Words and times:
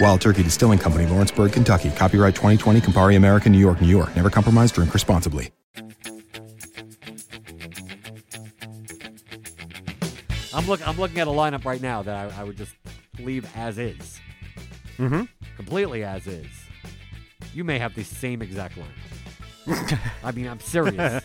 Wild 0.00 0.20
Turkey 0.20 0.42
Distilling 0.42 0.78
Company, 0.78 1.06
Lawrenceburg, 1.06 1.52
Kentucky. 1.52 1.90
Copyright 1.90 2.34
2020, 2.34 2.80
Campari 2.80 3.16
American, 3.16 3.52
New 3.52 3.58
York, 3.58 3.80
New 3.80 3.88
York. 3.88 4.14
Never 4.14 4.30
compromise, 4.30 4.70
drink 4.72 4.92
responsibly. 4.92 5.50
I'm 10.52 10.66
look. 10.66 10.86
I'm 10.86 10.96
looking 10.96 11.18
at 11.18 11.28
a 11.28 11.30
lineup 11.30 11.64
right 11.64 11.80
now 11.80 12.02
that 12.02 12.32
I, 12.32 12.40
I 12.40 12.44
would 12.44 12.56
just 12.56 12.74
leave 13.18 13.46
as 13.54 13.78
is. 13.78 14.20
Mm-hmm. 14.98 15.24
Completely 15.56 16.02
as 16.02 16.26
is. 16.26 16.46
You 17.54 17.64
may 17.64 17.78
have 17.78 17.94
the 17.94 18.04
same 18.04 18.42
exact 18.42 18.76
lineup. 18.76 19.98
I 20.24 20.32
mean, 20.32 20.46
I'm 20.46 20.60
serious. 20.60 21.22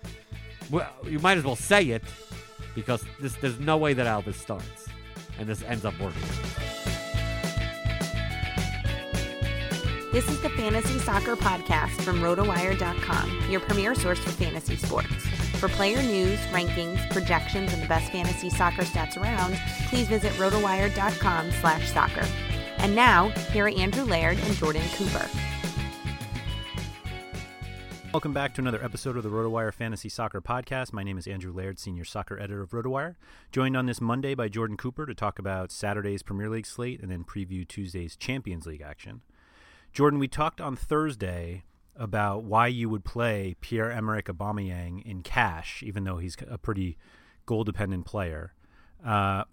well, 0.70 0.90
you 1.04 1.18
might 1.18 1.38
as 1.38 1.44
well 1.44 1.56
say 1.56 1.90
it 1.90 2.02
because 2.74 3.04
this, 3.20 3.34
there's 3.36 3.60
no 3.60 3.76
way 3.76 3.92
that 3.92 4.06
Alvis 4.06 4.34
starts, 4.34 4.88
and 5.38 5.46
this 5.48 5.62
ends 5.62 5.84
up 5.84 5.98
working. 6.00 6.22
This 10.14 10.28
is 10.28 10.40
the 10.40 10.50
Fantasy 10.50 11.00
Soccer 11.00 11.34
Podcast 11.34 12.00
from 12.02 12.20
RotoWire.com, 12.20 13.50
your 13.50 13.58
premier 13.58 13.96
source 13.96 14.20
for 14.20 14.30
fantasy 14.30 14.76
sports. 14.76 15.12
For 15.58 15.68
player 15.68 16.00
news, 16.04 16.38
rankings, 16.52 17.10
projections, 17.10 17.72
and 17.72 17.82
the 17.82 17.88
best 17.88 18.12
fantasy 18.12 18.48
soccer 18.48 18.82
stats 18.82 19.20
around, 19.20 19.58
please 19.88 20.06
visit 20.06 20.30
RotoWire.com 20.34 21.50
slash 21.60 21.90
soccer. 21.90 22.24
And 22.78 22.94
now, 22.94 23.30
here 23.50 23.64
are 23.64 23.70
Andrew 23.70 24.04
Laird 24.04 24.38
and 24.38 24.54
Jordan 24.54 24.84
Cooper. 24.94 25.28
Welcome 28.12 28.32
back 28.32 28.54
to 28.54 28.60
another 28.60 28.84
episode 28.84 29.16
of 29.16 29.24
the 29.24 29.30
RotoWire 29.30 29.74
Fantasy 29.74 30.08
Soccer 30.08 30.40
Podcast. 30.40 30.92
My 30.92 31.02
name 31.02 31.18
is 31.18 31.26
Andrew 31.26 31.52
Laird, 31.52 31.80
senior 31.80 32.04
soccer 32.04 32.38
editor 32.38 32.62
of 32.62 32.70
RotoWire. 32.70 33.16
Joined 33.50 33.76
on 33.76 33.86
this 33.86 34.00
Monday 34.00 34.36
by 34.36 34.48
Jordan 34.48 34.76
Cooper 34.76 35.06
to 35.06 35.14
talk 35.16 35.40
about 35.40 35.72
Saturday's 35.72 36.22
Premier 36.22 36.48
League 36.48 36.66
slate 36.66 37.00
and 37.00 37.10
then 37.10 37.24
preview 37.24 37.66
Tuesday's 37.66 38.14
Champions 38.14 38.64
League 38.64 38.80
action. 38.80 39.22
Jordan, 39.94 40.18
we 40.18 40.26
talked 40.26 40.60
on 40.60 40.74
Thursday 40.74 41.62
about 41.94 42.42
why 42.42 42.66
you 42.66 42.88
would 42.88 43.04
play 43.04 43.54
Pierre 43.60 43.92
Emerick 43.92 44.26
Aubameyang 44.26 45.00
in 45.06 45.22
cash, 45.22 45.84
even 45.86 46.02
though 46.02 46.18
he's 46.18 46.36
a 46.48 46.58
pretty 46.58 46.98
goal-dependent 47.46 48.04
player. 48.04 48.54
Uh, 49.06 49.44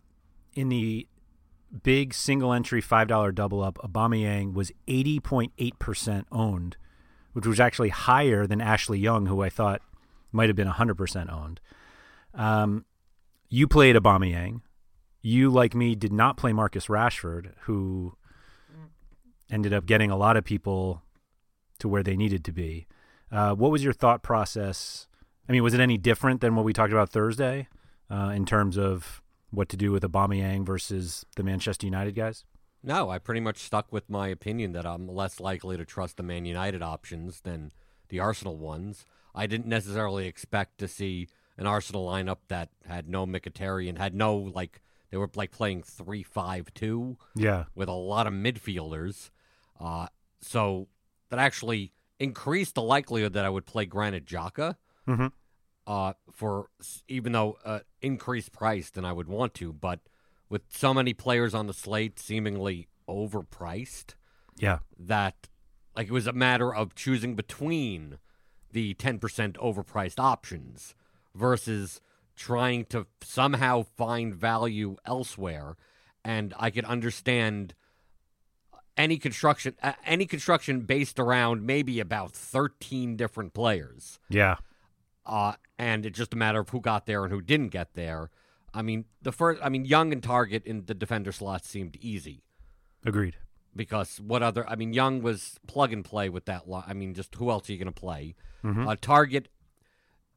in 0.56 0.70
the 0.70 1.08
big 1.84 2.16
single 2.16 2.52
entry 2.52 2.82
five 2.82 3.08
dollar 3.08 3.32
double 3.32 3.62
up, 3.62 3.78
Aubameyang 3.84 4.54
was 4.54 4.72
eighty 4.88 5.20
point 5.20 5.54
eight 5.60 5.78
percent 5.78 6.26
owned, 6.32 6.76
which 7.34 7.46
was 7.46 7.60
actually 7.60 7.90
higher 7.90 8.48
than 8.48 8.62
Ashley 8.62 8.98
Young, 8.98 9.28
who 9.28 9.44
I 9.44 9.50
thought 9.50 9.84
might 10.32 10.50
have 10.50 10.56
been 10.56 10.68
hundred 10.68 10.96
percent 10.96 11.30
owned. 11.30 11.62
Um, 12.34 12.86
you 13.48 13.68
played 13.68 13.96
Aubameyang. 13.96 14.62
You, 15.22 15.52
like 15.52 15.76
me, 15.76 15.94
did 15.94 16.12
not 16.12 16.36
play 16.36 16.52
Marcus 16.52 16.88
Rashford, 16.88 17.52
who 17.62 18.16
ended 19.52 19.74
up 19.74 19.86
getting 19.86 20.10
a 20.10 20.18
lot 20.18 20.38
of 20.38 20.44
people 20.44 21.04
to 21.80 21.88
where 21.88 22.02
they 22.02 22.16
needed 22.16 22.44
to 22.46 22.52
be. 22.52 22.88
Uh, 23.32 23.54
what 23.54 23.72
was 23.72 23.84
your 23.84 23.94
thought 23.94 24.24
process? 24.24 25.08
I 25.48 25.52
mean, 25.52 25.64
was 25.64 25.74
it 25.74 25.80
any 25.80 25.98
different 25.98 26.42
than 26.42 26.56
what 26.56 26.66
we 26.66 26.74
talked 26.74 26.94
about 26.94 27.10
Thursday 27.10 27.68
uh, 28.10 28.32
in 28.36 28.46
terms 28.46 28.78
of 28.78 29.22
what 29.52 29.70
to 29.70 29.78
do 29.78 29.92
with 29.92 30.04
Aubameyang 30.04 30.66
versus 30.66 31.26
the 31.36 31.44
Manchester 31.44 31.86
United 31.86 32.16
guys? 32.16 32.46
No, 32.84 33.10
I 33.10 33.20
pretty 33.20 33.42
much 33.42 33.58
stuck 33.58 33.92
with 33.92 34.10
my 34.10 34.28
opinion 34.30 34.72
that 34.72 34.86
I'm 34.86 35.08
less 35.08 35.40
likely 35.40 35.78
to 35.78 35.86
trust 35.86 36.18
the 36.18 36.24
Man 36.24 36.46
United 36.46 36.82
options 36.82 37.42
than 37.42 37.72
the 38.10 38.20
Arsenal 38.20 38.58
ones. 38.58 39.06
I 39.36 39.46
didn't 39.46 39.68
necessarily 39.68 40.28
expect 40.28 40.80
to 40.80 40.88
see 40.88 41.28
an 41.58 41.68
Arsenal 41.68 42.08
lineup 42.08 42.38
that 42.48 42.70
had 42.88 43.08
no 43.08 43.26
Mkhitaryan, 43.26 43.98
had 43.98 44.16
no 44.16 44.36
like 44.36 44.82
they 45.12 45.18
were 45.18 45.30
like 45.36 45.52
playing 45.52 45.84
three 45.84 46.24
five 46.24 46.74
two, 46.74 47.18
yeah, 47.36 47.66
with 47.76 47.88
a 47.88 47.94
lot 47.94 48.28
of 48.28 48.34
midfielders. 48.34 49.30
Uh, 49.82 50.08
so 50.42 50.88
that 51.30 51.40
actually 51.40 51.94
increased 52.20 52.76
the 52.76 52.82
likelihood 52.82 53.34
that 53.34 53.46
I 53.46 53.50
would 53.50 53.66
play 53.66 53.86
Granit 53.86 54.26
Xhaka 54.26 54.76
mm-hmm. 55.08 55.28
uh, 55.88 56.14
for 56.32 56.70
even 57.08 57.32
though 57.32 57.58
uh, 57.66 57.80
increased 58.02 58.52
price 58.52 58.90
than 58.90 59.06
I 59.06 59.14
would 59.14 59.28
want 59.28 59.54
to, 59.56 59.74
but 59.74 60.00
with 60.50 60.64
so 60.70 60.94
many 60.94 61.14
players 61.14 61.54
on 61.54 61.68
the 61.68 61.74
slate 61.74 62.20
seemingly 62.20 62.88
overpriced, 63.08 64.16
yeah, 64.58 64.80
that 65.00 65.48
like 65.96 66.08
it 66.08 66.14
was 66.14 66.28
a 66.28 66.34
matter 66.34 66.74
of 66.74 66.96
choosing 66.96 67.36
between 67.36 68.20
the 68.72 68.94
10% 68.94 69.20
overpriced 69.54 70.20
options 70.20 70.96
versus 71.36 72.00
trying 72.36 72.86
to 72.86 73.08
somehow 73.22 73.84
find 73.84 74.34
value 74.34 74.96
elsewhere 75.06 75.76
and 76.24 76.54
I 76.58 76.70
could 76.70 76.86
understand 76.86 77.74
any 78.98 79.18
construction 79.18 79.76
uh, 79.82 79.94
any 80.06 80.26
construction 80.26 80.82
based 80.82 81.20
around 81.20 81.64
maybe 81.66 82.00
about 82.00 82.34
13 82.34 83.16
different 83.16 83.54
players. 83.54 84.20
Yeah. 84.30 84.58
Uh 85.26 85.54
and 85.78 86.06
it's 86.06 86.18
just 86.18 86.34
a 86.34 86.38
matter 86.38 86.60
of 86.60 86.70
who 86.70 86.82
got 86.82 87.06
there 87.06 87.24
and 87.24 87.32
who 87.34 87.42
didn't 87.42 87.70
get 87.70 87.94
there. 87.94 88.30
I 88.74 88.82
mean, 88.82 89.06
the 89.22 89.32
first 89.32 89.62
I 89.64 89.70
mean 89.70 89.86
Young 89.86 90.12
and 90.12 90.22
Targett 90.22 90.66
in 90.66 90.86
the 90.86 90.94
defender 90.94 91.32
slots 91.32 91.68
seemed 91.70 91.98
easy. 92.02 92.44
Agreed. 93.06 93.36
because 93.76 94.20
what 94.20 94.44
other? 94.44 94.68
I 94.70 94.76
mean, 94.76 94.94
Young 94.94 95.22
was 95.22 95.58
plug 95.68 95.92
and 95.94 96.04
play 96.06 96.30
with 96.30 96.46
that. 96.46 96.70
Li- 96.70 96.84
I 96.86 96.94
mean, 96.94 97.14
just 97.14 97.34
who 97.36 97.50
else 97.50 97.68
are 97.70 97.72
you 97.72 97.78
going 97.80 97.92
to 97.92 98.00
play? 98.00 98.36
Mhm. 98.64 98.88
Uh, 98.88 98.96
Targett. 98.96 99.46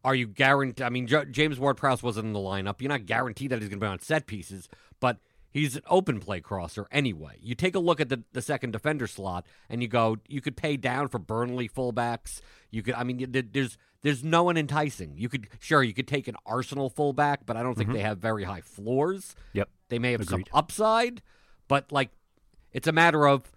Are 0.05 0.15
you 0.15 0.27
guaranteed? 0.27 0.83
I 0.85 0.91
mean, 0.91 1.07
J- 1.07 1.25
James 1.31 1.59
Ward 1.59 1.77
Prowse 1.79 2.03
wasn't 2.03 2.27
in 2.27 2.33
the 2.35 2.39
lineup. 2.39 2.81
You're 2.81 2.91
not 2.91 3.07
guaranteed 3.07 3.51
that 3.51 3.61
he's 3.61 3.69
going 3.69 3.81
to 3.81 3.85
be 3.85 3.89
on 3.89 3.99
set 4.01 4.27
pieces, 4.27 4.69
but 5.01 5.19
he's 5.55 5.77
an 5.77 5.83
open 5.89 6.21
play 6.21 6.41
crosser 6.41 6.87
anyway. 6.91 7.39
You 7.41 7.55
take 7.55 7.75
a 7.75 7.79
look 7.79 8.01
at 8.01 8.11
the, 8.11 8.25
the 8.33 8.43
second 8.43 8.73
defender 8.73 9.07
slot, 9.07 9.47
and 9.71 9.81
you 9.81 9.89
go, 9.89 10.19
you 10.29 10.43
could 10.43 10.57
pay 10.57 10.77
down 10.77 11.09
for 11.09 11.19
Burnley 11.19 11.69
fullbacks. 11.69 12.41
You 12.71 12.83
could, 12.83 12.95
I 12.95 13.05
mean, 13.05 13.27
there's 13.53 13.79
there's 14.03 14.23
no 14.23 14.43
one 14.43 14.59
enticing. 14.59 15.17
You 15.17 15.31
could 15.31 15.49
sure 15.61 15.83
you 15.83 15.95
could 15.95 16.09
take 16.09 16.29
an 16.29 16.37
Arsenal 16.45 16.91
fullback, 16.91 17.47
but 17.47 17.57
I 17.57 17.63
don't 17.63 17.75
think 17.75 17.93
they 17.93 18.01
have 18.01 18.19
very 18.19 18.45
high 18.45 18.61
floors. 18.61 19.35
Yep. 19.55 19.71
They 19.89 19.99
may 19.99 20.13
have 20.13 20.21
Agreed. 20.21 20.49
some 20.51 20.59
upside, 20.59 21.23
but 21.69 21.91
like 21.91 22.11
it's 22.73 22.87
a 22.87 22.93
matter 22.93 23.27
of 23.27 23.51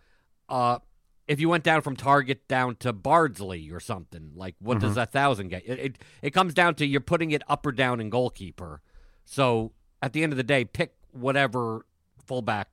uh 0.47 0.79
if 1.27 1.41
you 1.41 1.49
went 1.49 1.65
down 1.65 1.81
from 1.81 1.97
Targett 1.97 2.47
down 2.47 2.77
to 2.77 2.93
Bardsley 2.93 3.69
or 3.71 3.81
something, 3.81 4.31
like 4.35 4.55
what 4.59 4.79
does 4.79 4.95
that 4.95 5.11
thousand 5.11 5.49
get? 5.49 5.63
It, 5.67 5.79
it 5.79 5.97
it 6.21 6.29
comes 6.29 6.53
down 6.53 6.75
to 6.75 6.85
you're 6.85 7.01
putting 7.01 7.31
it 7.31 7.41
up 7.49 7.65
or 7.65 7.73
down 7.73 7.99
in 7.99 8.09
goalkeeper. 8.09 8.81
So 9.25 9.73
at 10.01 10.13
the 10.13 10.23
end 10.23 10.31
of 10.31 10.37
the 10.37 10.43
day, 10.43 10.63
pick 10.63 10.93
whatever 11.19 11.85
fullback 12.25 12.69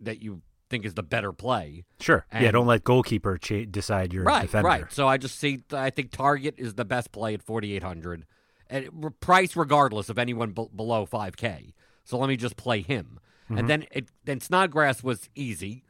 that 0.00 0.22
you 0.22 0.42
think 0.70 0.84
is 0.84 0.94
the 0.94 1.02
better 1.02 1.32
play. 1.32 1.84
Sure. 2.00 2.24
yeah, 2.32 2.50
don't 2.50 2.66
let 2.66 2.84
goalkeeper 2.84 3.38
cha- 3.38 3.64
decide 3.70 4.12
your 4.12 4.24
right, 4.24 4.42
defender. 4.42 4.68
right. 4.68 4.92
So 4.92 5.08
I 5.08 5.16
just 5.16 5.38
see. 5.38 5.62
I 5.72 5.90
think 5.90 6.10
Targett 6.10 6.58
is 6.58 6.74
the 6.74 6.84
best 6.84 7.10
play 7.12 7.34
at 7.34 7.42
4,800, 7.42 8.26
and 8.68 9.20
price 9.20 9.56
regardless 9.56 10.08
of 10.08 10.18
anyone 10.18 10.50
b- 10.52 10.68
below 10.74 11.06
5K. 11.06 11.72
So 12.04 12.18
let 12.18 12.28
me 12.28 12.36
just 12.36 12.56
play 12.56 12.82
him, 12.82 13.18
Mm-hmm. 13.44 13.58
and 13.58 13.68
then 13.70 13.86
it 13.92 14.08
then 14.24 14.40
Snodgrass 14.40 15.02
was 15.02 15.30
easy. 15.34 15.82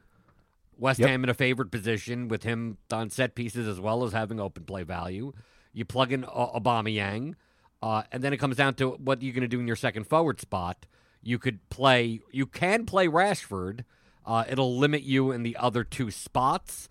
West 0.77 1.01
Yep. 1.01 1.09
Ham 1.09 1.25
in 1.25 1.29
a 1.31 1.35
favored 1.35 1.73
position 1.73 2.29
with 2.29 2.45
him 2.45 2.79
on 2.93 3.11
set 3.11 3.35
pieces 3.35 3.67
as 3.67 3.81
well 3.81 4.05
as 4.05 4.13
having 4.13 4.39
open 4.39 4.63
play 4.63 4.85
value. 4.85 5.33
You 5.73 5.85
plug 5.85 6.13
in 6.13 6.25
o- 6.25 6.53
Aubameyang, 6.55 7.35
uh, 7.83 8.05
and 8.13 8.23
then 8.23 8.33
it 8.33 8.37
comes 8.37 8.55
down 8.57 8.75
to 8.75 8.91
what 8.91 9.21
you're 9.23 9.33
going 9.35 9.43
to 9.43 9.49
do 9.49 9.59
in 9.59 9.67
your 9.67 9.75
second 9.75 10.05
forward 10.05 10.41
spot. 10.41 10.87
You 11.23 11.39
could 11.39 11.69
play. 11.71 12.21
You 12.31 12.47
can 12.47 12.87
play 12.87 13.07
Rashford. 13.09 13.85
Uh, 14.25 14.45
it'll 14.49 14.77
limit 14.77 15.03
you 15.03 15.31
in 15.33 15.43
the 15.43 15.57
other 15.57 15.85
two 15.85 16.11
spots, 16.11 16.89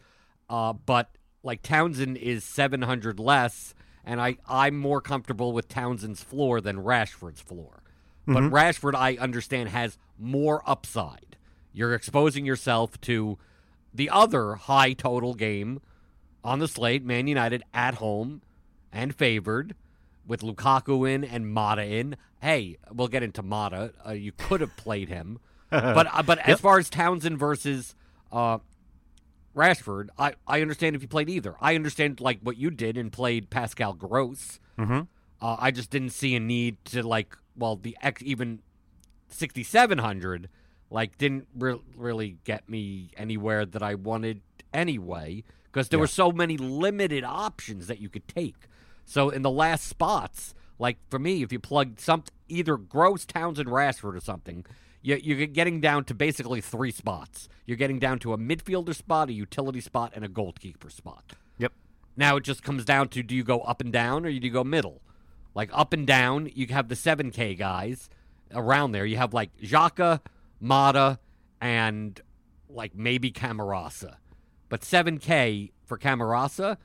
uh, 0.50 0.74
but 0.74 1.18
like 1.44 1.62
Townsend 1.62 2.18
is 2.18 2.44
700 2.44 3.20
less, 3.20 3.76
and 4.04 4.20
I 4.20 4.38
I'm 4.48 4.78
more 4.78 5.02
comfortable 5.02 5.54
with 5.54 5.68
Townsend's 5.68 6.24
floor 6.24 6.62
than 6.62 6.78
Rashford's 6.78 7.42
floor. 7.42 7.84
But 8.26 8.44
Rashford, 8.44 8.94
I 8.94 9.16
understand, 9.16 9.70
has 9.70 9.98
more 10.20 10.62
upside. 10.70 11.38
You're 11.72 11.94
exposing 11.94 12.46
yourself 12.46 13.00
to 13.02 13.38
the 13.94 14.10
other 14.10 14.56
high 14.56 14.92
total 14.92 15.34
game 15.34 15.80
on 16.44 16.60
the 16.60 16.68
slate, 16.68 17.06
Man 17.06 17.28
United 17.28 17.64
at 17.74 17.96
home 17.96 18.42
and 18.92 19.16
favored 19.16 19.76
with 20.26 20.42
Lukaku 20.42 21.10
in 21.10 21.24
and 21.24 21.52
Mata 21.52 21.86
in. 21.86 22.18
Hey, 22.42 22.78
we'll 22.92 23.08
get 23.08 23.24
into 23.24 23.42
Mata. 23.42 23.94
Uh, 24.06 24.12
you 24.12 24.32
could 24.32 24.62
have 24.62 24.76
played 24.78 25.10
him, 25.10 25.40
but 25.70 26.08
uh, 26.14 26.24
but 26.24 26.40
as 26.40 26.60
far 26.60 26.78
as 26.78 26.90
Townsend 26.90 27.40
versus 27.40 27.96
uh, 28.32 28.60
Rashford, 29.56 30.10
I, 30.18 30.34
I 30.46 30.62
understand 30.62 30.96
if 30.96 31.02
you 31.02 31.08
played 31.08 31.30
either. 31.30 31.56
I 31.60 31.76
understand 31.76 32.22
like 32.22 32.40
what 32.42 32.58
you 32.58 32.70
did 32.70 32.98
and 32.98 33.12
played 33.12 33.50
Pascal 33.50 33.94
Gross. 33.94 34.60
Mm-hmm. 34.78 35.02
Uh, 35.42 35.56
I 35.60 35.72
just 35.72 35.90
didn't 35.90 36.12
see 36.12 36.36
a 36.36 36.40
need 36.40 36.84
to 36.86 37.06
like 37.06 37.36
well 37.56 37.76
the 37.76 37.98
X 38.02 38.22
even 38.24 38.60
sixty 39.30 39.64
seven 39.64 39.98
hundred 39.98 40.50
like 40.90 41.18
didn't 41.18 41.48
re- 41.56 41.82
really 41.96 42.38
get 42.44 42.70
me 42.70 43.12
anywhere 43.18 43.66
that 43.66 43.84
I 43.84 43.96
wanted 43.96 44.42
anyway 44.74 45.44
because 45.66 45.90
there 45.90 46.00
were 46.00 46.08
so 46.08 46.32
many 46.32 46.58
limited 46.58 47.24
options 47.24 47.88
that 47.88 48.00
you 48.00 48.10
could 48.10 48.28
take. 48.28 48.68
So 49.06 49.30
in 49.30 49.42
the 49.42 49.52
last 49.52 49.88
spots, 49.88 50.54
like 50.80 50.98
for 51.10 51.20
me, 51.20 51.44
if 51.44 51.52
you 51.52 51.60
plug 51.60 52.00
some 52.00 52.24
either 52.48 52.78
Gross, 52.78 53.26
Townsend, 53.26 53.68
Rashford 53.70 54.16
or 54.16 54.22
something, 54.22 54.66
you, 55.02 55.16
you're 55.16 55.48
getting 55.48 55.82
down 55.82 56.04
to 56.06 56.14
basically 56.14 56.62
three 56.62 56.92
spots. 56.92 57.50
You're 57.66 57.78
getting 57.78 58.00
down 58.00 58.20
to 58.20 58.34
a 58.34 58.38
midfielder 58.38 58.96
spot, 58.96 59.30
a 59.30 59.34
utility 59.34 59.82
spot, 59.82 60.14
and 60.16 60.24
a 60.24 60.28
goalkeeper 60.28 60.90
spot. 60.90 61.34
Yep. 61.58 61.74
Now 62.16 62.38
it 62.38 62.44
just 62.44 62.64
comes 62.64 62.86
down 62.86 63.10
to 63.10 63.24
do 63.24 63.36
you 63.36 63.44
go 63.44 63.62
up 63.62 63.82
and 63.82 63.92
down 63.92 64.26
or 64.26 64.30
do 64.30 64.36
you 64.36 64.52
go 64.52 64.64
middle? 64.64 65.02
Like 65.54 65.70
up 65.74 65.94
and 65.94 66.06
down, 66.06 66.50
you 66.54 66.68
have 66.68 66.88
the 66.88 66.96
7K 66.96 67.58
guys 67.58 68.10
around 68.54 68.92
there. 68.92 69.06
You 69.06 69.18
have 69.18 69.34
like 69.34 69.50
Xhaka, 69.58 70.22
Mata, 70.60 71.20
and 71.60 72.20
like 72.70 72.96
maybe 72.96 73.32
Camarasa. 73.32 74.18
But 74.70 74.82
7K 74.82 75.72
for 75.86 75.98
Camarasa, 75.98 76.78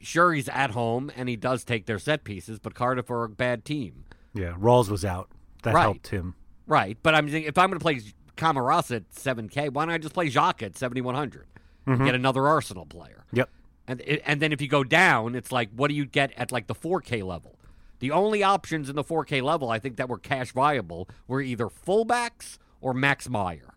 sure 0.00 0.32
he's 0.32 0.48
at 0.48 0.70
home 0.72 1.10
and 1.16 1.28
he 1.28 1.36
does 1.36 1.64
take 1.64 1.86
their 1.86 1.98
set 1.98 2.24
pieces, 2.24 2.58
but 2.58 2.74
Cardiff 2.74 3.10
are 3.10 3.24
a 3.24 3.28
bad 3.28 3.64
team. 3.64 4.04
Yeah, 4.34 4.54
Ralls 4.58 4.90
was 4.90 5.04
out. 5.04 5.28
That 5.62 5.74
Right. 5.74 5.82
helped 5.82 6.08
him. 6.08 6.34
Right. 6.66 6.96
But 7.02 7.14
I'm 7.14 7.28
saying 7.30 7.44
if 7.44 7.58
I'm 7.58 7.70
going 7.70 7.78
to 7.78 7.82
play 7.82 8.00
Camarasa 8.36 8.96
at 8.96 9.10
7K, 9.10 9.70
why 9.70 9.84
don't 9.84 9.94
I 9.94 9.98
just 9.98 10.14
play 10.14 10.28
Xhaka 10.30 10.62
at 10.64 10.76
7,100? 10.76 11.46
and 11.86 11.96
mm-hmm. 11.96 12.04
Get 12.04 12.14
another 12.14 12.46
Arsenal 12.46 12.84
player. 12.86 13.24
Yep. 13.32 13.48
And 13.86 14.02
and 14.02 14.42
then 14.42 14.52
if 14.52 14.60
you 14.60 14.68
go 14.68 14.84
down, 14.84 15.34
it's 15.34 15.50
like 15.50 15.70
what 15.74 15.88
do 15.88 15.94
you 15.94 16.04
get 16.04 16.32
at 16.36 16.52
like 16.52 16.66
the 16.66 16.74
4K 16.74 17.22
level? 17.24 17.58
The 18.00 18.10
only 18.10 18.42
options 18.42 18.90
in 18.90 18.94
the 18.96 19.02
4K 19.02 19.42
level 19.42 19.70
I 19.70 19.78
think 19.78 19.96
that 19.96 20.08
were 20.08 20.18
cash 20.18 20.52
viable 20.52 21.08
were 21.26 21.40
either 21.40 21.66
fullbacks 21.68 22.58
or 22.82 22.92
Max 22.92 23.28
Meyer. 23.28 23.74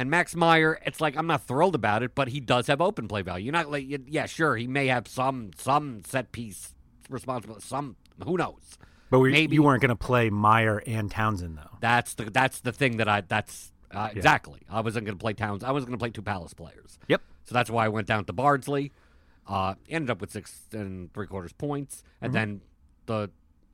And 0.00 0.10
Max 0.10 0.34
Meyer, 0.34 0.80
it's 0.86 0.98
like 0.98 1.14
I'm 1.14 1.26
not 1.26 1.46
thrilled 1.46 1.74
about 1.74 2.02
it, 2.02 2.14
but 2.14 2.28
he 2.28 2.40
does 2.40 2.68
have 2.68 2.80
open 2.80 3.06
play 3.06 3.20
value. 3.20 3.44
You're 3.44 3.52
not 3.52 3.70
like 3.70 3.84
yeah, 4.06 4.24
sure, 4.24 4.56
he 4.56 4.66
may 4.66 4.86
have 4.86 5.06
some 5.06 5.50
some 5.58 6.00
set 6.06 6.32
piece 6.32 6.72
responsibility, 7.10 7.66
some 7.66 7.96
who 8.24 8.38
knows. 8.38 8.78
But 9.10 9.18
we, 9.18 9.30
Maybe- 9.30 9.56
you 9.56 9.62
weren't 9.62 9.82
going 9.82 9.90
to 9.90 9.96
play 9.96 10.30
Meyer 10.30 10.82
and 10.86 11.10
Townsend 11.10 11.58
though. 11.58 11.76
That's 11.82 12.14
the 12.14 12.30
that's 12.30 12.60
the 12.60 12.72
thing 12.72 12.96
that 12.96 13.08
I 13.10 13.20
that's 13.20 13.72
uh, 13.90 14.08
exactly. 14.10 14.60
I 14.70 14.80
wasn't 14.80 15.04
going 15.04 15.18
to 15.18 15.22
play 15.22 15.34
Towns. 15.34 15.62
I 15.62 15.70
was 15.70 15.84
going 15.84 15.98
to 15.98 16.02
play 16.02 16.08
two 16.08 16.22
Palace 16.22 16.54
players. 16.54 16.98
Yep. 17.08 17.20
So 17.44 17.54
that's 17.54 17.68
why 17.68 17.84
I 17.84 17.88
went 17.88 18.06
down 18.06 18.24
to 18.24 18.32
Bardsley. 18.32 18.92
Uh, 19.46 19.74
ended 19.90 20.08
up 20.08 20.22
with 20.22 20.30
six 20.30 20.62
and 20.72 21.12
three 21.12 21.26
quarters 21.26 21.52
points, 21.52 22.04
and 22.22 22.32
then 22.32 22.62
the 23.04 23.30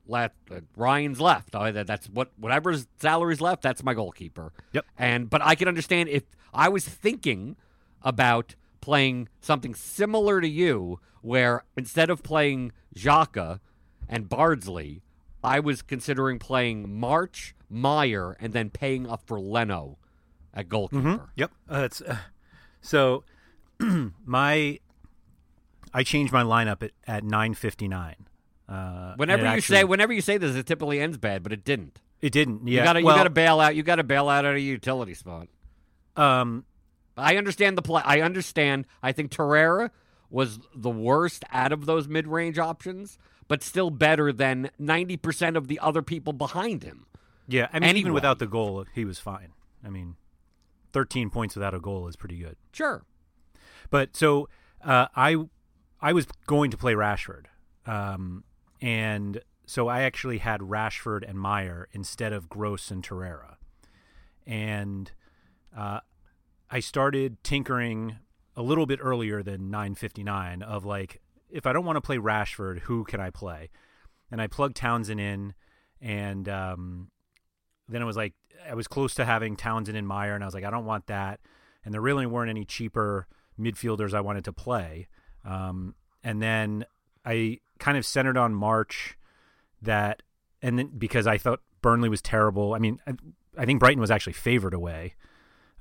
last 0.07 0.33
uh, 0.51 0.61
Ryan's 0.75 1.19
left. 1.21 1.51
That- 1.51 1.87
that's 1.87 2.07
what 2.09 2.31
whatever's 2.37 2.87
salary's 2.99 3.41
left. 3.41 3.61
That's 3.61 3.83
my 3.83 3.93
goalkeeper. 3.93 4.53
Yep. 4.73 4.85
And 4.97 5.29
but 5.29 5.41
I 5.43 5.55
can 5.55 5.67
understand 5.67 6.09
if 6.09 6.23
I 6.53 6.69
was 6.69 6.85
thinking 6.87 7.55
about 8.01 8.55
playing 8.81 9.27
something 9.41 9.75
similar 9.75 10.39
to 10.41 10.47
you, 10.47 10.99
where 11.21 11.63
instead 11.75 12.09
of 12.09 12.23
playing 12.23 12.71
Xhaka 12.95 13.59
and 14.07 14.29
Bardsley, 14.29 15.01
I 15.43 15.59
was 15.59 15.81
considering 15.81 16.39
playing 16.39 16.97
March, 16.99 17.53
Meyer, 17.69 18.37
and 18.39 18.53
then 18.53 18.69
paying 18.69 19.07
up 19.07 19.21
for 19.25 19.39
Leno 19.39 19.97
at 20.53 20.69
goalkeeper. 20.69 21.29
Yep. 21.35 21.51
Uh, 21.69 21.81
it's, 21.85 22.01
uh, 22.01 22.17
so 22.81 23.23
my 24.25 24.79
I 25.93 26.03
changed 26.03 26.31
my 26.33 26.43
lineup 26.43 26.83
at, 26.83 26.91
at 27.07 27.23
9:59. 27.23 28.15
Uh, 28.67 29.13
Whenever 29.15 29.43
you 29.43 29.47
actually- 29.49 29.75
say 29.77 29.83
whenever 29.83 30.11
you 30.13 30.21
say 30.21 30.37
this, 30.37 30.55
it 30.55 30.65
typically 30.65 30.99
ends 30.99 31.17
bad, 31.17 31.41
but 31.43 31.53
it 31.53 31.63
didn't. 31.63 31.99
it 32.21 32.31
didn't. 32.31 32.67
Yeah. 32.67 32.79
You 32.79 32.83
gotta 32.85 33.01
well, 33.03 33.15
you 33.15 33.19
gotta 33.19 33.29
bail 33.29 33.59
out. 33.59 33.75
You 33.75 33.83
gotta 33.83 34.03
bail 34.03 34.27
out 34.29 34.43
at 34.45 34.55
a 34.55 34.59
utility 34.59 35.13
spot. 35.13 35.47
um 36.15 36.65
I 37.15 37.37
understand 37.37 37.77
the 37.77 37.81
play. 37.81 38.01
I 38.05 38.21
understand. 38.21 38.85
I 39.01 39.11
think 39.11 39.31
Torreira 39.31 39.89
was 40.29 40.59
the 40.75 40.89
worst 40.89 41.43
out 41.51 41.71
of 41.71 41.85
those 41.85 42.07
mid 42.07 42.27
range 42.27 42.59
options, 42.59 43.17
but 43.47 43.63
still 43.63 43.89
better 43.89 44.31
than 44.33 44.69
ninety 44.77 45.15
percent 45.17 45.55
of 45.57 45.67
the 45.67 45.79
other 45.79 46.01
people 46.01 46.33
behind 46.33 46.83
him. 46.83 47.05
yeah, 47.47 47.69
I 47.73 47.79
mean 47.79 47.95
even 47.97 48.13
without 48.13 48.39
the 48.39 48.47
goal, 48.47 48.85
he 48.93 49.05
was 49.05 49.17
fine. 49.19 49.53
I 49.85 49.89
mean 49.89 50.15
13 50.93 51.29
points 51.29 51.55
without 51.55 51.73
a 51.73 51.79
goal 51.79 52.07
is 52.07 52.15
pretty 52.15 52.37
good. 52.37 52.55
Sure. 52.71 53.03
But 53.89 54.15
so 54.15 54.49
uh, 54.83 55.07
I 55.15 55.37
I 56.01 56.13
was 56.13 56.27
going 56.47 56.71
to 56.71 56.77
play 56.77 56.93
Rashford, 56.93 57.45
um, 57.85 58.43
and 58.81 59.41
so 59.65 59.87
I 59.87 60.01
actually 60.01 60.37
had 60.37 60.61
Rashford 60.61 61.27
and 61.27 61.39
Meyer 61.39 61.87
instead 61.91 62.33
of 62.33 62.49
Gross 62.49 62.91
and 62.91 63.03
Torreira, 63.03 63.55
and 64.45 65.11
uh, 65.75 65.99
I 66.69 66.79
started 66.79 67.43
tinkering 67.43 68.17
a 68.55 68.61
little 68.61 68.85
bit 68.85 68.99
earlier 69.01 69.43
than 69.43 69.69
9:59 69.69 70.63
of 70.63 70.85
like 70.85 71.21
if 71.49 71.65
I 71.65 71.73
don't 71.73 71.85
want 71.85 71.97
to 71.97 72.01
play 72.01 72.17
Rashford, 72.17 72.79
who 72.79 73.03
can 73.03 73.19
I 73.19 73.29
play? 73.29 73.69
And 74.31 74.41
I 74.41 74.47
plugged 74.47 74.75
Townsend 74.75 75.19
in, 75.19 75.53
and 76.01 76.49
um, 76.49 77.11
then 77.87 78.01
it 78.01 78.05
was 78.05 78.17
like 78.17 78.33
I 78.69 78.73
was 78.73 78.87
close 78.87 79.13
to 79.15 79.25
having 79.25 79.55
Townsend 79.55 79.97
and 79.97 80.07
Meyer, 80.07 80.35
and 80.35 80.43
I 80.43 80.47
was 80.47 80.53
like, 80.53 80.65
I 80.65 80.69
don't 80.69 80.85
want 80.85 81.07
that. 81.07 81.39
And 81.85 81.93
there 81.93 82.01
really 82.01 82.25
weren't 82.25 82.49
any 82.49 82.65
cheaper 82.65 83.27
midfielders 83.59 84.13
I 84.13 84.21
wanted 84.21 84.43
to 84.45 84.53
play. 84.53 85.07
Um, 85.45 85.95
and 86.23 86.41
then 86.41 86.85
I 87.27 87.59
kind 87.79 87.97
of 87.97 88.05
centered 88.05 88.37
on 88.37 88.53
March 88.53 89.17
that, 89.81 90.23
and 90.61 90.79
then 90.79 90.91
because 90.97 91.27
I 91.27 91.37
thought 91.37 91.61
Burnley 91.81 92.09
was 92.09 92.21
terrible. 92.21 92.73
I 92.73 92.79
mean, 92.79 92.99
I, 93.05 93.13
I 93.57 93.65
think 93.65 93.79
Brighton 93.79 93.99
was 93.99 94.11
actually 94.11 94.33
favored 94.33 94.73
away. 94.73 95.15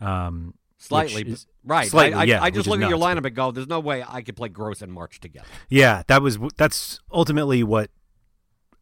Um, 0.01 0.55
Slightly, 0.79 1.23
is- 1.23 1.47
right? 1.65 1.89
slightly, 1.89 2.15
I, 2.15 2.21
I, 2.21 2.25
yeah, 2.25 2.43
I 2.43 2.51
just 2.51 2.69
look 2.69 2.83
at 2.83 2.91
your 2.91 2.99
lineup 2.99 3.25
and 3.25 3.35
go, 3.35 3.51
"There's 3.51 3.67
no 3.69 3.81
way 3.81 4.05
I 4.07 4.21
could 4.21 4.37
play 4.37 4.49
Gross 4.51 4.83
and 4.83 4.93
March 4.93 5.21
together." 5.21 5.47
Yeah, 5.71 6.03
that 6.09 6.21
was 6.21 6.39
that's 6.57 7.01
ultimately 7.11 7.63
what 7.63 7.91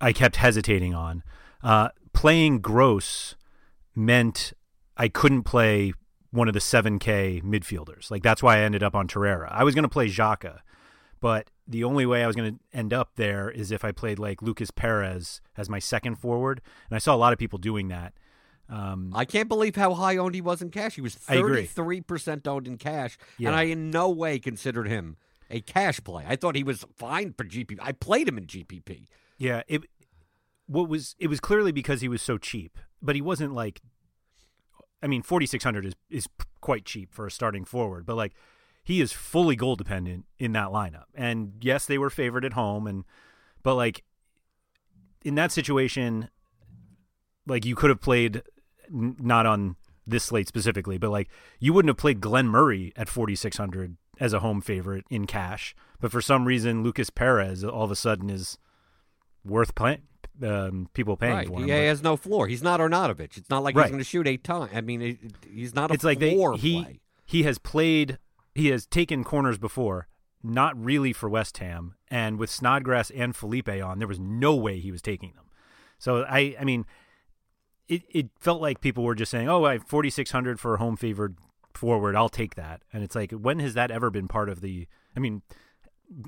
I 0.00 0.12
kept 0.12 0.37
hesitating 0.37 0.92
on. 0.92 1.23
Uh, 1.62 1.90
playing 2.12 2.59
gross 2.61 3.37
meant 3.94 4.52
I 4.97 5.09
couldn't 5.09 5.44
play 5.44 5.92
one 6.33 6.49
of 6.49 6.54
the 6.54 6.61
seven 6.61 6.99
K 6.99 7.40
midfielders. 7.44 8.11
Like 8.11 8.25
that's 8.25 8.42
why 8.42 8.56
I 8.56 8.61
ended 8.62 8.83
up 8.83 8.97
on 8.97 9.06
Torreira. 9.06 9.49
I 9.52 9.62
was 9.62 9.76
going 9.76 9.85
to 9.85 9.88
play 9.88 10.09
Xhaka, 10.09 10.59
but 11.21 11.49
the 11.66 11.85
only 11.85 12.04
way 12.06 12.23
I 12.23 12.26
was 12.26 12.37
going 12.37 12.54
to 12.54 12.61
end 12.78 12.92
up 12.92 13.12
there 13.16 13.50
is 13.50 13.71
if 13.73 13.85
I 13.85 13.92
played 13.92 14.18
like 14.18 14.42
Lucas 14.42 14.71
Perez 14.71 15.40
as 15.56 15.68
my 15.71 15.78
second 15.78 16.16
forward, 16.16 16.61
and 16.90 16.94
I 16.97 16.99
saw 16.99 17.14
a 17.14 17.16
lot 17.16 17.33
of 17.33 17.38
people 17.38 17.59
doing 17.59 17.88
that. 17.88 18.12
Um, 18.68 19.12
I 19.14 19.25
can't 19.25 19.49
believe 19.49 19.76
how 19.76 19.94
high 19.94 20.16
owned 20.16 20.35
he 20.35 20.40
was 20.40 20.62
in 20.62 20.71
cash. 20.71 20.94
He 20.94 21.00
was 21.02 21.14
33% 21.16 22.47
owned 22.47 22.66
in 22.66 22.78
cash, 22.78 23.18
Yeah. 23.38 23.49
and 23.49 23.56
I 23.56 23.64
in 23.64 23.90
no 23.90 24.09
way 24.11 24.38
considered 24.38 24.88
him 24.88 25.16
a 25.50 25.61
cash 25.61 26.02
play. 26.02 26.25
I 26.26 26.37
thought 26.37 26.54
he 26.56 26.64
was 26.64 26.85
fine 26.97 27.35
for 27.37 27.44
GPP. 27.44 27.78
I 27.80 27.92
played 27.92 28.26
him 28.28 28.38
in 28.38 28.47
GPP. 28.47 29.06
Yeah, 29.38 29.62
it 29.68 29.83
what 30.66 30.88
was 30.88 31.14
it 31.18 31.26
was 31.28 31.40
clearly 31.40 31.73
because 31.73 32.00
he 32.00 32.09
was 32.09 32.23
so 32.23 32.38
cheap, 32.38 32.78
but 33.02 33.14
he 33.14 33.21
wasn't 33.21 33.52
like 33.52 33.83
I 35.02 35.06
mean, 35.06 35.21
4600 35.23 35.85
is 35.85 35.94
is 36.09 36.26
quite 36.62 36.87
cheap 36.87 37.12
for 37.12 37.26
a 37.26 37.30
starting 37.30 37.64
forward, 37.66 38.06
but 38.06 38.16
like 38.16 38.33
he 38.85 39.00
is 39.00 39.12
fully 39.12 39.57
goal 39.57 39.75
dependent 39.76 40.26
in 40.38 40.53
that 40.53 40.69
lineup. 40.69 41.05
And 41.14 41.55
yes, 41.61 41.87
they 41.87 41.99
were 41.99 42.11
favored 42.11 42.45
at 42.45 42.53
home 42.53 42.87
and 42.87 43.05
but 43.62 43.75
like 43.75 44.05
in 45.25 45.35
that 45.37 45.50
situation 45.53 46.29
like 47.47 47.64
you 47.64 47.75
could 47.75 47.91
have 47.91 48.00
played 48.00 48.43
n- 48.93 49.17
not 49.19 49.47
on 49.47 49.76
this 50.07 50.25
slate 50.25 50.49
specifically, 50.49 50.99
but 50.99 51.11
like 51.11 51.29
you 51.59 51.73
wouldn't 51.73 51.88
have 51.91 51.97
played 51.97 52.21
Glenn 52.21 52.47
Murray 52.47 52.93
at 52.97 53.09
4600 53.09 53.97
as 54.21 54.33
a 54.33 54.41
home 54.41 54.61
favorite 54.61 55.05
in 55.11 55.26
cash, 55.26 55.75
but 56.00 56.12
for 56.12 56.21
some 56.21 56.45
reason 56.45 56.83
Lucas 56.83 57.11
Perez 57.11 57.64
all 57.64 57.85
of 57.85 57.91
a 57.91 57.97
sudden 57.97 58.29
is 58.31 58.59
worth 59.45 59.75
playing 59.75 60.03
um, 60.43 60.88
people 60.95 61.17
paying 61.17 61.35
right. 61.35 61.47
for 61.49 61.57
He 61.59 61.62
him. 61.62 61.69
but 61.69 61.75
has 61.76 62.03
no 62.03 62.17
floor. 62.17 62.47
He's 62.49 62.62
not 62.62 62.81
Arnautovic. 62.81 63.37
It's 63.37 63.49
not 63.50 63.62
like 63.62 63.76
Right. 63.76 63.85
he's 63.85 63.91
going 63.93 63.99
to 64.00 64.05
shoot 64.05 64.26
eight 64.26 64.43
times. 64.45 64.71
I 64.75 64.81
mean, 64.81 65.00
it, 65.03 65.19
he's 65.49 65.75
not 65.75 65.91
a 65.91 65.95
it's 65.95 66.05
like 66.05 66.19
they 66.19 66.35
floor 66.35 66.57
he 66.57 66.83
play. 66.83 67.00
he 67.25 67.43
has 67.45 67.59
played 67.59 68.19
he 68.55 68.69
has 68.69 68.87
taken 68.87 69.25
corners 69.25 69.59
before, 69.59 70.07
not 70.43 70.77
really 70.83 71.13
for 71.13 71.29
West 71.29 71.59
Ham, 71.59 71.95
and 72.09 72.39
with 72.39 72.51
Snodgrass 72.51 73.11
and 73.11 73.35
Felipe 73.35 73.69
on, 73.69 73.99
there 73.99 74.09
was 74.09 74.21
no 74.21 74.55
way 74.55 74.79
he 74.79 74.93
was 74.93 75.03
taking 75.03 75.33
them. 75.35 75.45
So 75.99 76.25
I 76.29 76.55
I 76.61 76.65
mean 76.65 76.85
it 77.89 78.03
it 78.11 78.31
felt 78.39 78.61
like 78.63 78.81
people 78.81 79.05
were 79.05 79.15
just 79.15 79.31
saying, 79.31 79.49
"Oh, 79.49 79.65
I 79.65 79.75
have 79.75 79.85
4600 79.87 80.59
for 80.61 80.75
a 80.75 80.79
home 80.79 80.97
favored 80.97 81.37
forward. 81.75 82.15
I'll 82.17 82.29
take 82.29 82.55
that." 82.55 82.83
And 82.93 83.03
it's 83.03 83.15
like 83.15 83.33
when 83.33 83.59
has 83.59 83.75
that 83.75 83.91
ever 83.91 84.11
been 84.11 84.29
part 84.29 84.49
of 84.49 84.61
the 84.61 84.87
I 85.17 85.21
mean 85.21 85.43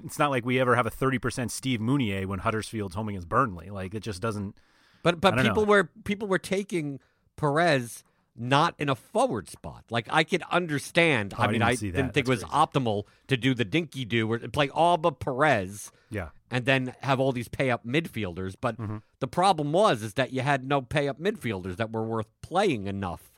it's 0.04 0.18
not 0.18 0.30
like 0.30 0.44
we 0.46 0.58
ever 0.58 0.74
have 0.74 0.86
a 0.86 0.90
30% 0.90 1.50
Steve 1.50 1.80
Mounié 1.80 2.24
when 2.26 2.38
Huddersfield's 2.40 2.94
home 2.94 3.10
against 3.10 3.28
Burnley. 3.28 3.68
Like 3.70 3.94
it 3.94 4.00
just 4.00 4.22
doesn't 4.22 4.56
But 5.02 5.20
but 5.20 5.36
people 5.36 5.64
know. 5.64 5.70
were 5.70 5.90
people 6.04 6.26
were 6.28 6.38
taking 6.38 6.98
Perez 7.36 8.02
not 8.38 8.74
in 8.78 8.88
a 8.88 8.94
forward 8.94 9.48
spot. 9.48 9.84
Like 9.90 10.06
I 10.10 10.24
could 10.24 10.42
understand. 10.50 11.34
Oh, 11.36 11.42
I 11.42 11.44
I 11.44 11.46
mean, 11.46 11.52
didn't 11.60 11.68
I 11.68 11.74
didn't 11.74 12.12
think 12.14 12.26
it 12.26 12.30
was 12.30 12.42
crazy. 12.44 12.54
optimal 12.56 13.04
to 13.28 13.36
do 13.36 13.54
the 13.54 13.64
dinky 13.64 14.04
do 14.04 14.30
or 14.30 14.38
play 14.38 14.70
Alba 14.74 15.12
Perez 15.12 15.90
yeah. 16.10 16.28
and 16.50 16.64
then 16.64 16.94
have 17.02 17.18
all 17.20 17.32
these 17.32 17.48
pay 17.48 17.70
up 17.70 17.84
midfielders. 17.86 18.54
But 18.60 18.76
Mm-hmm. 18.78 18.98
the 19.20 19.28
problem 19.28 19.72
was 19.72 20.02
is 20.02 20.14
that 20.14 20.32
you 20.32 20.42
had 20.42 20.64
no 20.66 20.82
pay 20.82 21.08
up 21.08 21.18
midfielders 21.20 21.76
that 21.76 21.90
were 21.92 22.04
worth 22.04 22.28
playing 22.42 22.86
enough 22.86 23.30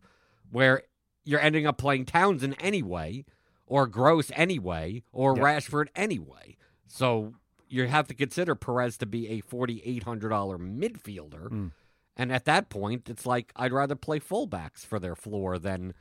where 0.51 0.83
you're 1.25 1.41
ending 1.41 1.67
up 1.67 1.77
playing 1.79 2.07
Townsend 2.07 2.57
anyway, 2.59 3.25
or 3.67 3.87
Gross 3.87 4.31
anyway, 4.35 5.03
or 5.13 5.37
Yeah. 5.37 5.43
Rashford 5.43 5.89
anyway. 5.95 6.57
So 6.87 7.35
you 7.69 7.87
have 7.87 8.09
to 8.09 8.15
consider 8.15 8.55
Perez 8.55 8.97
to 8.99 9.07
be 9.07 9.29
a 9.29 9.41
forty 9.43 9.83
eight 9.85 10.05
hundred 10.05 10.31
dollar 10.31 10.57
midfielder. 10.59 11.51
Mm. 11.51 11.71
And 12.19 12.33
at 12.33 12.45
that 12.47 12.69
point, 12.69 13.09
it's 13.09 13.25
like 13.25 13.53
I'd 13.57 13.73
rather 13.73 13.95
play 13.95 14.19
fullbacks 14.19 14.85
for 14.85 14.99
their 14.99 15.15
floor 15.15 15.59
than 15.59 15.95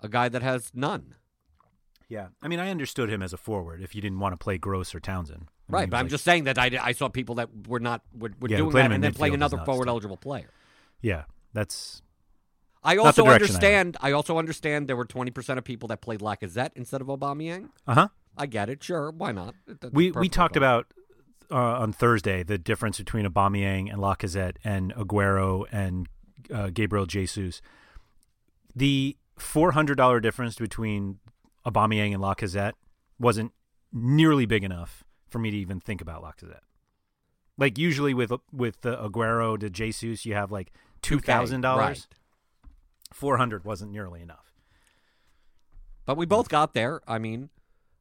a 0.00 0.08
guy 0.08 0.28
that 0.28 0.42
has 0.42 0.72
none. 0.74 1.14
Yeah. 2.08 2.28
I 2.42 2.48
mean, 2.48 2.58
I 2.58 2.70
understood 2.70 3.08
him 3.08 3.22
as 3.22 3.32
a 3.32 3.36
forward 3.36 3.80
if 3.80 3.94
you 3.94 4.02
didn't 4.02 4.18
want 4.18 4.32
to 4.32 4.36
play 4.36 4.58
Gross 4.58 4.94
or 4.94 5.00
Townsend. 5.00 5.46
I 5.70 5.72
Right, 5.72 5.90
but 5.90 5.96
I'm 5.96 6.04
like- 6.06 6.10
just 6.10 6.24
saying 6.24 6.44
that 6.44 6.58
I, 6.58 6.70
I 6.82 6.92
saw 6.92 7.08
people 7.08 7.36
that 7.36 7.48
were 7.68 7.80
not 7.80 8.02
were, 8.12 8.32
were 8.40 8.48
Yeah, 8.48 8.58
doing 8.58 8.74
that 8.74 8.92
and 8.92 9.02
then 9.02 9.14
playing 9.14 9.34
another 9.34 9.58
forward 9.64 9.88
eligible 9.88 10.16
player. 10.18 10.50
Yeah, 11.00 11.24
that's 11.52 12.02
I 12.82 12.96
also 12.98 13.24
direction 13.24 13.30
I 13.30 13.34
understand. 13.34 13.96
I, 14.00 14.12
also 14.12 14.38
understand 14.38 14.88
there 14.88 14.96
were 14.96 15.06
twenty 15.06 15.30
percent 15.30 15.58
of 15.58 15.64
people 15.64 15.88
that 15.88 16.02
played 16.02 16.20
Lacazette 16.20 16.70
instead 16.74 17.00
of 17.00 17.06
Aubameyang. 17.06 17.70
uh 17.86 17.94
huh. 17.94 18.08
I 18.36 18.46
get 18.46 18.68
it. 18.68 18.82
Sure, 18.82 19.10
why 19.10 19.32
not? 19.32 19.54
That's 19.66 19.92
We 19.94 20.10
we 20.10 20.28
talked 20.28 20.56
about 20.56 20.92
uh, 21.54 21.78
on 21.78 21.92
Thursday 21.92 22.42
the 22.42 22.58
difference 22.58 22.98
between 22.98 23.24
Aubameyang 23.24 23.90
and 23.90 24.02
Lacazette 24.02 24.56
and 24.64 24.92
Aguero 24.94 25.64
and 25.70 26.08
uh, 26.52 26.70
Gabriel 26.74 27.06
Jesus. 27.06 27.62
The 28.74 29.16
four 29.38 29.72
hundred 29.72 29.94
dollar 29.94 30.18
difference 30.18 30.56
between 30.56 31.20
Aubameyang 31.64 32.12
and 32.12 32.22
Lacazette 32.22 32.72
wasn't 33.20 33.52
nearly 33.92 34.46
big 34.46 34.64
enough 34.64 35.04
for 35.28 35.38
me 35.38 35.52
to 35.52 35.56
even 35.56 35.78
think 35.78 36.00
about 36.00 36.22
Lacazette. 36.24 36.64
Like 37.56 37.78
usually 37.78 38.14
with 38.14 38.32
with 38.52 38.80
the 38.80 38.96
Aguero 38.96 39.58
to 39.60 39.70
Jesus, 39.70 40.26
you 40.26 40.34
have 40.34 40.50
like 40.50 40.72
two 41.02 41.18
2K, 41.18 41.24
thousand 41.24 41.60
dollars. 41.60 42.08
Four 43.12 43.36
hundred 43.36 43.64
wasn't 43.64 43.92
nearly 43.92 44.22
enough. 44.22 44.52
But 46.04 46.16
we 46.16 46.26
both 46.26 46.48
got 46.48 46.74
there. 46.74 47.00
I 47.06 47.18
mean, 47.18 47.50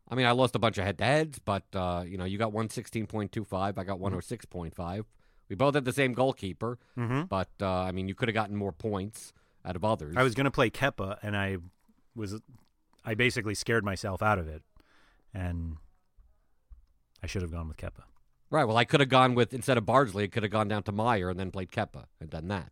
I 0.10 0.15
mean, 0.15 0.25
I 0.25 0.31
lost 0.31 0.55
a 0.55 0.60
bunch 0.60 0.77
of 0.77 0.83
head 0.86 0.98
to 1.00 1.03
heads, 1.05 1.39
but 1.39 1.63
uh, 1.74 2.03
you 2.05 2.17
know, 2.17 2.25
you 2.25 2.38
got 2.38 2.51
one 2.51 2.69
sixteen 2.69 3.07
point 3.07 3.31
two 3.31 3.43
five. 3.45 3.77
I 3.77 3.83
got 3.83 4.00
one 4.00 4.13
oh 4.13 4.19
six 4.19 4.45
point 4.45 4.75
five. 4.75 5.05
We 5.50 5.55
both 5.55 5.75
had 5.75 5.86
the 5.86 5.93
same 5.93 6.13
goalkeeper, 6.13 6.79
Mm-hmm. 6.98 7.24
but 7.24 7.50
uh, 7.62 7.67
I 7.69 7.91
mean, 7.91 8.07
you 8.07 8.15
could 8.15 8.27
have 8.29 8.33
gotten 8.33 8.55
more 8.55 8.72
points 8.72 9.33
out 9.65 9.75
of 9.75 9.83
others. 9.86 10.15
I 10.17 10.24
was 10.24 10.33
going 10.36 10.45
to 10.45 10.51
play 10.51 10.69
Kepa, 10.69 11.17
and 11.22 11.36
I 11.38 11.57
was, 12.15 12.39
I 13.05 13.13
basically 13.13 13.53
scared 13.55 13.83
myself 13.86 14.22
out 14.22 14.39
of 14.39 14.48
it, 14.48 14.63
and 15.33 15.77
I 17.22 17.27
should 17.27 17.41
have 17.43 17.51
gone 17.51 17.67
with 17.67 17.77
Kepa. 17.77 18.03
Right. 18.50 18.65
Well, 18.65 18.77
I 18.77 18.86
could 18.86 19.00
have 19.00 19.10
gone 19.10 19.36
with 19.36 19.53
instead 19.53 19.77
of 19.77 19.86
Bardsley, 19.86 20.24
I 20.25 20.27
could 20.27 20.43
have 20.43 20.51
gone 20.51 20.67
down 20.67 20.83
to 20.83 20.91
Meyer 20.91 21.29
and 21.29 21.39
then 21.39 21.51
played 21.51 21.72
Kepa 21.72 22.05
and 22.19 22.29
done 22.29 22.48
that. 22.50 22.72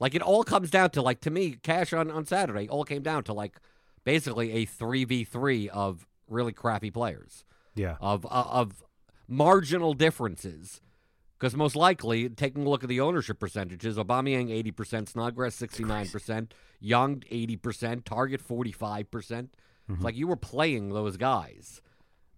Like 0.00 0.14
it 0.14 0.22
all 0.22 0.44
comes 0.44 0.70
down 0.70 0.90
to 0.90 1.02
like 1.02 1.20
to 1.22 1.30
me, 1.30 1.56
cash 1.62 1.92
on 1.92 2.10
on 2.10 2.24
Saturday 2.24 2.68
all 2.68 2.84
came 2.84 3.02
down 3.02 3.24
to 3.24 3.32
like 3.32 3.58
basically 4.04 4.52
a 4.52 4.64
three 4.64 5.04
v 5.04 5.24
three 5.24 5.68
of 5.68 6.06
really 6.28 6.52
crappy 6.52 6.90
players 6.90 7.44
Yeah, 7.74 7.96
of 8.00 8.24
uh, 8.26 8.28
of 8.28 8.82
marginal 9.26 9.94
differences. 9.94 10.80
Because 11.38 11.54
most 11.54 11.76
likely, 11.76 12.28
taking 12.28 12.66
a 12.66 12.68
look 12.68 12.82
at 12.82 12.88
the 12.88 13.00
ownership 13.00 13.38
percentages, 13.38 13.96
Aubameyang 13.96 14.50
eighty 14.50 14.72
percent, 14.72 15.08
Snodgrass 15.08 15.54
sixty 15.54 15.84
nine 15.84 16.08
percent, 16.08 16.52
Young 16.80 17.22
eighty 17.30 17.56
percent, 17.56 18.04
Targett 18.04 18.40
forty 18.40 18.72
five 18.72 19.10
percent. 19.10 19.54
It's 19.88 20.02
like 20.02 20.16
you 20.16 20.26
were 20.26 20.36
playing 20.36 20.90
those 20.90 21.16
guys, 21.16 21.80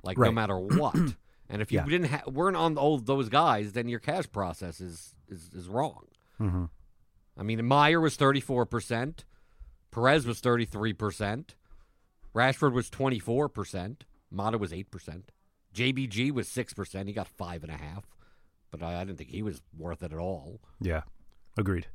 like 0.03 0.19
no 0.19 0.31
matter 0.31 0.57
what. 0.59 0.95
and 0.95 1.63
if 1.63 1.73
you 1.73 1.79
Yeah. 1.79 1.87
didn't 1.87 2.09
ha- 2.11 2.31
weren't 2.31 2.57
on 2.59 2.77
all 2.77 2.99
those 2.99 3.29
guys, 3.31 3.73
then 3.73 3.89
your 3.89 4.01
cash 4.01 4.31
process 4.31 4.81
is 4.83 5.15
is, 5.29 5.49
is 5.55 5.67
wrong. 5.69 6.05
mm-hmm. 6.39 6.67
I 7.39 7.43
mean, 7.43 7.65
Meyer 7.65 8.01
was 8.01 8.17
thirty 8.17 8.41
four 8.41 8.67
percent, 8.67 9.25
Perez 9.91 10.27
was 10.27 10.41
thirty 10.41 10.67
three 10.67 10.93
percent, 10.93 11.55
Rashford 12.35 12.73
was 12.73 12.89
twenty 12.91 13.19
four 13.19 13.49
percent, 13.49 14.05
Mata 14.31 14.59
was 14.59 14.73
eight 14.73 14.91
percent, 14.91 15.33
JBG 15.75 16.31
was 16.33 16.49
six 16.49 16.73
percent. 16.73 17.09
He 17.09 17.15
got 17.15 17.29
five 17.29 17.63
and 17.63 17.73
a 17.73 17.77
half, 17.77 18.05
but 18.71 18.83
I, 18.83 19.01
I 19.01 19.05
didn't 19.05 19.19
think 19.19 19.31
he 19.31 19.43
was 19.43 19.61
worth 19.77 20.03
it 20.03 20.13
at 20.13 20.19
all. 20.19 20.61
yeah, 20.81 21.03
agreed. 21.59 21.87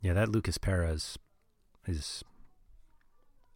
Yeah, 0.00 0.12
that 0.14 0.28
Lucas 0.28 0.58
Perez 0.58 1.18
is 1.86 2.22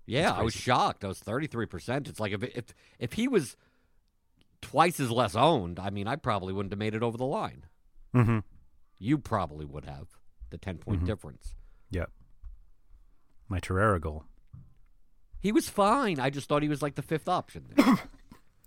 Yeah, 0.07 0.33
I 0.33 0.43
was 0.43 0.55
shocked. 0.55 1.05
I 1.05 1.09
was 1.09 1.21
thirty 1.21 1.47
three 1.47 1.67
percent. 1.67 2.09
It's 2.09 2.21
like 2.21 2.33
if 2.33 2.43
if 2.43 2.75
if 2.99 3.13
he 3.15 3.29
was 3.29 3.57
twice 4.61 5.01
as 5.01 5.11
less 5.11 5.35
owned, 5.37 5.79
I 5.79 5.91
mean, 5.91 6.07
I 6.07 6.17
probably 6.17 6.53
wouldn't 6.53 6.73
have 6.73 6.79
made 6.79 6.95
it 6.95 7.03
over 7.03 7.17
the 7.17 7.27
line. 7.27 7.65
mm-hmm. 8.15 8.41
You 8.99 9.17
probably 9.19 9.65
would 9.65 9.85
have 9.87 10.09
the 10.51 10.59
ten 10.59 10.77
point 10.79 11.03
Mhm. 11.03 11.07
difference. 11.07 11.55
yeah. 11.91 12.07
My 13.49 13.59
Torreira 13.61 14.01
goal. 14.01 14.25
He 15.41 15.53
was 15.53 15.69
fine. 15.69 16.21
I 16.21 16.31
just 16.31 16.49
thought 16.49 16.63
he 16.63 16.69
was 16.69 16.83
like 16.83 16.95
the 16.97 17.03
fifth 17.03 17.29
option. 17.29 17.67
There. 17.75 17.97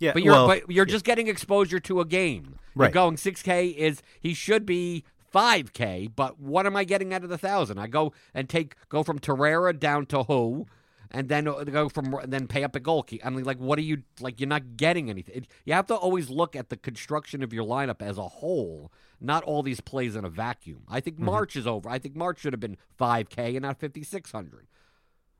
Yeah, 0.00 0.12
But 0.12 0.24
you're 0.24 0.32
well, 0.32 0.48
but 0.48 0.68
you're 0.70 0.84
just 0.86 1.04
getting 1.04 1.28
exposure 1.28 1.78
to 1.78 2.00
a 2.00 2.04
game. 2.04 2.56
You're 2.74 2.86
Right. 2.86 2.92
going 2.92 3.16
six 3.16 3.42
K 3.42 3.68
is 3.68 4.02
he 4.20 4.34
should 4.34 4.66
be 4.66 5.04
five 5.30 5.72
K, 5.72 6.08
but 6.14 6.40
what 6.40 6.66
am 6.66 6.74
I 6.74 6.82
getting 6.82 7.14
out 7.14 7.22
of 7.22 7.30
the 7.30 7.38
thousand? 7.38 7.78
I 7.78 7.86
go 7.86 8.12
and 8.34 8.48
take 8.48 8.74
go 8.88 9.04
from 9.04 9.20
Torreira 9.20 9.78
down 9.78 10.06
to 10.06 10.24
who, 10.24 10.66
and 11.12 11.28
then 11.28 11.46
uh, 11.46 11.62
go 11.62 11.88
from 11.88 12.12
and 12.14 12.32
then 12.32 12.48
pay 12.48 12.64
up 12.64 12.74
a 12.74 12.80
goalkeeper. 12.80 13.24
I 13.24 13.30
mean, 13.30 13.44
like, 13.44 13.58
what 13.58 13.78
are 13.78 13.82
you 13.82 14.02
like? 14.20 14.40
You're 14.40 14.48
not 14.48 14.76
getting 14.76 15.08
anything. 15.08 15.36
It- 15.36 15.46
you 15.64 15.72
have 15.74 15.86
to 15.86 15.94
always 15.94 16.28
look 16.28 16.56
at 16.56 16.70
the 16.70 16.76
construction 16.76 17.44
of 17.44 17.52
your 17.52 17.64
lineup 17.64 18.02
as 18.02 18.18
a 18.18 18.26
whole, 18.28 18.90
not 19.20 19.44
all 19.44 19.62
these 19.62 19.80
plays 19.80 20.16
in 20.16 20.24
a 20.24 20.28
vacuum. 20.28 20.82
I 20.88 20.98
think 20.98 21.20
March 21.20 21.54
is 21.54 21.68
over. 21.68 21.88
I 21.88 22.00
think 22.00 22.16
March 22.16 22.40
should 22.40 22.52
have 22.52 22.60
been 22.60 22.78
five 22.98 23.28
K 23.28 23.54
and 23.54 23.62
not 23.62 23.78
fifty 23.78 24.02
six 24.02 24.32
hundred. 24.32 24.66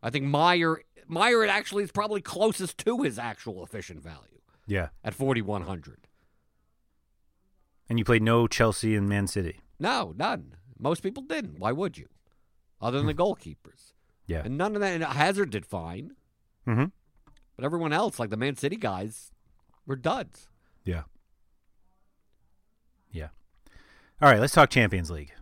I 0.04 0.11
think 0.11 0.26
Meyer 0.26 0.82
Meyer 1.08 1.44
actually 1.46 1.82
is 1.82 1.90
probably 1.90 2.20
closest 2.20 2.78
to 2.78 3.02
his 3.02 3.18
actual 3.18 3.64
efficient 3.64 4.02
value 4.02 4.40
Yeah. 4.66 4.88
at 5.02 5.14
4100. 5.14 6.06
And 7.88 7.99
you 7.99 8.04
played 8.04 8.23
no 8.23 8.46
Chelsea 8.46 8.94
and 8.94 9.08
Man 9.08 9.26
City. 9.26 9.61
No, 9.78 10.14
none. 10.16 10.54
Most 10.78 11.02
people 11.02 11.23
didn't. 11.23 11.58
Why 11.58 11.73
would 11.73 11.99
you? 11.99 12.08
Other 12.80 12.99
than 12.99 13.06
the 13.06 13.14
goalkeepers. 13.14 13.92
Yeah. 14.26 14.42
And 14.44 14.56
none 14.56 14.75
of 14.75 14.80
that. 14.80 14.94
And 14.94 15.04
Hazard 15.04 15.50
did 15.50 15.66
fine. 15.66 16.12
Mm-hmm. 16.66 16.87
But 17.56 17.64
everyone 17.64 17.92
else, 17.92 18.18
like 18.18 18.30
the 18.30 18.37
Man 18.37 18.56
City 18.56 18.76
guys, 18.76 19.30
were 19.87 19.96
duds. 19.96 20.49
Yeah. 20.84 21.02
Yeah. 23.11 23.28
All 24.20 24.30
right, 24.30 24.40
let's 24.40 24.54
talk 24.54 24.70
Champions 24.70 25.11
League. 25.11 25.32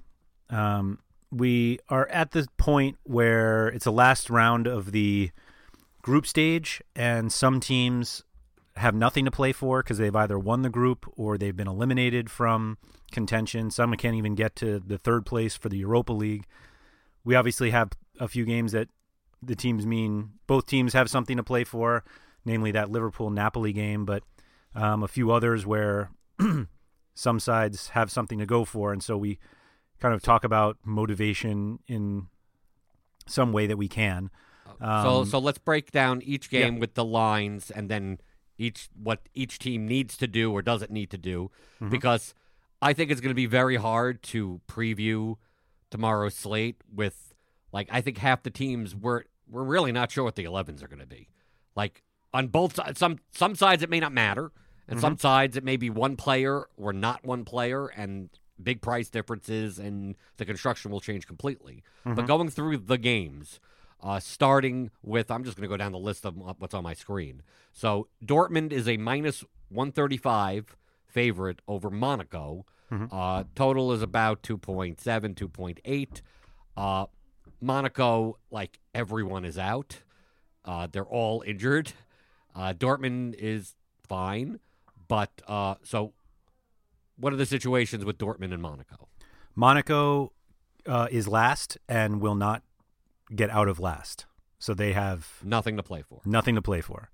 Um, 0.50 0.98
we 1.32 1.78
are 1.88 2.06
at 2.08 2.32
the 2.32 2.46
point 2.58 2.98
where 3.04 3.68
it's 3.68 3.86
the 3.86 3.92
last 3.92 4.28
round 4.28 4.66
of 4.66 4.92
the 4.92 5.30
group 6.02 6.26
stage, 6.26 6.82
and 6.94 7.32
some 7.32 7.58
teams 7.58 8.22
have 8.76 8.94
nothing 8.94 9.24
to 9.24 9.30
play 9.30 9.52
for 9.52 9.82
because 9.82 9.98
they've 9.98 10.14
either 10.14 10.38
won 10.38 10.62
the 10.62 10.70
group 10.70 11.10
or 11.16 11.38
they've 11.38 11.56
been 11.56 11.68
eliminated 11.68 12.30
from 12.30 12.76
contention. 13.10 13.70
Some 13.70 13.94
can't 13.94 14.16
even 14.16 14.34
get 14.34 14.54
to 14.56 14.78
the 14.78 14.98
third 14.98 15.24
place 15.24 15.56
for 15.56 15.68
the 15.68 15.78
Europa 15.78 16.12
League. 16.12 16.44
We 17.24 17.34
obviously 17.34 17.70
have 17.70 17.92
a 18.20 18.28
few 18.28 18.44
games 18.44 18.72
that 18.72 18.88
the 19.42 19.56
teams 19.56 19.86
mean 19.86 20.32
both 20.46 20.66
teams 20.66 20.92
have 20.92 21.08
something 21.10 21.36
to 21.36 21.42
play 21.42 21.64
for, 21.64 22.04
namely 22.44 22.72
that 22.72 22.90
Liverpool 22.90 23.30
Napoli 23.30 23.72
game, 23.72 24.04
but 24.04 24.22
um, 24.74 25.02
a 25.02 25.08
few 25.08 25.30
others 25.30 25.64
where 25.66 26.10
some 27.14 27.40
sides 27.40 27.88
have 27.88 28.10
something 28.10 28.38
to 28.38 28.46
go 28.46 28.64
for, 28.64 28.92
and 28.92 29.02
so 29.02 29.16
we 29.16 29.38
kind 30.02 30.14
of 30.14 30.22
talk 30.22 30.44
about 30.44 30.76
motivation 30.84 31.78
in 31.86 32.26
some 33.26 33.52
way 33.52 33.66
that 33.66 33.76
we 33.76 33.88
can. 33.88 34.30
so 34.80 34.86
Um, 34.86 35.26
so 35.26 35.38
let's 35.38 35.58
break 35.58 35.92
down 35.92 36.22
each 36.22 36.48
yeah. 36.50 36.62
game 36.62 36.78
with 36.80 36.94
the 36.94 37.04
lines 37.04 37.70
and 37.70 37.88
then 37.88 38.18
each 38.58 38.88
what 39.00 39.20
each 39.34 39.58
team 39.58 39.86
needs 39.86 40.16
to 40.16 40.26
do 40.26 40.52
or 40.52 40.60
doesn't 40.62 40.90
need 40.90 41.10
to 41.10 41.18
do 41.18 41.50
Mm-hmm. 41.76 41.90
because 41.90 42.34
I 42.80 42.92
think 42.92 43.10
it's 43.10 43.20
going 43.20 43.30
to 43.30 43.34
be 43.34 43.46
very 43.46 43.76
hard 43.76 44.22
to 44.24 44.60
preview 44.68 45.36
tomorrow's 45.90 46.34
slate 46.34 46.76
with 46.92 47.32
like 47.72 47.88
I 47.92 48.00
think 48.00 48.18
half 48.18 48.42
the 48.42 48.50
teams 48.50 48.94
we're 48.94 49.22
we're 49.48 49.62
really 49.64 49.92
not 49.92 50.10
sure 50.10 50.24
what 50.24 50.34
the 50.36 50.44
11s 50.44 50.82
are 50.82 50.88
going 50.88 51.00
to 51.00 51.06
be. 51.06 51.28
Like 51.76 52.02
on 52.34 52.48
both 52.48 52.74
sides 52.76 52.98
some 52.98 53.18
some 53.32 53.54
sides 53.54 53.82
it 53.82 53.90
may 53.90 54.00
not 54.00 54.12
matter 54.12 54.50
and 54.88 55.00
some 55.00 55.16
sides 55.16 55.56
it 55.56 55.64
may 55.64 55.76
be 55.76 55.90
one 55.90 56.16
player 56.16 56.66
or 56.76 56.92
not 56.92 57.24
one 57.24 57.44
player 57.44 57.86
and 57.86 58.30
big 58.62 58.80
price 58.80 59.08
differences 59.10 59.78
and 59.78 60.16
the 60.36 60.44
construction 60.44 60.90
will 60.90 61.00
change 61.00 61.26
completely. 61.26 61.82
But 62.04 62.26
going 62.26 62.48
through 62.50 62.78
the 62.78 62.98
games 62.98 63.60
uh, 64.02 64.18
starting 64.20 64.90
with, 65.02 65.30
I'm 65.30 65.44
just 65.44 65.56
going 65.56 65.68
to 65.68 65.72
go 65.72 65.76
down 65.76 65.92
the 65.92 65.98
list 65.98 66.24
of 66.26 66.36
what's 66.36 66.74
on 66.74 66.82
my 66.82 66.94
screen. 66.94 67.42
So 67.72 68.08
Dortmund 68.24 68.72
is 68.72 68.88
a 68.88 68.96
minus 68.96 69.44
135 69.68 70.76
favorite 71.06 71.60
over 71.68 71.90
Monaco. 71.90 72.66
Uh, 73.10 73.44
total 73.54 73.92
is 73.92 74.02
about 74.02 74.42
2.7, 74.42 74.96
2.8. 75.34 76.20
Uh, 76.76 77.06
Monaco, 77.60 78.38
like 78.50 78.78
everyone 78.94 79.44
is 79.44 79.56
out. 79.56 80.02
Uh, 80.64 80.86
they're 80.90 81.04
all 81.04 81.42
injured. 81.46 81.92
Uh, 82.54 82.72
Dortmund 82.74 83.34
is 83.38 83.74
fine, 84.08 84.58
but 85.08 85.30
uh, 85.48 85.76
so 85.82 86.12
what 87.22 87.32
are 87.32 87.36
the 87.36 87.46
situations 87.46 88.04
with 88.04 88.18
Dortmund 88.18 88.52
and 88.52 88.60
Monaco? 88.60 89.06
Monaco 89.54 90.32
uh, 90.86 91.06
is 91.10 91.28
last 91.28 91.78
and 91.88 92.20
will 92.20 92.34
not 92.34 92.64
get 93.32 93.48
out 93.50 93.68
of 93.68 93.78
last, 93.78 94.26
so 94.58 94.74
they 94.74 94.92
have 94.92 95.28
Nothing 95.44 95.76
to 95.76 95.84
play 95.84 96.02
for. 96.02 96.20
nothing 96.24 96.56
to 96.56 96.62
play 96.62 96.80
for. 96.80 97.10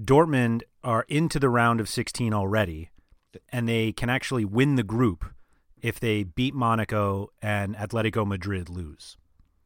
Dortmund 0.00 0.62
are 0.84 1.04
into 1.08 1.40
the 1.40 1.48
round 1.48 1.80
of 1.80 1.88
16 1.88 2.32
already, 2.32 2.90
and 3.50 3.68
they 3.68 3.90
can 3.90 4.08
actually 4.08 4.44
win 4.44 4.76
the 4.76 4.84
group 4.84 5.24
if 5.82 5.98
they 5.98 6.22
beat 6.22 6.54
Monaco 6.54 7.30
and 7.42 7.74
Atletico 7.74 8.24
Madrid 8.24 8.68
lose. 8.68 9.16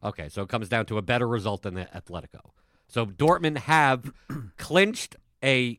Okay, 0.03 0.31
so 0.31 0.41
it 0.43 0.49
comes 0.49 0.69
down 0.71 0.87
to 0.87 0.97
a 0.97 1.03
better 1.03 1.29
result 1.29 1.63
than 1.63 1.75
the 1.75 1.85
Atletico. 1.95 2.53
So 2.89 3.05
Dortmund 3.05 3.59
have 3.59 4.13
clinched 4.57 5.17
a 5.43 5.79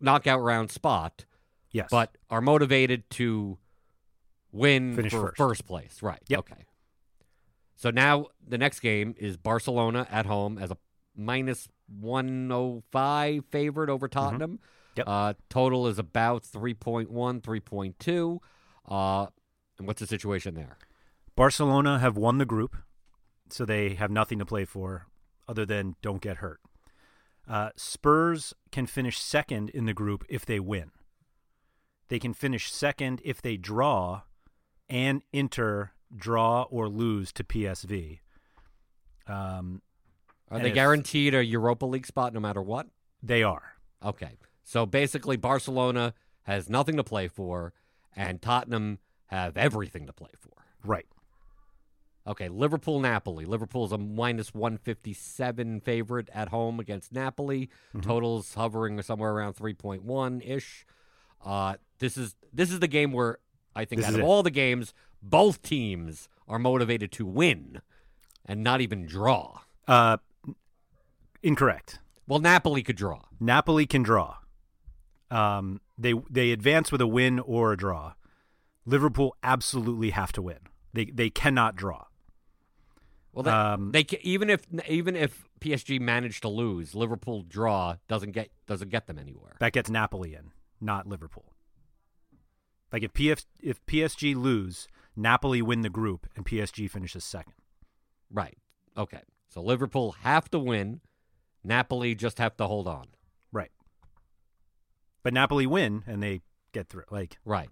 knockout 0.00 0.40
round 0.40 0.70
spot, 0.70 1.24
Yes, 1.72 1.88
but 1.90 2.16
are 2.30 2.40
motivated 2.40 3.08
to 3.10 3.58
win 4.52 4.94
Finish 4.94 5.12
for 5.12 5.28
first. 5.28 5.36
first. 5.36 5.66
place. 5.66 6.02
Right. 6.02 6.20
Yep. 6.28 6.38
Okay. 6.40 6.66
So 7.76 7.90
now 7.90 8.26
the 8.46 8.58
next 8.58 8.80
game 8.80 9.14
is 9.18 9.36
Barcelona 9.36 10.06
at 10.10 10.26
home 10.26 10.58
as 10.58 10.70
a 10.70 10.76
minus 11.16 11.68
105 12.00 13.44
favorite 13.46 13.90
over 13.90 14.08
Tottenham. 14.08 14.52
Mm-hmm. 14.52 14.98
Yep. 14.98 15.08
Uh, 15.08 15.34
total 15.48 15.86
is 15.86 15.98
about 15.98 16.42
3.1, 16.42 17.08
3.2. 17.08 18.38
Uh, 18.88 19.26
and 19.78 19.86
what's 19.86 20.00
the 20.00 20.06
situation 20.06 20.54
there? 20.54 20.76
Barcelona 21.34 21.98
have 21.98 22.16
won 22.16 22.38
the 22.38 22.44
group, 22.44 22.76
so 23.48 23.64
they 23.64 23.94
have 23.94 24.10
nothing 24.10 24.38
to 24.38 24.44
play 24.44 24.64
for 24.64 25.06
other 25.48 25.64
than 25.64 25.96
don't 26.02 26.20
get 26.20 26.38
hurt. 26.38 26.60
Uh, 27.48 27.70
Spurs 27.74 28.54
can 28.70 28.86
finish 28.86 29.18
second 29.18 29.70
in 29.70 29.86
the 29.86 29.94
group 29.94 30.24
if 30.28 30.46
they 30.46 30.60
win. 30.60 30.90
They 32.08 32.18
can 32.18 32.34
finish 32.34 32.70
second 32.72 33.20
if 33.24 33.40
they 33.40 33.56
draw, 33.56 34.22
and 34.88 35.22
Inter 35.32 35.92
draw 36.14 36.62
or 36.64 36.88
lose 36.88 37.32
to 37.32 37.44
PSV. 37.44 38.20
Um, 39.26 39.82
Are 40.50 40.58
they 40.58 40.68
if- 40.68 40.74
guaranteed 40.74 41.34
a 41.34 41.44
Europa 41.44 41.86
League 41.86 42.06
spot 42.06 42.32
no 42.34 42.40
matter 42.40 42.62
what? 42.62 42.88
they 43.22 43.42
are. 43.44 43.74
Okay. 44.04 44.36
So 44.64 44.84
basically, 44.84 45.36
Barcelona 45.36 46.12
has 46.42 46.68
nothing 46.68 46.96
to 46.96 47.04
play 47.04 47.28
for, 47.28 47.72
and 48.16 48.42
Tottenham 48.42 48.98
have 49.26 49.56
everything 49.56 50.06
to 50.06 50.12
play 50.12 50.30
for. 50.38 50.50
Right. 50.84 51.06
Okay, 52.26 52.48
Liverpool 52.48 52.98
Napoli. 53.00 53.44
Liverpool's 53.44 53.92
a 53.92 53.98
minus 53.98 54.52
157 54.54 55.80
favorite 55.80 56.28
at 56.34 56.48
home 56.48 56.78
against 56.80 57.12
Napoli. 57.12 57.68
Totals 58.00 58.54
hovering 58.54 59.00
somewhere 59.02 59.32
around 59.32 59.54
3.1 59.54 60.40
ish. 60.44 60.84
Uh, 61.44 61.74
this 62.02 62.16
is 62.18 62.34
this 62.52 62.70
is 62.70 62.80
the 62.80 62.88
game 62.88 63.12
where 63.12 63.38
I 63.74 63.84
think 63.86 64.00
This 64.00 64.08
out 64.08 64.14
of 64.14 64.20
it. 64.20 64.24
all 64.24 64.42
the 64.42 64.50
games, 64.50 64.92
both 65.22 65.62
teams 65.62 66.28
are 66.46 66.58
motivated 66.58 67.10
to 67.12 67.24
win 67.24 67.80
and 68.44 68.62
not 68.62 68.80
even 68.80 69.06
draw. 69.06 69.60
Uh, 69.88 70.18
incorrect. 71.42 71.98
Well, 72.26 72.40
Napoli 72.40 72.82
could 72.82 72.96
draw. 72.96 73.22
Napoli 73.40 73.86
can 73.86 74.02
draw. 74.02 74.36
Um, 75.30 75.80
they 75.96 76.14
they 76.30 76.50
advance 76.50 76.92
with 76.92 77.00
a 77.00 77.06
win 77.06 77.38
or 77.40 77.72
a 77.72 77.76
draw. 77.76 78.14
Liverpool 78.84 79.36
absolutely 79.42 80.10
have 80.10 80.32
to 80.32 80.42
win. 80.42 80.58
They 80.92 81.06
they 81.06 81.30
cannot 81.30 81.76
draw. 81.76 82.04
Well, 83.32 83.44
they, 83.44 83.50
Um, 83.50 83.92
they 83.92 84.04
even 84.22 84.50
if 84.50 84.66
even 84.88 85.16
if 85.16 85.48
PSG 85.60 86.00
managed 86.00 86.42
to 86.42 86.48
lose, 86.48 86.94
Liverpool 86.94 87.42
draw 87.48 87.96
doesn't 88.08 88.32
get 88.32 88.50
doesn't 88.66 88.90
get 88.90 89.06
them 89.06 89.18
anywhere. 89.18 89.56
That 89.60 89.72
gets 89.72 89.88
Napoli 89.88 90.34
in, 90.34 90.50
not 90.80 91.06
Liverpool. 91.06 91.51
Like 92.92 93.02
if 93.02 93.12
PF, 93.12 93.46
if 93.60 93.84
PSG 93.86 94.36
lose, 94.36 94.86
Napoli 95.16 95.62
win 95.62 95.80
the 95.80 95.90
group 95.90 96.26
and 96.36 96.44
PSG 96.44 96.90
finishes 96.90 97.24
second. 97.24 97.54
Right. 98.30 98.58
Okay. 98.96 99.22
So 99.48 99.62
Liverpool 99.62 100.12
have 100.22 100.50
to 100.50 100.58
win. 100.58 101.00
Napoli 101.64 102.14
just 102.14 102.38
have 102.38 102.56
to 102.56 102.66
hold 102.66 102.86
on. 102.86 103.08
Right. 103.50 103.70
But 105.22 105.32
Napoli 105.32 105.66
win 105.66 106.04
and 106.06 106.22
they 106.22 106.42
get 106.72 106.88
through. 106.88 107.04
Like 107.10 107.38
Right. 107.44 107.70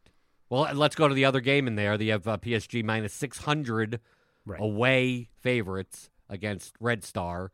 Well, 0.48 0.68
let's 0.74 0.96
go 0.96 1.06
to 1.06 1.14
the 1.14 1.24
other 1.24 1.40
game 1.40 1.68
in 1.68 1.76
there. 1.76 1.96
They 1.96 2.08
have 2.08 2.26
uh, 2.26 2.36
PSG 2.38 2.82
minus 2.82 3.12
600 3.14 4.00
right. 4.44 4.60
away 4.60 5.28
favorites 5.38 6.10
against 6.28 6.74
Red 6.80 7.04
Star. 7.04 7.52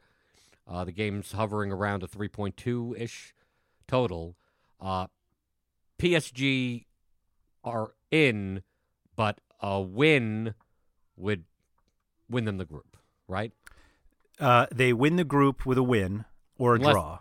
Uh, 0.66 0.84
the 0.84 0.92
game's 0.92 1.32
hovering 1.32 1.70
around 1.70 2.02
a 2.02 2.08
3.2 2.08 2.98
ish 2.98 3.34
total. 3.86 4.36
Uh, 4.80 5.08
PSG 5.98 6.86
are 7.66 7.92
in, 8.10 8.62
but 9.16 9.40
a 9.60 9.80
win 9.80 10.54
would 11.16 11.44
win 12.30 12.44
them 12.46 12.56
the 12.58 12.64
group, 12.64 12.96
right? 13.28 13.52
Uh, 14.40 14.66
they 14.74 14.92
win 14.92 15.16
the 15.16 15.24
group 15.24 15.66
with 15.66 15.76
a 15.78 15.82
win 15.82 16.24
or 16.58 16.72
a 16.72 16.76
Unless- 16.76 16.92
draw. 16.94 17.18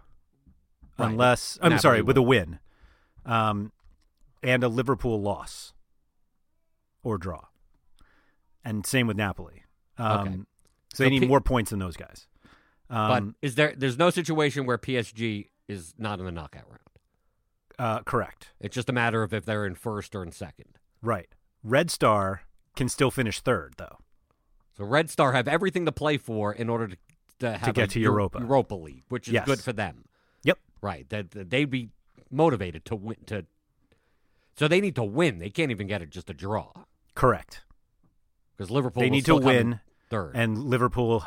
Right. 0.98 1.10
Unless 1.12 1.58
I'm 1.62 1.72
Napoli 1.72 1.80
sorry, 1.82 2.02
with 2.04 2.16
a 2.16 2.22
win. 2.22 2.60
win. 3.26 3.34
Um, 3.34 3.72
and 4.42 4.64
a 4.64 4.70
Liverpool 4.70 5.22
loss 5.22 5.74
or 7.04 7.18
draw. 7.18 7.48
And 8.64 8.86
same 8.86 9.08
with 9.08 9.18
Napoli. 9.18 9.64
Um, 9.98 10.20
Okay. 10.28 10.38
So 10.94 11.04
they 11.04 11.08
So 11.08 11.10
need 11.10 11.20
P- 11.22 11.28
more 11.28 11.42
points 11.42 11.72
than 11.72 11.80
those 11.80 11.98
guys. 11.98 12.28
but 12.88 12.96
Um, 13.22 13.36
is 13.42 13.56
there? 13.56 13.74
There's 13.76 13.98
no 13.98 14.10
situation 14.10 14.66
where 14.66 14.78
PSG 14.78 15.50
is 15.68 15.94
not 15.98 16.20
in 16.20 16.26
the 16.26 16.32
knockout 16.32 16.66
round. 16.70 16.80
Uh, 17.80 18.00
correct. 18.02 18.50
It's 18.60 18.74
just 18.76 18.90
a 18.90 18.94
matter 18.94 19.24
of 19.24 19.34
if 19.34 19.46
they're 19.46 19.66
in 19.66 19.76
first 19.76 20.16
or 20.16 20.24
in 20.24 20.32
second. 20.32 20.78
Right. 21.02 21.28
Red 21.64 21.90
Star 21.92 22.42
can 22.76 22.90
still 22.90 23.12
finish 23.12 23.40
third, 23.42 23.74
though. 23.78 23.98
So 24.78 24.84
Red 24.86 25.10
Star 25.10 25.32
have 25.34 25.48
everything 25.48 25.86
to 25.86 25.92
play 25.92 26.18
for 26.18 26.54
in 26.54 26.70
order 26.70 26.88
to 26.88 26.98
to 27.40 27.58
have 27.58 27.74
get 27.76 27.90
to 27.92 28.00
Eu- 28.00 28.12
Europa. 28.12 28.40
Europa 28.40 28.76
League, 28.76 29.04
which 29.10 29.28
is 29.28 29.34
Yes. 29.34 29.46
good 29.46 29.60
for 29.60 29.74
them. 29.74 30.06
Yep. 30.44 30.58
Right. 30.82 31.08
That 31.10 31.32
that 31.32 31.50
they'd 31.50 31.70
be 31.70 31.90
motivated 32.32 32.86
to 32.86 32.96
win 32.96 33.18
to. 33.26 33.46
So 34.56 34.68
they 34.70 34.80
need 34.80 34.96
to 34.96 35.04
win. 35.04 35.40
They 35.40 35.50
can't 35.50 35.70
even 35.72 35.88
get 35.88 36.02
it 36.02 36.10
just 36.10 36.30
a 36.30 36.34
draw 36.34 36.72
Correct. 37.14 37.64
because 38.56 38.72
Liverpool. 38.72 39.02
they 39.02 39.10
need 39.10 39.26
to 39.26 39.36
win, 39.36 39.82
third. 40.10 40.32
and 40.34 40.58
Liverpool, 40.64 41.26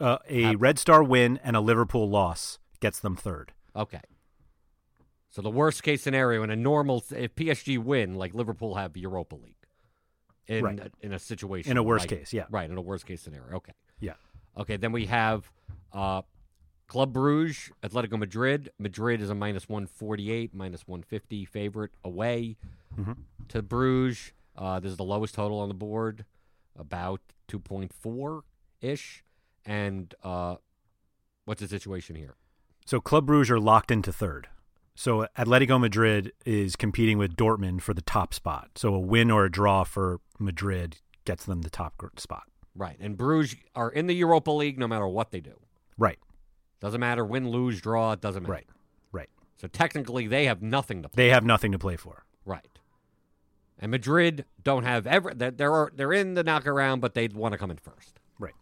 uh, 0.00 0.18
a 0.28 0.56
Red 0.56 0.78
Star 0.80 1.04
win 1.04 1.38
and 1.44 1.54
a 1.54 1.60
Liverpool 1.60 2.08
loss 2.08 2.58
gets 2.80 2.98
them 2.98 3.14
third. 3.14 3.52
Okay. 3.76 4.00
So 5.32 5.42
the 5.42 5.50
worst 5.50 5.82
case 5.82 6.02
scenario 6.02 6.42
in 6.44 6.50
a 6.50 6.56
normal, 6.56 7.02
if 7.16 7.34
PSG 7.34 7.78
win, 7.78 8.14
like 8.14 8.34
Liverpool 8.34 8.74
have 8.76 8.96
Europa 8.96 9.34
League, 9.34 9.56
in 10.46 10.62
Right. 10.64 10.78
a, 10.78 10.90
in 11.00 11.12
a 11.12 11.18
situation 11.18 11.70
In 11.72 11.76
a 11.78 11.82
worst 11.82 12.02
like- 12.10 12.20
case, 12.20 12.32
yeah. 12.32 12.44
right 12.50 12.70
in 12.70 12.76
a 12.76 12.80
worst 12.82 13.06
case 13.06 13.22
scenario. 13.22 13.56
Okay, 13.56 13.72
Yeah. 13.98 14.14
okay. 14.56 14.76
Then 14.76 14.92
we 14.92 15.06
have 15.06 15.50
uh, 15.92 16.22
Club 16.86 17.12
Bruges, 17.14 17.70
Atletico 17.82 18.18
Madrid. 18.18 18.70
Madrid 18.78 19.20
is 19.22 19.30
a 19.30 19.34
minus 19.34 19.68
one 19.68 19.86
forty 19.86 20.30
eight, 20.30 20.52
minus 20.54 20.86
one 20.86 21.02
fifty 21.02 21.44
favorite 21.46 21.92
away 22.04 22.56
Mhm. 22.98 23.16
to 23.48 23.62
Bruges. 23.62 24.32
Uh, 24.54 24.80
this 24.80 24.90
is 24.90 24.96
the 24.98 25.04
lowest 25.04 25.34
total 25.34 25.58
on 25.60 25.68
the 25.68 25.74
board, 25.74 26.26
about 26.76 27.20
two 27.48 27.58
point 27.58 27.92
four 27.94 28.44
ish. 28.82 29.24
And 29.64 30.14
uh, 30.22 30.56
what's 31.46 31.60
the 31.62 31.68
situation 31.68 32.16
here? 32.16 32.34
So 32.84 33.00
Club 33.00 33.26
Brugge 33.28 33.48
are 33.48 33.60
locked 33.60 33.90
into 33.90 34.12
third. 34.12 34.48
So 34.94 35.26
Atletico 35.38 35.80
Madrid 35.80 36.32
is 36.44 36.76
competing 36.76 37.18
with 37.18 37.34
Dortmund 37.34 37.80
for 37.80 37.94
the 37.94 38.02
top 38.02 38.34
spot. 38.34 38.70
So 38.76 38.94
a 38.94 39.00
win 39.00 39.30
or 39.30 39.46
a 39.46 39.50
draw 39.50 39.84
for 39.84 40.20
Madrid 40.38 40.98
gets 41.24 41.44
them 41.44 41.62
the 41.62 41.70
top 41.70 42.02
spot. 42.18 42.44
Right. 42.74 42.96
And 43.00 43.16
Bruges 43.16 43.56
are 43.74 43.90
in 43.90 44.06
the 44.06 44.14
Europa 44.14 44.50
League 44.50 44.78
no 44.78 44.86
matter 44.86 45.06
what 45.06 45.30
they 45.30 45.40
do. 45.40 45.58
Right. 45.98 46.18
Doesn't 46.80 47.00
matter 47.00 47.24
win, 47.24 47.48
lose, 47.48 47.80
draw, 47.80 48.12
it 48.12 48.20
doesn't 48.20 48.42
matter. 48.42 48.52
Right. 48.52 48.66
Right. 49.12 49.28
So 49.56 49.68
technically 49.68 50.26
they 50.26 50.46
have 50.46 50.62
nothing 50.62 51.02
to 51.02 51.08
play. 51.08 51.24
They 51.24 51.30
have 51.30 51.44
nothing 51.44 51.72
to 51.72 51.78
play 51.78 51.96
for. 51.96 52.24
Right. 52.44 52.66
And 53.78 53.90
Madrid 53.90 54.44
don't 54.62 54.84
have 54.84 55.06
ever 55.06 55.32
they're 55.34 55.50
they're, 55.50 55.90
they're 55.94 56.12
in 56.12 56.34
the 56.34 56.44
knockaround, 56.44 57.00
but 57.00 57.14
they'd 57.14 57.34
want 57.34 57.52
to 57.52 57.58
come 57.58 57.70
in 57.70 57.78
first. 57.78 58.20
Right. 58.38 58.54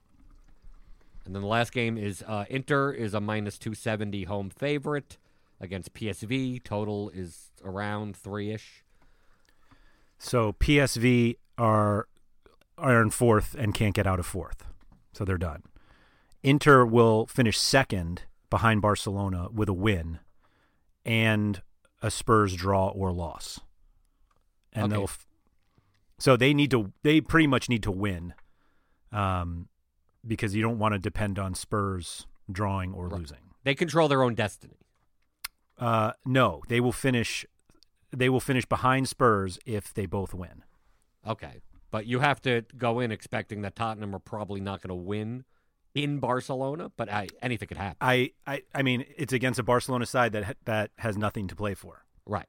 And 1.25 1.35
then 1.35 1.43
the 1.43 1.49
last 1.49 1.73
game 1.73 1.99
is 1.99 2.23
uh, 2.27 2.45
Inter 2.49 2.93
is 2.93 3.15
a 3.15 3.21
minus 3.21 3.59
two 3.59 3.75
seventy 3.75 4.25
home 4.25 4.51
favorite 4.51 5.19
against 5.61 5.93
PSV. 5.95 6.63
Total 6.65 7.11
is 7.11 7.51
around 7.65 8.17
three 8.17 8.51
ish. 8.51 8.85
So 10.19 10.53
PSV 10.55 11.37
are 11.59 12.07
are 12.79 13.03
in 13.03 13.11
fourth 13.11 13.55
and 13.59 13.75
can't 13.75 13.95
get 13.95 14.07
out 14.07 14.19
of 14.19 14.27
fourth. 14.27 14.65
So 15.13 15.25
they're 15.25 15.37
done. 15.39 15.63
Inter 16.43 16.85
will 16.85 17.27
finish 17.27 17.59
second 17.59 18.23
behind 18.49 18.81
Barcelona 18.81 19.49
with 19.53 19.69
a 19.69 19.73
win 19.75 20.21
and 21.05 21.61
a 22.03 22.11
Spurs 22.11 22.55
draw 22.55 22.89
or 22.89 23.13
loss. 23.13 23.61
And 24.73 24.85
Okay. 24.85 24.93
they'll 24.95 25.03
f- 25.05 25.27
so 26.19 26.37
they 26.37 26.55
need 26.55 26.71
to 26.71 26.93
they 27.03 27.21
pretty 27.21 27.47
much 27.47 27.69
need 27.69 27.83
to 27.83 27.91
win. 27.91 28.35
Um 29.13 29.69
because 30.27 30.55
you 30.55 30.63
don't 30.63 30.79
want 30.79 30.93
to 30.93 30.99
depend 30.99 31.39
on 31.39 31.55
Spurs 31.55 32.27
drawing 32.51 32.93
or 32.93 33.09
Right. 33.09 33.21
losing. 33.21 33.39
They 33.65 33.75
control 33.75 34.09
their 34.09 34.23
own 34.23 34.35
destiny. 34.35 34.79
Uh 35.81 36.13
no, 36.25 36.63
they 36.69 36.79
will 36.81 36.93
finish 36.93 37.45
they 38.13 38.29
will 38.29 38.41
finish 38.41 38.65
behind 38.67 39.09
Spurs 39.09 39.59
if 39.67 39.93
they 39.95 40.07
both 40.07 40.35
win. 40.35 40.63
Okay. 41.27 41.61
But 41.91 42.07
you 42.07 42.21
have 42.21 42.41
to 42.43 42.65
go 42.77 43.01
in 43.01 43.11
expecting 43.11 43.63
that 43.63 43.75
Tottenham 43.75 44.15
are 44.15 44.19
probably 44.21 44.61
not 44.61 44.81
going 44.83 44.91
to 44.91 44.95
win 44.95 45.45
in 45.95 46.19
Barcelona, 46.21 46.91
but 46.97 47.09
I, 47.11 47.27
anything 47.43 47.67
could 47.67 47.77
happen. 47.77 47.97
I, 48.01 48.31
I, 48.47 48.63
I 48.73 48.83
mean, 48.83 49.05
it's 49.17 49.33
against 49.33 49.59
a 49.59 49.65
Barcelona 49.65 50.07
side 50.07 50.33
that 50.33 50.57
that 50.67 50.91
has 50.99 51.17
nothing 51.17 51.49
to 51.49 51.57
play 51.57 51.75
for. 51.75 52.05
right. 52.27 52.47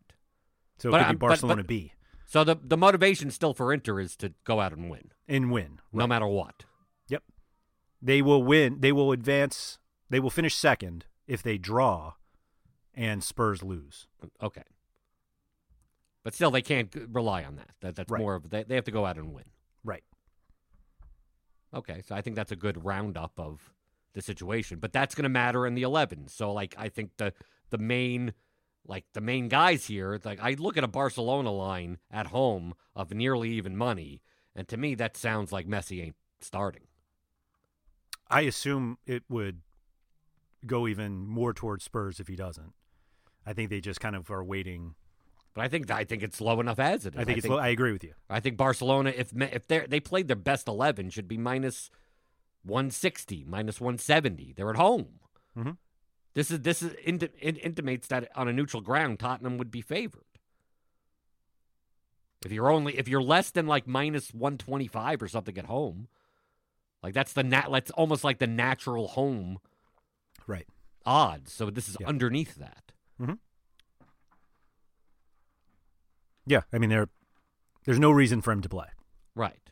So 0.77 0.89
it 0.89 0.91
But 0.93 1.05
could 1.07 1.13
be 1.13 1.17
Barcelona 1.27 1.61
but- 1.63 1.67
B 1.67 1.93
So 2.25 2.43
the 2.43 2.55
the 2.61 2.77
motivation 2.77 3.29
still 3.31 3.53
for 3.53 3.71
Inter 3.73 3.99
is 3.99 4.15
to 4.17 4.33
go 4.43 4.59
out 4.59 4.73
and 4.73 4.89
win, 4.91 5.11
and 5.27 5.51
win. 5.51 5.79
no 5.93 6.05
matter 6.07 6.27
what. 6.27 6.65
Yep. 7.07 7.23
They 8.01 8.21
will 8.23 8.41
win. 8.43 8.79
They 8.79 8.91
will 8.91 9.11
advance. 9.11 9.77
They 10.09 10.19
will 10.19 10.29
finish 10.31 10.55
second 10.55 11.05
if 11.27 11.41
they 11.43 11.57
draw, 11.59 12.13
and 12.93 13.23
Spurs 13.23 13.63
lose. 13.63 14.07
Okay. 14.41 14.63
But 16.23 16.33
still, 16.33 16.51
they 16.51 16.61
can't 16.61 16.93
rely 17.11 17.43
on 17.43 17.55
that. 17.55 17.71
that 17.81 17.95
that's 17.95 18.11
Right. 18.11 18.19
more 18.19 18.35
of 18.35 18.49
they, 18.49 18.63
they 18.63 18.75
have 18.75 18.83
to 18.85 18.91
go 18.91 19.05
out 19.05 19.17
and 19.17 19.33
win. 19.33 19.45
Right. 19.83 20.03
Okay, 21.73 22.01
so 22.05 22.13
I 22.15 22.21
think 22.21 22.35
that's 22.35 22.51
a 22.51 22.55
good 22.55 22.83
roundup 22.83 23.39
of 23.39 23.73
the 24.13 24.21
situation. 24.21 24.79
But 24.79 24.91
that's 24.93 25.15
going 25.15 25.23
to 25.23 25.29
matter 25.29 25.65
in 25.65 25.73
the 25.73 25.83
11. 25.83 26.27
So 26.27 26.51
like 26.51 26.75
I 26.77 26.89
think 26.89 27.11
the 27.17 27.33
the 27.69 27.77
main 27.77 28.33
like 28.85 29.05
the 29.13 29.21
main 29.21 29.47
guys 29.47 29.85
here, 29.85 30.19
like 30.23 30.39
I 30.41 30.51
look 30.59 30.77
at 30.77 30.83
a 30.83 30.87
Barcelona 30.87 31.51
line 31.51 31.97
at 32.11 32.27
home 32.27 32.73
of 32.95 33.13
nearly 33.13 33.51
even 33.51 33.77
money, 33.77 34.21
and 34.55 34.67
to 34.67 34.77
me 34.77 34.95
that 34.95 35.15
sounds 35.15 35.51
like 35.51 35.67
Messi 35.67 36.03
ain't 36.03 36.15
starting. 36.41 36.83
I 38.27 38.41
assume 38.41 38.97
it 39.05 39.23
would 39.29 39.61
go 40.65 40.87
even 40.87 41.25
more 41.27 41.53
towards 41.53 41.83
Spurs 41.83 42.19
if 42.19 42.27
he 42.27 42.35
doesn't. 42.35 42.73
I 43.45 43.53
think 43.53 43.69
they 43.69 43.81
just 43.81 43.99
kind 43.99 44.15
of 44.15 44.29
are 44.31 44.43
waiting. 44.43 44.95
But 45.53 45.61
I 45.65 45.67
think 45.67 45.89
I 45.91 46.03
think 46.05 46.23
it's 46.23 46.39
low 46.39 46.59
enough 46.59 46.79
as 46.79 47.05
it 47.05 47.15
is. 47.15 47.19
I 47.19 47.23
think 47.25 47.37
it's. 47.39 47.47
low 47.47 47.57
I 47.57 47.69
agree 47.69 47.91
with 47.91 48.03
you. 48.03 48.13
I 48.29 48.39
think 48.39 48.55
Barcelona, 48.57 49.13
if 49.15 49.31
if 49.35 49.67
they 49.67 49.79
they 49.87 49.99
played 49.99 50.27
their 50.27 50.35
best 50.37 50.67
eleven, 50.67 51.09
should 51.09 51.27
be 51.27 51.37
minus 51.37 51.89
one 52.63 52.89
sixty, 52.91 53.43
minus 53.45 53.81
one 53.81 53.97
seventy. 53.97 54.53
They're 54.55 54.69
at 54.69 54.75
home. 54.77 55.19
Mhm. 55.57 55.77
This 56.33 56.51
is 56.51 56.61
this 56.61 56.81
is 56.81 56.93
inti- 57.05 57.35
in, 57.39 57.57
intimates 57.57 58.07
that 58.07 58.29
on 58.35 58.47
a 58.47 58.53
neutral 58.53 58.81
ground, 58.81 59.19
Tottenham 59.19 59.57
would 59.57 59.71
be 59.71 59.81
favored. 59.81 60.23
If 62.45 62.51
you're 62.51 62.71
only 62.71 62.97
if 62.97 63.07
you're 63.07 63.21
less 63.21 63.51
than 63.51 63.67
like 63.67 63.87
minus 63.87 64.33
one 64.33 64.57
twenty 64.57 64.87
five 64.87 65.21
or 65.21 65.27
something 65.27 65.57
at 65.57 65.65
home, 65.65 66.07
like 67.03 67.13
that's 67.13 67.33
the 67.33 67.43
nat 67.43 67.67
that's 67.71 67.91
almost 67.91 68.23
like 68.23 68.39
the 68.39 68.47
natural 68.47 69.09
home 69.09 69.59
Right. 70.47 70.67
odds. 71.05 71.51
So 71.53 71.69
this 71.69 71.87
is 71.87 71.97
Yeah. 71.99 72.07
underneath 72.07 72.55
that. 72.55 72.90
Yeah. 76.45 76.61
I 76.73 76.77
mean, 76.77 76.89
there. 76.89 77.07
There's 77.85 77.99
no 77.99 78.11
reason 78.11 78.41
for 78.41 78.51
him 78.51 78.61
to 78.61 78.69
play. 78.69 78.87
Right. 79.35 79.71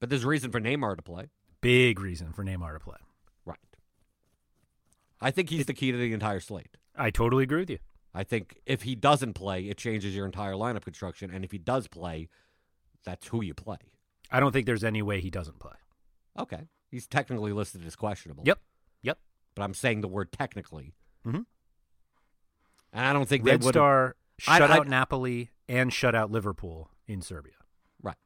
But 0.00 0.10
there's 0.10 0.24
a 0.24 0.28
reason 0.28 0.50
for 0.50 0.60
Neymar 0.60 0.96
to 0.96 1.02
play. 1.02 1.26
Big 1.60 2.00
reason 2.00 2.32
for 2.32 2.44
Neymar 2.44 2.74
to 2.74 2.80
play. 2.80 2.96
Right. 3.44 3.58
I 5.20 5.30
think 5.30 5.50
he's 5.50 5.66
the 5.66 5.74
key 5.74 5.90
to 5.92 5.98
the 5.98 6.12
entire 6.12 6.40
slate. 6.40 6.76
I 6.96 7.10
totally 7.10 7.42
agree 7.44 7.60
with 7.60 7.70
you. 7.70 7.78
I 8.14 8.24
think 8.24 8.60
if 8.64 8.82
he 8.82 8.94
doesn't 8.94 9.34
play, 9.34 9.62
it 9.68 9.76
changes 9.76 10.14
your 10.14 10.24
entire 10.24 10.54
lineup 10.54 10.84
construction. 10.84 11.30
And 11.30 11.44
if 11.44 11.52
he 11.52 11.58
does 11.58 11.88
play, 11.88 12.28
that's 13.04 13.26
who 13.28 13.42
you 13.42 13.54
play. 13.54 13.78
I 14.30 14.40
don't 14.40 14.52
think 14.52 14.66
there's 14.66 14.84
any 14.84 15.02
way 15.02 15.20
he 15.20 15.30
doesn't 15.30 15.58
play. 15.58 15.76
Okay. 16.38 16.68
He's 16.90 17.06
technically 17.06 17.52
listed 17.52 17.84
as 17.84 17.96
questionable. 17.96 18.44
Yep. 18.46 18.60
Yep. 19.02 19.18
But 19.54 19.62
I'm 19.62 19.74
saying 19.74 20.00
the 20.00 20.08
word 20.08 20.32
technically. 20.32 20.94
Mhm. 21.26 21.44
And 22.92 23.04
I 23.06 23.12
don't 23.12 23.28
think 23.28 23.44
Red 23.46 23.60
they 23.60 23.64
would 23.66 23.74
Star 23.74 24.16
I- 24.46 24.58
shut 24.58 24.70
I- 24.70 24.76
out 24.78 24.88
Napoli 24.88 25.50
and 25.68 25.92
shut 25.92 26.14
out 26.14 26.30
Liverpool 26.30 26.90
in 27.06 27.20
Serbia. 27.22 27.52
Right. 28.02 28.16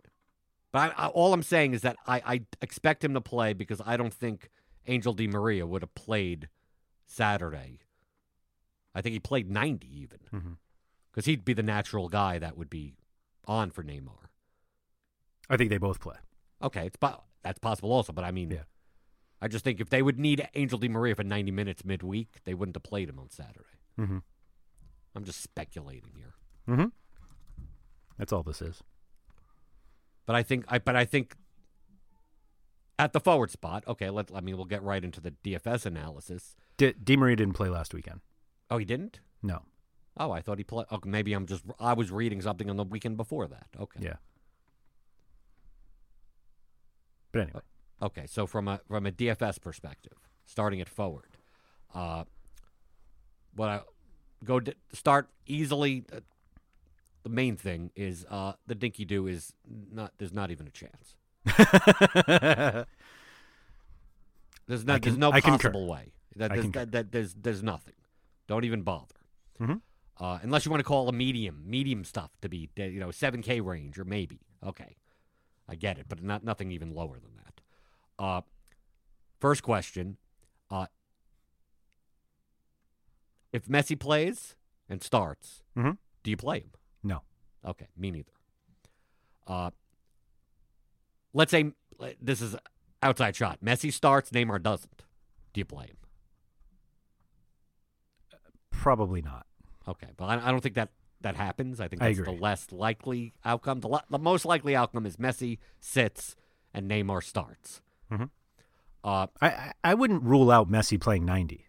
But 0.72 0.92
I, 0.98 1.04
I, 1.04 1.06
all 1.08 1.32
I'm 1.34 1.42
saying 1.42 1.74
is 1.74 1.82
that 1.82 1.96
I, 2.06 2.22
I 2.24 2.40
expect 2.60 3.04
him 3.04 3.14
to 3.14 3.20
play 3.20 3.52
because 3.52 3.80
I 3.84 3.96
don't 3.96 4.14
think 4.14 4.48
Angel 4.86 5.12
Di 5.12 5.26
Maria 5.28 5.66
would 5.66 5.82
have 5.82 5.94
played 5.94 6.48
Saturday. 7.06 7.80
I 8.94 9.00
think 9.00 9.12
he 9.14 9.20
played 9.20 9.50
90 9.50 9.86
even. 10.02 10.56
Because 11.10 11.26
he'd 11.26 11.44
be 11.44 11.52
the 11.54 11.62
natural 11.62 12.08
guy 12.08 12.38
that 12.38 12.56
would 12.56 12.70
be 12.70 12.94
on 13.46 13.70
for 13.70 13.82
Neymar. 13.82 14.28
I 15.50 15.56
think 15.56 15.70
they 15.70 15.78
both 15.78 16.00
play. 16.00 16.16
Okay, 16.62 16.86
it's 16.86 16.96
po- 16.96 17.24
that's 17.42 17.58
possible 17.58 17.92
also, 17.92 18.12
but 18.12 18.24
I 18.24 18.30
mean, 18.30 18.50
Yeah. 18.50 18.62
I 19.40 19.48
just 19.48 19.64
think 19.64 19.80
if 19.80 19.90
they 19.90 20.02
would 20.02 20.20
need 20.20 20.46
Angel 20.54 20.78
Di 20.78 20.88
Maria 20.88 21.16
for 21.16 21.24
90 21.24 21.50
minutes 21.50 21.84
midweek, 21.84 22.28
they 22.44 22.54
wouldn't 22.54 22.76
have 22.76 22.84
played 22.84 23.08
him 23.08 23.18
on 23.18 23.28
Saturday. 23.28 23.80
Mm-hmm. 23.98 24.18
I'm 25.14 25.24
just 25.24 25.42
speculating 25.42 26.12
here. 26.16 26.34
Mm-hmm. 26.68 26.86
That's 28.18 28.32
all 28.32 28.42
this 28.42 28.62
is. 28.62 28.82
But 30.26 30.36
I 30.36 30.42
think 30.42 30.64
I 30.68 30.78
but 30.78 30.96
I 30.96 31.04
think 31.04 31.36
at 32.98 33.12
the 33.12 33.20
forward 33.20 33.50
spot, 33.50 33.84
okay, 33.86 34.10
let 34.10 34.30
I 34.34 34.40
mean 34.40 34.56
we'll 34.56 34.64
get 34.66 34.82
right 34.82 35.02
into 35.02 35.20
the 35.20 35.32
DFS 35.44 35.86
analysis. 35.86 36.56
Di, 36.76 36.92
Di 36.92 37.16
Maria 37.16 37.36
didn't 37.36 37.54
play 37.54 37.68
last 37.68 37.92
weekend. 37.92 38.20
Oh, 38.70 38.78
he 38.78 38.84
didn't? 38.84 39.20
No. 39.42 39.62
Oh, 40.16 40.30
I 40.30 40.40
thought 40.40 40.58
he 40.58 40.64
played. 40.64 40.86
Okay, 40.92 41.08
maybe 41.08 41.32
I'm 41.32 41.46
just 41.46 41.64
I 41.80 41.94
was 41.94 42.10
reading 42.10 42.40
something 42.40 42.70
on 42.70 42.76
the 42.76 42.84
weekend 42.84 43.16
before 43.16 43.48
that. 43.48 43.66
Okay. 43.80 44.00
Yeah. 44.02 44.16
But 47.32 47.40
anyway, 47.42 47.60
Okay, 48.02 48.26
so 48.26 48.46
from 48.46 48.66
a 48.66 48.80
from 48.88 49.06
a 49.06 49.12
DFS 49.12 49.60
perspective, 49.60 50.18
starting 50.44 50.80
at 50.80 50.88
forward, 50.88 51.36
uh, 51.94 52.24
what 53.54 53.68
I 53.68 53.80
go 54.44 54.60
d- 54.60 54.74
start 54.92 55.28
easily. 55.46 56.04
Uh, 56.12 56.20
the 57.22 57.28
main 57.28 57.56
thing 57.56 57.90
is 57.94 58.26
uh, 58.30 58.54
the 58.66 58.74
Dinky 58.74 59.04
Do 59.04 59.26
is 59.26 59.52
not. 59.92 60.12
There's 60.18 60.32
not 60.32 60.50
even 60.50 60.66
a 60.66 60.70
chance. 60.70 61.16
There's 64.66 64.84
no, 64.84 64.94
I 64.94 64.98
there's 64.98 65.18
no 65.18 65.32
I 65.32 65.40
concur. 65.40 65.72
way. 65.72 66.12
That, 66.36 66.52
there's, 66.52 66.70
that, 66.70 66.92
that 66.92 67.12
there's 67.12 67.34
there's 67.34 67.62
nothing. 67.62 67.94
Don't 68.46 68.64
even 68.64 68.82
bother. 68.82 69.16
Mhm. 69.60 69.80
Uh, 70.18 70.38
unless 70.42 70.64
you 70.64 70.70
want 70.70 70.80
to 70.80 70.84
call 70.84 71.08
a 71.08 71.12
medium, 71.12 71.62
medium 71.66 72.04
stuff 72.04 72.30
to 72.42 72.48
be 72.48 72.70
you 72.76 73.00
know 73.00 73.10
seven 73.10 73.42
K 73.42 73.60
range 73.60 73.98
or 73.98 74.04
maybe 74.04 74.40
okay, 74.64 74.96
I 75.68 75.74
get 75.74 75.98
it, 75.98 76.06
but 76.08 76.22
not 76.22 76.44
nothing 76.44 76.70
even 76.70 76.94
lower 76.94 77.18
than 77.18 77.32
that. 77.36 77.60
Uh, 78.18 78.40
first 79.40 79.62
question: 79.62 80.16
uh, 80.70 80.86
If 83.52 83.66
Messi 83.66 83.98
plays 83.98 84.56
and 84.88 85.02
starts, 85.02 85.62
Mhm. 85.76 85.98
do 86.22 86.30
you 86.30 86.36
play 86.36 86.60
him? 86.60 86.70
No. 87.02 87.22
Okay, 87.64 87.88
me 87.96 88.10
neither. 88.10 88.32
Uh, 89.46 89.70
let's 91.32 91.50
say 91.50 91.72
this 92.20 92.40
is 92.40 92.56
outside 93.02 93.36
shot. 93.36 93.58
Messi 93.62 93.92
starts, 93.92 94.30
Neymar 94.30 94.62
doesn't. 94.62 95.04
Do 95.52 95.60
you 95.60 95.64
play 95.64 95.86
him? 95.86 95.96
Probably 98.70 99.22
not. 99.22 99.46
Okay, 99.86 100.08
but 100.16 100.26
I, 100.26 100.48
I 100.48 100.50
don't 100.50 100.60
think 100.62 100.74
that 100.76 100.90
that 101.20 101.36
happens. 101.36 101.80
I 101.80 101.88
think 101.88 102.00
that's 102.00 102.18
agree. 102.18 102.34
the 102.34 102.40
less 102.40 102.72
likely 102.72 103.32
outcome. 103.44 103.80
The, 103.80 104.02
the 104.10 104.18
most 104.18 104.44
likely 104.44 104.74
outcome 104.74 105.06
is 105.06 105.16
Messi 105.16 105.58
sits 105.80 106.34
and 106.74 106.90
Neymar 106.90 107.22
starts. 107.22 107.80
Mhm. 108.10 108.30
Uh, 109.04 109.26
I, 109.40 109.46
I 109.48 109.72
I 109.84 109.94
wouldn't 109.94 110.22
rule 110.22 110.50
out 110.50 110.68
Messi 110.70 111.00
playing 111.00 111.24
90. 111.24 111.66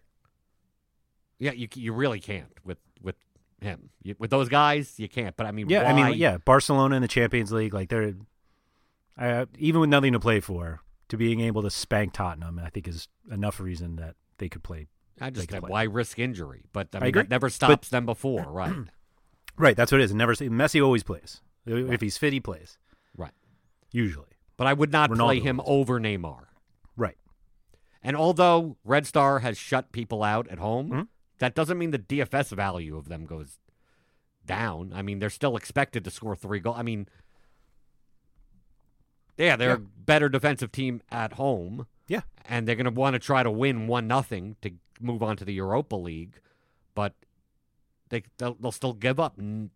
Yeah, 1.38 1.52
you 1.52 1.68
you 1.74 1.92
really 1.92 2.20
can't 2.20 2.52
with 2.64 2.78
with 3.02 3.16
him 3.60 3.90
you, 4.02 4.14
with 4.18 4.30
those 4.30 4.48
guys. 4.48 4.98
You 4.98 5.08
can't. 5.08 5.36
But 5.36 5.46
I 5.46 5.52
mean, 5.52 5.68
Yeah, 5.68 5.88
I 5.90 5.92
mean, 5.92 6.18
yeah, 6.18 6.38
Barcelona 6.38 6.96
in 6.96 7.02
the 7.02 7.08
Champions 7.08 7.52
League, 7.52 7.74
like 7.74 7.88
they're 7.88 8.14
uh, 9.18 9.46
even 9.58 9.80
with 9.80 9.90
nothing 9.90 10.12
to 10.12 10.20
play 10.20 10.40
for, 10.40 10.80
to 11.08 11.16
being 11.16 11.40
able 11.40 11.62
to 11.62 11.70
spank 11.70 12.12
Tottenham, 12.12 12.60
I 12.64 12.70
think 12.70 12.88
is 12.88 13.08
enough 13.30 13.60
reason 13.60 13.96
that 13.96 14.16
they 14.38 14.48
could 14.48 14.62
play. 14.62 14.88
I 15.20 15.30
just 15.30 15.48
play. 15.48 15.60
why 15.60 15.84
risk 15.84 16.18
injury? 16.18 16.64
But 16.72 16.88
I 16.94 16.98
I 16.98 17.00
mean, 17.04 17.12
that 17.12 17.30
never 17.30 17.46
but- 17.46 17.52
stops 17.52 17.88
them 17.88 18.06
before, 18.06 18.44
right? 18.50 18.74
Right, 19.56 19.76
that's 19.76 19.92
what 19.92 20.00
it 20.00 20.04
is. 20.04 20.10
It 20.10 20.16
never 20.16 20.34
Messi 20.34 20.84
always 20.84 21.04
plays. 21.04 21.40
If 21.64 22.00
he's 22.00 22.16
fit, 22.16 22.32
he 22.32 22.40
plays 22.40 22.76
right. 23.16 23.30
usually. 23.92 24.26
But 24.56 24.66
I 24.66 24.72
would 24.72 24.90
not 24.90 25.12
play 25.12 25.38
him 25.38 25.60
over 25.64 26.00
Neymar. 26.00 26.46
Right. 26.96 27.16
And 28.02 28.16
although 28.16 28.76
Red 28.84 29.06
Star 29.06 29.38
has 29.38 29.56
shut 29.56 29.92
people 29.92 30.24
out 30.24 30.48
at 30.48 30.58
home, 30.58 30.90
Mhm. 30.90 31.08
That 31.38 31.54
doesn't 31.54 31.78
mean 31.78 31.90
the 31.90 31.98
DFS 31.98 32.50
value 32.54 32.96
of 32.96 33.08
them 33.08 33.24
goes 33.26 33.58
down. 34.46 34.92
I 34.94 35.02
mean, 35.02 35.18
they're 35.18 35.30
still 35.30 35.56
expected 35.56 36.04
to 36.04 36.10
score 36.10 36.36
three 36.36 36.60
goals. 36.60 36.76
I 36.78 36.82
mean, 36.82 37.08
yeah, 39.36 39.56
they're 39.56 39.70
Yeah. 39.70 39.74
a 39.76 39.78
better 39.78 40.28
defensive 40.28 40.70
team 40.72 41.02
at 41.10 41.34
home, 41.34 41.86
Yeah. 42.06 42.22
and 42.44 42.68
they're 42.68 42.76
going 42.76 42.84
to 42.84 42.90
want 43.00 43.14
to 43.14 43.18
try 43.18 43.42
to 43.42 43.50
win 43.50 43.86
one 43.86 44.06
nothing 44.06 44.56
to 44.62 44.72
move 45.00 45.22
on 45.22 45.36
to 45.38 45.44
the 45.44 45.54
Europa 45.54 45.96
League, 45.96 46.40
but 46.94 47.14
they 48.10 48.22
they'll, 48.38 48.54
they'll 48.54 48.70
still 48.72 48.92
give 48.92 49.18
up. 49.18 49.36
You 49.38 49.70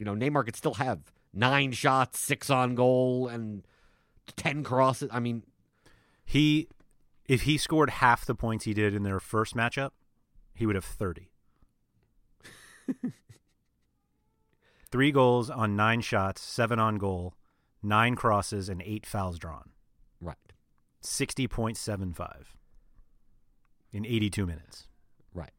know, 0.00 0.14
Neymar 0.14 0.44
could 0.46 0.56
still 0.56 0.74
have 0.74 1.12
nine 1.32 1.72
shots, 1.72 2.18
six 2.18 2.48
on 2.48 2.74
goal, 2.74 3.28
and 3.28 3.66
ten 4.36 4.62
crosses. 4.64 5.10
I 5.12 5.20
mean, 5.20 5.42
He, 6.24 6.68
if 7.26 7.42
he 7.42 7.56
scored 7.58 7.88
half 7.90 8.24
the 8.24 8.34
points 8.34 8.64
he 8.64 8.74
did 8.74 8.94
in 8.94 9.02
their 9.04 9.20
first 9.20 9.54
matchup, 9.54 9.90
he 10.56 10.66
would 10.66 10.74
have 10.74 10.84
30. 10.84 11.30
Three 14.90 15.10
goals 15.12 15.50
on 15.50 15.76
nine 15.76 16.00
shots, 16.00 16.40
seven 16.42 16.78
on 16.78 16.96
goal, 16.98 17.34
nine 17.82 18.14
crosses, 18.14 18.68
and 18.68 18.80
eight 18.82 19.04
fouls 19.06 19.38
drawn. 19.38 19.70
right. 20.20 20.36
60.75 21.02 22.44
in 23.92 24.04
82 24.06 24.46
minutes. 24.46 24.88
Right. 25.34 25.52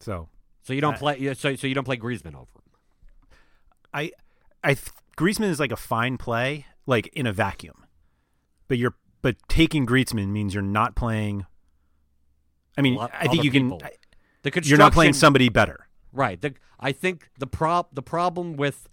So 0.00 0.28
So 0.62 0.72
you 0.72 0.80
don't 0.80 0.94
I- 0.94 0.98
play. 0.98 1.34
So 1.34 1.56
so 1.56 1.66
you 1.66 1.74
don't 1.74 1.84
play 1.84 1.96
Griezmann 1.96 2.34
over 2.34 2.50
him. 2.54 2.62
I, 3.92 4.12
I, 4.62 4.76
Griezmann 5.16 5.48
is 5.48 5.58
like 5.58 5.72
a 5.72 5.76
fine 5.76 6.18
play, 6.18 6.66
like 6.86 7.06
in 7.08 7.26
a 7.26 7.32
vacuum, 7.32 7.86
but 8.68 8.76
you're, 8.76 8.94
but 9.26 9.34
taking 9.48 9.84
Griezmann 9.84 10.28
means 10.28 10.54
you're 10.54 10.62
not 10.62 10.94
playing. 10.94 11.46
I 12.78 12.80
mean, 12.80 12.94
Lot- 12.94 13.10
I 13.12 13.26
think 13.26 13.42
you 13.42 13.50
can. 13.50 13.70
people. 13.72 13.80
I- 13.82 13.96
The 14.48 14.62
You're 14.62 14.78
not 14.78 14.92
playing 14.92 15.14
somebody 15.14 15.48
better. 15.48 15.88
Right. 16.12 16.40
The, 16.40 16.54
I 16.78 16.92
think 16.92 17.28
the 17.36 17.48
prob 17.48 17.88
the 17.92 18.02
problem 18.02 18.56
with 18.56 18.88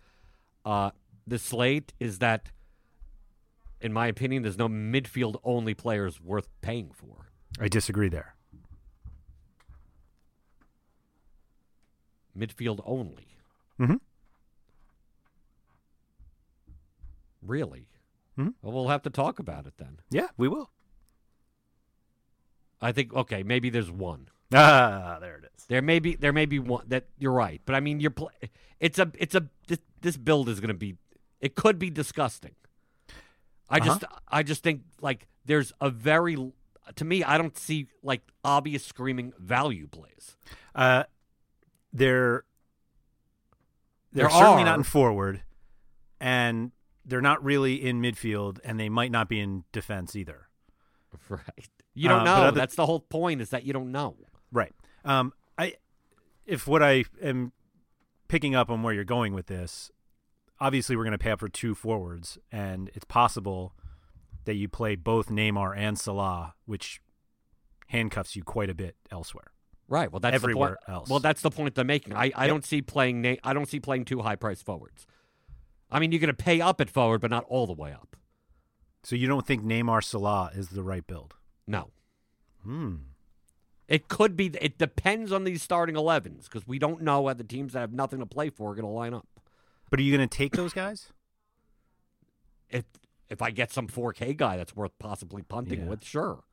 uh, 0.65 0.89
the 1.27 1.37
slate 1.37 1.93
is 1.99 2.17
that, 2.17 2.49
in 3.79 3.93
my 3.93 4.07
opinion, 4.07 4.41
there's 4.41 4.57
no 4.57 4.67
midfield 4.67 5.35
only 5.43 5.75
players 5.75 6.19
worth 6.19 6.47
paying 6.61 6.89
for. 6.91 7.29
I 7.59 7.67
disagree 7.67 8.09
there. 8.09 8.33
Midfield 12.35 12.79
only. 12.85 13.27
Mhm. 13.79 13.99
Really? 17.43 17.85
Mhm. 18.37 18.53
Well, 18.61 18.73
we'll 18.73 18.87
have 18.87 19.03
to 19.03 19.09
talk 19.09 19.39
about 19.39 19.67
it 19.67 19.73
then. 19.77 19.99
Yeah, 20.09 20.27
we 20.37 20.47
will. 20.47 20.71
I 22.81 22.91
think 22.91 23.13
okay, 23.13 23.43
maybe 23.43 23.69
there's 23.69 23.91
one. 23.91 24.27
Ah, 24.55 25.17
there 25.19 25.37
it 25.37 25.45
is. 25.57 25.65
There 25.65 25.81
may 25.81 25.97
be 25.99 26.15
there 26.15 26.33
may 26.33 26.45
be 26.45 26.59
one 26.59 26.83
that 26.89 27.05
you're 27.17 27.31
right, 27.31 27.59
but 27.65 27.73
I 27.75 27.79
mean 27.79 27.99
you're 27.99 28.11
pl- 28.11 28.29
it's 28.79 28.99
a 28.99 29.11
it's 29.17 29.33
a 29.33 29.47
this, 29.67 29.79
this 30.01 30.15
build 30.17 30.47
is 30.47 30.59
going 30.59 30.67
to 30.67 30.73
be 30.75 30.95
it 31.41 31.55
could 31.55 31.79
be 31.79 31.89
disgusting. 31.89 32.53
I 33.69 33.77
Uh-huh. 33.77 33.85
just 33.85 34.03
I 34.27 34.43
just 34.43 34.61
think 34.61 34.81
like 35.01 35.27
there's 35.45 35.73
a 35.81 35.89
very 35.89 36.35
to 36.95 37.05
me 37.05 37.23
I 37.23 37.37
don't 37.39 37.57
see 37.57 37.87
like 38.03 38.21
obvious 38.43 38.85
screaming 38.85 39.33
value 39.39 39.87
plays. 39.87 40.35
Uh, 40.75 41.05
they're 41.91 42.43
they're 44.11 44.27
There 44.27 44.29
certainly 44.29 44.61
are. 44.63 44.65
not 44.65 44.77
in 44.77 44.83
forward, 44.83 45.41
and 46.19 46.71
they're 47.05 47.21
not 47.21 47.43
really 47.43 47.75
in 47.83 48.01
midfield, 48.01 48.59
and 48.63 48.79
they 48.79 48.89
might 48.89 49.11
not 49.11 49.27
be 49.29 49.39
in 49.39 49.63
defense 49.71 50.15
either. 50.15 50.47
Right. 51.29 51.69
You 51.93 52.09
don't 52.09 52.21
Uh, 52.21 52.23
know. 52.23 52.35
other- 52.45 52.59
That's 52.59 52.75
the 52.75 52.85
whole 52.87 52.99
point 53.01 53.39
is 53.41 53.49
that 53.51 53.63
you 53.65 53.71
don't 53.73 53.91
know. 53.91 54.15
Right. 54.51 54.73
Um, 55.05 55.31
I, 55.59 55.75
if 56.47 56.67
what 56.67 56.81
I 56.81 57.03
am 57.21 57.51
picking 58.27 58.55
up 58.55 58.71
on 58.71 58.81
where 58.81 58.93
you're 58.95 59.03
going 59.03 59.33
with 59.33 59.45
this, 59.45 59.91
obviously 60.59 60.95
we're 60.95 61.03
going 61.03 61.11
to 61.11 61.17
pay 61.19 61.29
up 61.31 61.39
for 61.39 61.49
two 61.49 61.75
forwards, 61.75 62.39
and 62.51 62.89
it's 62.95 63.05
possible 63.05 63.73
that 64.45 64.55
you 64.55 64.67
play 64.67 64.95
both 64.95 65.27
Neymar 65.29 65.77
and 65.77 65.99
Salah, 65.99 66.55
which 66.65 66.99
handcuffs 67.87 68.35
you 68.35 68.43
quite 68.43 68.69
a 68.71 68.75
bit 68.75 68.95
elsewhere. 69.11 69.51
Right. 69.87 70.11
Well, 70.11 70.19
that's 70.19 70.33
Everywhere 70.33 70.77
the 70.81 70.85
point. 70.87 70.97
else. 70.97 71.09
Well, 71.09 71.19
that's 71.19 71.41
the 71.41 71.51
point 71.51 71.75
they're 71.75 71.85
making. 71.85 72.13
I, 72.13 72.31
I 72.35 72.45
Yep. 72.45 72.47
don't 72.47 72.65
see 72.65 72.81
playing 72.81 73.21
Na- 73.21 73.35
I 73.43 73.53
don't 73.53 73.67
see 73.67 73.79
playing 73.79 74.05
two 74.05 74.21
high 74.21 74.35
priced 74.35 74.65
forwards. 74.65 75.05
I 75.93 75.99
mean, 75.99 76.12
you're 76.12 76.19
going 76.19 76.27
to 76.36 76.43
pay 76.43 76.60
up 76.60 76.82
at 76.82 76.89
forward, 76.89 77.21
but 77.21 77.29
not 77.32 77.45
all 77.47 77.67
the 77.67 77.73
way 77.73 77.91
up. 77.93 78.15
So 79.03 79.15
you 79.15 79.27
don't 79.27 79.45
think 79.45 79.63
Neymar 79.63 80.03
Salah 80.03 80.51
is 80.56 80.69
the 80.69 80.84
right 80.84 81.06
build? 81.06 81.36
No. 81.67 81.91
Hmm. 82.63 82.95
It 83.88 84.08
could 84.08 84.36
be. 84.36 84.47
It 84.62 84.77
depends 84.77 85.32
on 85.32 85.43
these 85.43 85.62
starting 85.62 85.95
11s 85.95 86.43
because 86.45 86.65
we 86.67 86.79
don't 86.79 87.01
know 87.01 87.27
how 87.27 87.34
the 87.34 87.43
teams 87.43 87.73
that 87.73 87.79
have 87.82 87.93
nothing 87.93 88.19
to 88.19 88.25
play 88.25 88.49
for 88.49 88.71
are 88.71 88.75
going 88.75 88.86
to 88.86 88.91
line 88.91 89.13
up. 89.13 89.27
But 89.89 89.99
are 89.99 90.03
you 90.03 90.15
going 90.15 90.27
to 90.27 90.38
take 90.38 90.53
those 90.56 90.73
guys? 90.73 91.12
If 92.69 92.86
if 93.29 93.41
I 93.41 93.51
get 93.51 93.71
some 93.71 93.88
4K 93.88 94.36
guy 94.38 94.58
that's 94.58 94.75
worth 94.75 94.97
possibly 94.99 95.41
punting 95.43 95.82
Yeah. 95.82 95.88
with, 95.88 96.03
sure. 96.06 96.43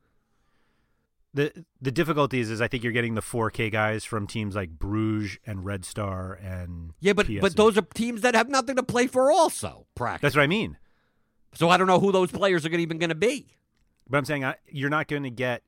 The 1.34 1.64
The 1.80 1.90
difficulty 1.90 2.40
is, 2.40 2.50
is 2.50 2.60
I 2.60 2.68
think 2.68 2.82
you're 2.82 2.92
getting 2.92 3.14
the 3.14 3.22
4K 3.22 3.70
guys 3.70 4.04
from 4.04 4.26
teams 4.26 4.54
like 4.54 4.70
Bruges 4.70 5.38
and 5.46 5.64
Red 5.64 5.84
Star 5.84 6.38
and 6.42 6.92
Yeah, 7.00 7.12
but 7.12 7.28
but 7.40 7.56
those 7.56 7.78
are 7.78 7.82
teams 7.82 8.22
that 8.22 8.34
have 8.34 8.48
nothing 8.48 8.76
to 8.76 8.82
play 8.82 9.06
for 9.06 9.30
also. 9.30 9.86
Practice. 9.94 10.22
that's 10.22 10.36
what 10.36 10.42
I 10.42 10.46
mean. 10.46 10.76
So 11.54 11.68
I 11.68 11.76
don't 11.76 11.86
know 11.86 12.00
who 12.00 12.12
those 12.12 12.30
players 12.30 12.64
are 12.64 12.68
gonna 12.68 12.82
even 12.82 12.98
going 12.98 13.10
to 13.10 13.14
be 13.16 13.48
But 14.08 14.18
I'm 14.18 14.24
saying 14.24 14.44
I, 14.44 14.54
you're 14.68 14.90
not 14.90 15.08
going 15.08 15.24
to 15.24 15.30
get 15.30 15.62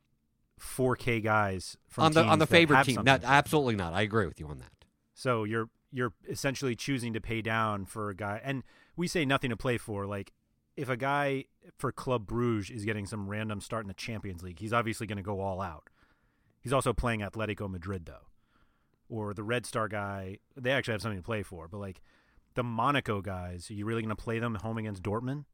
4K 0.60 1.22
guys 1.22 1.76
from 1.88 2.04
on 2.04 2.12
the 2.12 2.24
on 2.24 2.38
the 2.38 2.46
favorite 2.46 2.84
team. 2.84 3.02
Not, 3.04 3.22
absolutely 3.24 3.76
not. 3.76 3.92
I 3.92 4.02
agree 4.02 4.26
with 4.26 4.38
you 4.38 4.46
on 4.46 4.58
that. 4.58 4.72
So 5.14 5.44
you're 5.44 5.68
you're 5.90 6.12
essentially 6.28 6.74
choosing 6.74 7.12
to 7.12 7.20
pay 7.20 7.42
down 7.42 7.84
for 7.84 8.10
a 8.10 8.14
guy, 8.14 8.40
and 8.42 8.62
we 8.96 9.06
say 9.08 9.24
nothing 9.24 9.50
to 9.50 9.56
play 9.56 9.76
for. 9.76 10.06
Like 10.06 10.32
if 10.76 10.88
a 10.88 10.96
guy 10.96 11.46
for 11.78 11.92
Club 11.92 12.26
Bruges 12.26 12.70
is 12.70 12.84
getting 12.84 13.06
some 13.06 13.28
random 13.28 13.60
start 13.60 13.84
in 13.84 13.88
the 13.88 13.94
Champions 13.94 14.42
League, 14.42 14.58
he's 14.58 14.72
obviously 14.72 15.06
going 15.06 15.16
to 15.16 15.22
go 15.22 15.40
all 15.40 15.60
out. 15.60 15.88
He's 16.60 16.72
also 16.72 16.92
playing 16.92 17.20
Atletico 17.20 17.68
Madrid 17.68 18.06
though, 18.06 18.28
or 19.08 19.34
the 19.34 19.42
Red 19.42 19.66
Star 19.66 19.88
guy. 19.88 20.38
They 20.56 20.70
actually 20.70 20.92
have 20.92 21.02
something 21.02 21.18
to 21.18 21.24
play 21.24 21.42
for, 21.42 21.68
but 21.68 21.78
like 21.78 22.00
the 22.54 22.62
Monaco 22.62 23.20
guys, 23.20 23.70
are 23.70 23.74
you 23.74 23.84
really 23.84 24.02
going 24.02 24.14
to 24.14 24.22
play 24.22 24.38
them 24.38 24.54
home 24.56 24.78
against 24.78 25.02
Dortmund? 25.02 25.44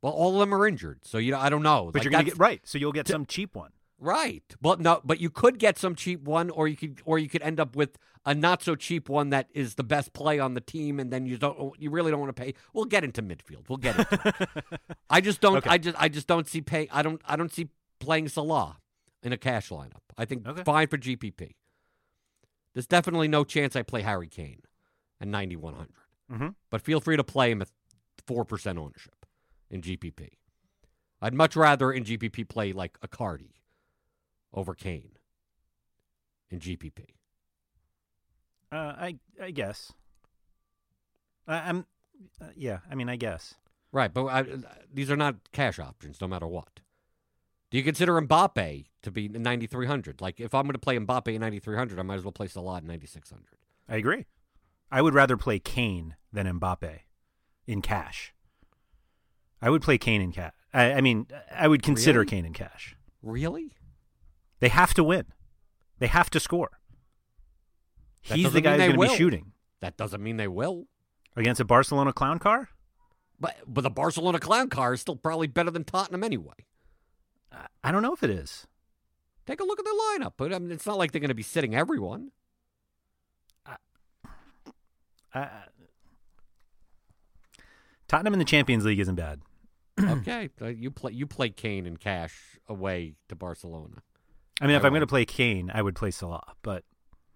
Well, 0.00 0.12
all 0.12 0.34
of 0.34 0.40
them 0.40 0.54
are 0.54 0.66
injured, 0.66 1.00
so 1.02 1.18
you 1.18 1.32
know 1.32 1.38
I 1.38 1.48
don't 1.48 1.62
know. 1.62 1.86
But 1.86 1.96
Like, 1.96 2.04
you're 2.04 2.10
going 2.10 2.24
to 2.24 2.30
get 2.30 2.38
right, 2.38 2.60
so 2.64 2.78
you'll 2.78 2.92
get 2.92 3.08
some 3.08 3.26
cheap 3.26 3.54
one. 3.54 3.70
Right. 3.98 4.42
Well, 4.60 4.76
no, 4.76 5.00
but 5.04 5.20
you 5.20 5.30
could 5.30 5.58
get 5.58 5.78
some 5.78 5.94
cheap 5.94 6.22
one, 6.22 6.50
or 6.50 6.68
you 6.68 6.76
could, 6.76 7.00
or 7.04 7.18
you 7.18 7.28
could 7.28 7.42
end 7.42 7.60
up 7.60 7.76
with 7.76 7.96
a 8.26 8.34
not 8.34 8.62
so 8.62 8.74
cheap 8.74 9.08
one 9.08 9.30
that 9.30 9.48
is 9.54 9.76
the 9.76 9.84
best 9.84 10.12
play 10.12 10.38
on 10.38 10.54
the 10.54 10.60
team, 10.60 10.98
and 10.98 11.10
then 11.12 11.26
you 11.26 11.36
don't, 11.38 11.78
you 11.80 11.90
really 11.90 12.10
don't 12.10 12.20
want 12.20 12.34
to 12.34 12.42
pay. 12.42 12.54
We'll 12.72 12.84
get 12.86 13.04
into 13.04 13.22
midfield. 13.22 13.68
We'll 13.68 13.78
get 13.78 13.98
into. 13.98 14.34
it. 14.72 14.80
I 15.10 15.20
just 15.20 15.40
don't. 15.40 15.56
Okay. 15.58 15.70
I 15.70 15.78
just, 15.78 15.96
I 16.00 16.08
just 16.08 16.26
don't 16.26 16.48
see 16.48 16.60
pay. 16.60 16.88
I 16.90 17.02
don't, 17.02 17.20
I 17.24 17.36
don't 17.36 17.52
see 17.52 17.68
playing 18.00 18.28
Salah 18.28 18.78
in 19.22 19.32
a 19.32 19.38
cash 19.38 19.68
lineup. 19.70 20.02
I 20.18 20.24
think 20.24 20.46
Okay. 20.46 20.62
fine 20.64 20.88
for 20.88 20.98
GPP. 20.98 21.52
There's 22.74 22.86
definitely 22.86 23.28
no 23.28 23.44
chance 23.44 23.76
I 23.76 23.82
play 23.82 24.02
Harry 24.02 24.28
Kane 24.28 24.62
at 25.20 25.28
9100. 25.28 25.88
Mhm. 26.32 26.54
But 26.70 26.80
feel 26.82 27.00
free 27.00 27.16
to 27.16 27.24
play 27.24 27.50
him 27.52 27.62
at 27.62 27.68
four 28.26 28.44
percent 28.44 28.78
ownership 28.78 29.26
in 29.70 29.80
GPP. 29.82 30.30
I'd 31.22 31.34
much 31.34 31.56
rather 31.56 31.92
in 31.92 32.04
GPP 32.04 32.48
play 32.48 32.72
like 32.72 32.98
a 33.02 33.08
Cardi 33.08 33.54
over 34.54 34.74
Kane 34.74 35.10
in 36.50 36.60
GPP. 36.60 37.00
Uh, 38.72 38.76
I 38.76 39.16
I 39.42 39.50
guess. 39.50 39.92
I, 41.46 41.68
I'm. 41.68 41.86
Uh, 42.40 42.46
yeah, 42.56 42.78
I 42.90 42.94
mean, 42.94 43.08
I 43.08 43.16
guess. 43.16 43.54
Right, 43.92 44.12
but 44.12 44.26
I, 44.26 44.44
these 44.92 45.10
are 45.10 45.16
not 45.16 45.36
cash 45.52 45.78
options, 45.78 46.20
no 46.20 46.26
matter 46.26 46.46
what. 46.46 46.80
Do 47.70 47.78
you 47.78 47.84
consider 47.84 48.20
Mbappe 48.20 48.86
to 49.02 49.10
be 49.10 49.28
9,300? 49.28 50.20
Like, 50.20 50.40
if 50.40 50.54
I'm 50.54 50.64
going 50.64 50.72
to 50.74 50.78
play 50.78 50.96
Mbappe 50.96 51.28
in 51.28 51.40
9,300, 51.40 51.98
I 51.98 52.02
might 52.02 52.16
as 52.16 52.24
well 52.24 52.32
place 52.32 52.54
a 52.54 52.60
lot 52.60 52.82
in 52.82 52.88
9,600. 52.88 53.44
I 53.88 53.96
agree. 53.96 54.26
I 54.90 55.02
would 55.02 55.14
rather 55.14 55.36
play 55.36 55.58
Kane 55.58 56.16
than 56.32 56.46
Mbappe 56.58 57.00
in 57.66 57.82
cash. 57.82 58.32
I 59.62 59.70
would 59.70 59.82
play 59.82 59.98
Kane 59.98 60.20
in 60.20 60.32
cash. 60.32 60.52
I, 60.72 60.94
I 60.94 61.00
mean, 61.00 61.26
I 61.52 61.68
would 61.68 61.82
consider 61.82 62.20
Really? 62.20 62.30
Kane 62.30 62.44
in 62.44 62.52
cash. 62.52 62.96
Really? 63.22 63.72
They 64.60 64.68
have 64.68 64.94
to 64.94 65.04
win. 65.04 65.26
They 65.98 66.06
have 66.06 66.30
to 66.30 66.40
score. 66.40 66.70
That 68.28 68.36
He's 68.36 68.52
the 68.52 68.60
guy 68.60 68.72
who's 68.78 68.94
going 68.96 69.08
to 69.08 69.12
be 69.14 69.16
shooting 69.18 69.52
That 69.80 69.96
doesn't 69.96 70.22
mean 70.22 70.36
they 70.38 70.48
will. 70.48 70.86
against 71.36 71.60
a 71.60 71.64
Barcelona 71.64 72.12
clown 72.12 72.38
car. 72.38 72.68
But 73.38 73.56
but 73.66 73.82
the 73.82 73.90
Barcelona 73.90 74.38
clown 74.38 74.68
car 74.70 74.94
is 74.94 75.00
still 75.00 75.16
probably 75.16 75.46
better 75.48 75.70
than 75.70 75.84
Tottenham 75.84 76.24
anyway. 76.24 76.54
I- 77.52 77.66
I 77.82 77.92
don't 77.92 78.02
know 78.02 78.12
if 78.14 78.22
it 78.22 78.30
is. 78.30 78.66
Take 79.46 79.60
a 79.60 79.64
look 79.64 79.78
at 79.78 79.84
their 79.84 79.94
lineup. 79.94 80.34
But 80.38 80.54
I 80.54 80.58
mean, 80.58 80.70
it's 80.70 80.86
not 80.86 80.96
like 80.96 81.12
they're 81.12 81.20
going 81.20 81.28
to 81.28 81.34
be 81.34 81.42
sitting 81.42 81.74
everyone. 81.74 82.30
I, 85.34 85.48
Tottenham 88.08 88.34
in 88.34 88.38
the 88.38 88.44
Champions 88.44 88.84
League 88.84 89.00
isn't 89.00 89.16
bad. 89.16 89.40
okay, 90.00 90.48
uh, 90.62 90.66
you 90.68 90.90
play 90.90 91.12
you 91.12 91.26
play 91.26 91.50
Kane 91.50 91.86
and 91.86 91.98
cash 91.98 92.58
away 92.68 93.14
to 93.28 93.34
Barcelona. 93.36 94.02
I 94.60 94.66
mean, 94.66 94.76
if 94.76 94.84
I'm 94.84 94.90
going 94.92 95.00
to 95.00 95.06
play 95.06 95.24
Kane, 95.24 95.70
I 95.74 95.82
would 95.82 95.94
play 95.96 96.10
Salah. 96.10 96.54
But 96.62 96.84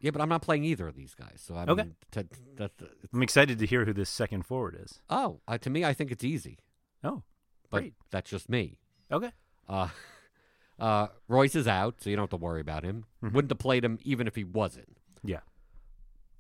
Yeah, 0.01 0.13
but 0.13 0.21
I'm 0.23 0.29
not 0.29 0.43
playing 0.43 0.65
either 0.65 0.87
of 0.87 0.95
these 0.95 1.15
guys. 1.15 1.43
So 1.45 1.55
I 1.57 1.65
Okay. 1.65 1.83
mean, 1.83 1.97
to, 2.13 2.27
that, 2.57 2.73
I'm 3.13 3.23
excited 3.23 3.59
to 3.59 3.67
hear 3.67 3.85
who 3.85 3.93
this 3.93 4.09
second 4.11 4.45
forward 4.47 4.77
is. 4.81 5.01
oh, 5.11 5.41
uh, 5.49 5.59
to 5.59 5.71
me, 5.71 5.85
I 5.85 5.93
think 5.95 6.11
it's 6.13 6.23
easy. 6.25 6.59
Oh, 7.03 7.23
But 7.71 7.81
Great. 7.81 7.95
that's 8.11 8.31
just 8.31 8.49
me. 8.49 8.79
okay. 9.11 9.33
Uh, 9.69 9.89
uh, 10.79 11.09
Reus 11.27 11.55
is 11.57 11.67
out, 11.69 12.01
so 12.01 12.09
you 12.11 12.17
don't 12.17 12.25
have 12.25 12.31
to 12.31 12.37
worry 12.37 12.61
about 12.61 12.85
him. 12.85 13.05
Mhm. 13.23 13.33
Wouldn't 13.33 13.51
have 13.51 13.59
played 13.59 13.85
him 13.85 13.99
even 14.05 14.27
if 14.29 14.37
he 14.37 14.45
wasn't. 14.45 14.97
Yeah. 15.25 15.41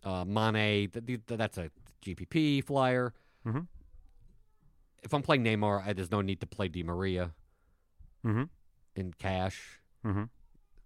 Uh, 0.05 0.25
Mane, 0.25 0.89
th- 0.91 1.05
th- 1.05 1.21
that's 1.27 1.59
a 1.59 1.71
GPP 2.05 2.63
flyer. 2.65 3.13
Mm-hmm. 3.45 3.63
If 5.03 5.13
I'm 5.13 5.23
playing 5.23 5.45
Neymar, 5.45 5.85
I, 5.87 5.93
there's 5.93 6.11
no 6.11 6.21
need 6.23 6.41
to 6.41 6.47
play 6.47 6.69
Di 6.69 6.83
Maria 6.85 7.33
Mm-hmm. 8.25 8.45
in 8.97 9.13
cash. 9.15 9.81
Mm-hmm. 10.07 10.25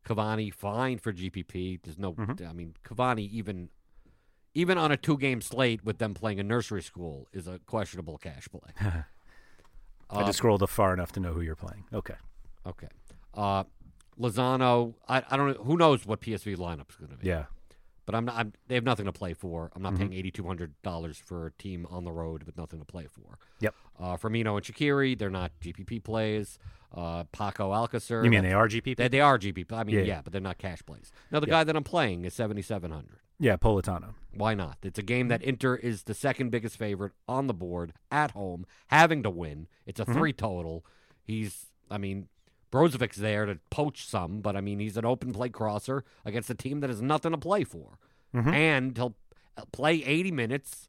Cavani, 0.05 0.53
fine 0.53 0.99
for 0.99 1.13
GPP. 1.13 1.81
There's 1.83 1.99
no, 1.99 2.13
Mhm. 2.15 2.49
I 2.49 2.53
mean, 2.53 2.75
Cavani 2.85 3.29
even 3.31 3.69
even 4.55 4.77
on 4.77 4.93
a 4.93 4.97
two 4.99 5.17
game 5.17 5.41
slate 5.41 5.83
with 5.85 5.97
them 5.99 6.13
playing 6.13 6.39
a 6.39 6.43
nursery 6.43 6.83
school 6.83 7.27
is 7.33 7.47
a 7.47 7.59
questionable 7.61 8.19
cash 8.19 8.49
play. 8.51 8.71
I 8.81 9.05
Uh, 10.11 10.27
just 10.27 10.37
scrolled 10.39 10.63
up 10.63 10.69
far 10.69 10.93
enough 10.93 11.13
to 11.13 11.21
know 11.21 11.33
who 11.33 11.41
you're 11.41 11.57
playing. 11.57 11.85
Okay. 11.93 12.17
Okay. 12.67 12.89
Uh, 13.33 13.65
Lozano, 14.21 14.95
I, 15.09 15.23
I 15.31 15.37
don't 15.39 15.57
know. 15.57 15.65
Who 15.65 15.79
knows 15.79 16.05
what 16.05 16.21
PSV 16.21 16.57
lineup's 16.57 16.97
going 16.97 17.11
to 17.13 17.17
be? 17.17 17.27
Yeah. 17.29 17.47
But 18.05 18.15
I'm 18.15 18.25
not. 18.27 18.35
I'm, 18.37 18.53
they 18.69 18.75
have 18.75 18.85
nothing 18.85 19.07
to 19.07 19.13
play 19.13 19.33
for. 19.33 19.71
I'm 19.75 19.81
not 19.81 19.95
Mhm. 19.95 19.99
paying 19.99 20.13
eighty 20.13 20.31
two 20.31 20.45
hundred 20.47 20.75
dollars 20.83 21.17
for 21.19 21.47
a 21.47 21.53
team 21.53 21.87
on 21.89 22.05
the 22.05 22.11
road 22.13 22.43
with 22.43 22.57
nothing 22.59 22.79
to 22.81 22.85
play 22.85 23.07
for. 23.07 23.39
Yep. 23.61 23.75
Uh, 23.99 24.17
Firmino 24.17 24.57
and 24.57 24.65
Shaqiri, 24.67 25.17
they're 25.17 25.31
not 25.31 25.53
GPP 25.61 26.01
plays. 26.03 26.59
Uh, 26.95 27.25
Paco 27.33 27.71
Alcacer. 27.73 28.23
You 28.23 28.31
mean 28.31 28.43
they 28.43 28.53
are 28.53 28.69
GPP? 28.69 28.97
They, 28.97 29.09
they 29.09 29.21
are 29.21 29.39
GPP. 29.39 29.73
I 29.73 29.85
mean, 29.85 29.97
Yeah. 29.97 30.03
yeah, 30.03 30.21
but 30.23 30.33
they're 30.33 30.43
not 30.43 30.59
cash 30.59 30.85
plays. 30.85 31.11
Now 31.31 31.41
the 31.41 31.47
Yeah. 31.47 31.53
guy 31.53 31.65
that 31.65 31.75
I'm 31.77 31.85
playing 31.85 32.25
is 32.27 32.35
seventy 32.35 32.61
seven 32.63 32.91
hundred. 32.91 33.19
yeah, 33.39 33.57
Politano. 33.57 34.15
Why 34.35 34.55
not? 34.55 34.77
It's 34.83 34.99
a 34.99 35.03
game 35.03 35.29
that 35.29 35.43
Inter 35.43 35.75
is 35.77 36.05
the 36.05 36.15
second 36.15 36.51
biggest 36.51 36.77
favorite 36.77 37.13
on 37.27 37.47
the 37.47 37.55
board 37.55 37.93
at 38.11 38.33
home, 38.33 38.67
having 38.89 39.23
to 39.25 39.31
win. 39.31 39.69
It's 39.87 39.99
a 40.01 40.05
Mhm. 40.05 40.13
three 40.15 40.33
total. 40.33 40.85
He's, 41.25 41.67
I 41.91 41.99
mean, 41.99 42.29
Brozovic's 42.71 43.17
there 43.17 43.45
to 43.47 43.59
poach 43.71 44.07
some, 44.07 44.41
but 44.41 44.55
I 44.57 44.61
mean, 44.61 44.79
he's 44.79 44.97
an 44.97 45.05
open 45.05 45.33
play 45.33 45.49
crosser 45.49 46.05
against 46.25 46.51
a 46.51 46.55
team 46.55 46.81
that 46.81 46.89
has 46.91 47.03
nothing 47.03 47.33
to 47.33 47.39
play 47.39 47.65
for. 47.65 47.99
Mhm. 48.35 48.53
And 48.53 48.97
he'll 48.97 49.17
uh, 49.57 49.65
play 49.73 50.03
80 50.05 50.31
minutes, 50.31 50.89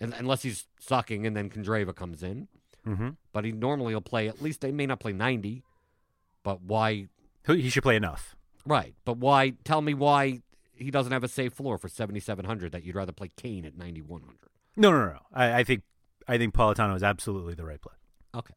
unless 0.00 0.42
he's 0.42 0.66
sucking, 0.80 1.24
and 1.26 1.34
then 1.36 1.48
Candreva 1.48 1.94
comes 1.94 2.22
in. 2.22 2.48
Mm-hmm. 2.86 3.10
But 3.32 3.44
he 3.44 3.52
normally 3.52 3.94
will 3.94 4.00
play 4.00 4.28
at 4.28 4.42
least, 4.42 4.60
they 4.60 4.72
may 4.72 4.86
not 4.86 5.00
play 5.00 5.12
90, 5.12 5.62
but 6.42 6.60
why? 6.62 7.08
He 7.46 7.68
should 7.70 7.82
play 7.82 7.96
enough. 7.96 8.36
Right. 8.66 8.94
But 9.04 9.18
why? 9.18 9.54
Tell 9.64 9.82
me 9.82 9.94
why 9.94 10.42
he 10.74 10.90
doesn't 10.90 11.12
have 11.12 11.24
a 11.24 11.28
safe 11.28 11.52
floor 11.52 11.78
for 11.78 11.88
7,700 11.88 12.72
that 12.72 12.84
you'd 12.84 12.94
rather 12.96 13.12
play 13.12 13.30
Kane 13.36 13.64
at 13.64 13.76
9,100. 13.76 14.36
No, 14.76 14.90
no, 14.90 15.06
no. 15.06 15.18
I, 15.32 15.60
I 15.60 15.64
think 15.64 15.82
I 16.26 16.38
think 16.38 16.54
Politano 16.54 16.96
is 16.96 17.02
absolutely 17.02 17.54
the 17.54 17.64
right 17.64 17.80
play. 17.80 17.94
Okay. 18.34 18.54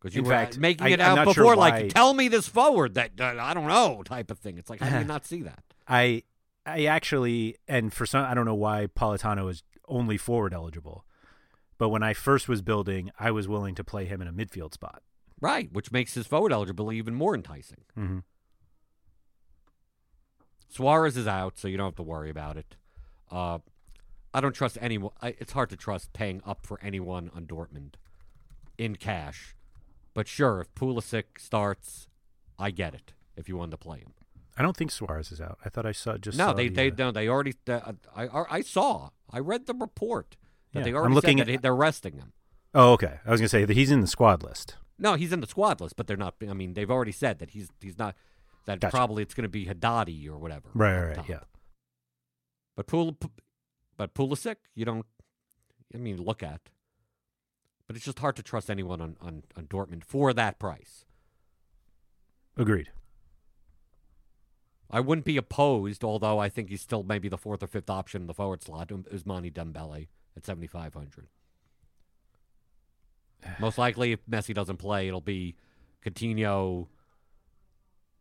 Because 0.00 0.14
you 0.14 0.20
In 0.22 0.26
were 0.28 0.34
fact, 0.34 0.58
making 0.58 0.88
it 0.88 1.00
I'm 1.00 1.18
out 1.18 1.24
not 1.26 1.34
sure 1.34 1.44
before, 1.44 1.56
like, 1.56 1.92
tell 1.92 2.12
me 2.12 2.28
this 2.28 2.46
forward 2.46 2.94
that 2.94 3.12
uh, 3.18 3.36
I 3.40 3.54
don't 3.54 3.66
know 3.66 4.02
type 4.04 4.30
of 4.30 4.38
thing. 4.38 4.58
It's 4.58 4.68
like, 4.68 4.80
how 4.80 4.90
do 4.90 4.98
you 4.98 5.04
not 5.08 5.24
see 5.24 5.42
that? 5.42 5.62
I 5.88 6.22
I 6.66 6.84
actually 6.86 7.56
and 7.66 7.92
for 7.92 8.04
some 8.06 8.24
I 8.24 8.34
don't 8.34 8.44
know 8.44 8.54
why 8.54 8.88
Politano 8.94 9.50
is 9.50 9.62
only 9.88 10.18
forward 10.18 10.52
eligible. 10.52 11.04
But 11.78 11.90
when 11.90 12.02
I 12.02 12.14
first 12.14 12.48
was 12.48 12.62
building, 12.62 13.10
I 13.18 13.30
was 13.30 13.48
willing 13.48 13.74
to 13.74 13.84
play 13.84 14.06
him 14.06 14.22
in 14.22 14.28
a 14.28 14.32
midfield 14.32 14.72
spot. 14.72 15.02
Right, 15.40 15.70
which 15.70 15.92
makes 15.92 16.14
his 16.14 16.26
forward 16.26 16.52
eligibility 16.52 16.96
even 16.96 17.14
more 17.14 17.34
enticing. 17.34 17.84
Mm-hmm. 17.98 18.18
Suarez 20.68 21.16
is 21.16 21.26
out, 21.26 21.58
so 21.58 21.68
you 21.68 21.76
don't 21.76 21.88
have 21.88 21.96
to 21.96 22.02
worry 22.02 22.30
about 22.30 22.56
it. 22.56 22.76
Uh, 23.30 23.58
I 24.32 24.40
don't 24.40 24.54
trust 24.54 24.78
anyone. 24.80 25.12
I, 25.20 25.34
it's 25.38 25.52
hard 25.52 25.70
to 25.70 25.76
trust 25.76 26.12
paying 26.12 26.42
up 26.46 26.66
for 26.66 26.80
anyone 26.82 27.30
on 27.34 27.46
Dortmund 27.46 27.94
in 28.78 28.96
cash. 28.96 29.54
But 30.14 30.26
sure, 30.26 30.60
if 30.60 30.74
Pulisic 30.74 31.38
starts, 31.38 32.08
I 32.58 32.70
get 32.70 32.94
it. 32.94 33.12
If 33.36 33.48
you 33.48 33.58
wanted 33.58 33.72
to 33.72 33.76
play 33.76 33.98
him, 33.98 34.14
I 34.56 34.62
don't 34.62 34.76
think 34.76 34.90
Suarez 34.90 35.30
is 35.30 35.40
out. 35.42 35.58
I 35.64 35.68
thought 35.68 35.84
I 35.84 35.92
saw 35.92 36.16
just 36.16 36.38
no, 36.38 36.46
saw 36.46 36.52
they 36.54 36.68
the, 36.68 36.74
they 36.74 36.90
uh, 36.90 36.94
no, 36.96 37.10
they 37.10 37.28
already. 37.28 37.52
Uh, 37.68 37.92
I 38.14 38.28
I 38.48 38.60
saw. 38.62 39.10
I 39.30 39.40
read 39.40 39.66
the 39.66 39.74
report 39.74 40.36
that 40.76 40.80
Yeah, 40.80 40.84
they 40.84 40.94
already 40.94 41.06
I'm 41.10 41.14
looking 41.14 41.40
at, 41.40 41.62
they're 41.62 41.74
resting 41.74 42.14
him. 42.16 42.32
Oh, 42.74 42.92
okay. 42.92 43.20
I 43.26 43.30
was 43.30 43.40
gonna 43.40 43.48
say 43.48 43.64
that 43.64 43.74
he's 43.74 43.90
in 43.90 44.00
the 44.00 44.06
squad 44.06 44.42
list. 44.42 44.76
No, 44.98 45.14
he's 45.14 45.32
in 45.32 45.40
the 45.40 45.46
squad 45.46 45.80
list, 45.80 45.96
but 45.96 46.06
they're 46.06 46.16
not. 46.16 46.34
I 46.48 46.54
mean, 46.54 46.74
they've 46.74 46.90
already 46.90 47.12
said 47.12 47.38
that 47.40 47.50
he's 47.50 47.68
he's 47.80 47.98
not. 47.98 48.14
That 48.66 48.80
Gotcha. 48.80 48.96
probably 48.96 49.22
it's 49.22 49.34
going 49.34 49.44
to 49.44 49.48
be 49.48 49.66
Haddadi 49.66 50.28
or 50.28 50.38
whatever. 50.38 50.68
Right, 50.74 51.00
right, 51.00 51.14
top. 51.14 51.28
yeah. 51.28 51.40
But 52.76 52.88
Pul, 52.88 53.12
P- 53.12 53.28
but 53.96 54.12
Pulisic, 54.12 54.56
you 54.74 54.84
don't. 54.84 55.06
I 55.94 55.98
mean, 55.98 56.20
look 56.20 56.42
at. 56.42 56.60
But 57.86 57.94
it's 57.94 58.04
just 58.04 58.18
hard 58.18 58.34
to 58.36 58.42
trust 58.42 58.68
anyone 58.68 59.00
on 59.00 59.16
on, 59.20 59.44
on 59.56 59.66
Dortmund 59.66 60.04
for 60.04 60.32
that 60.32 60.58
price. 60.58 61.04
Agreed. 62.56 62.90
I 64.90 65.00
wouldn't 65.00 65.24
be 65.24 65.36
opposed, 65.36 66.04
although 66.04 66.38
I 66.38 66.48
think 66.48 66.68
he's 66.70 66.80
still 66.80 67.02
maybe 67.02 67.28
the 67.28 67.38
fourth 67.38 67.62
or 67.62 67.66
fifth 67.66 67.90
option 67.90 68.22
in 68.22 68.26
the 68.26 68.34
forward 68.34 68.62
slot. 68.62 68.90
Um, 68.92 69.04
Ousmane 69.12 69.52
Dembele 69.52 70.08
at 70.36 70.44
seventy 70.44 70.66
five 70.66 70.94
hundred. 70.94 71.26
Most 73.60 73.78
likely, 73.78 74.12
if 74.12 74.24
Messi 74.26 74.52
doesn't 74.54 74.78
play, 74.78 75.06
it'll 75.06 75.20
be 75.20 75.54
Coutinho, 76.04 76.88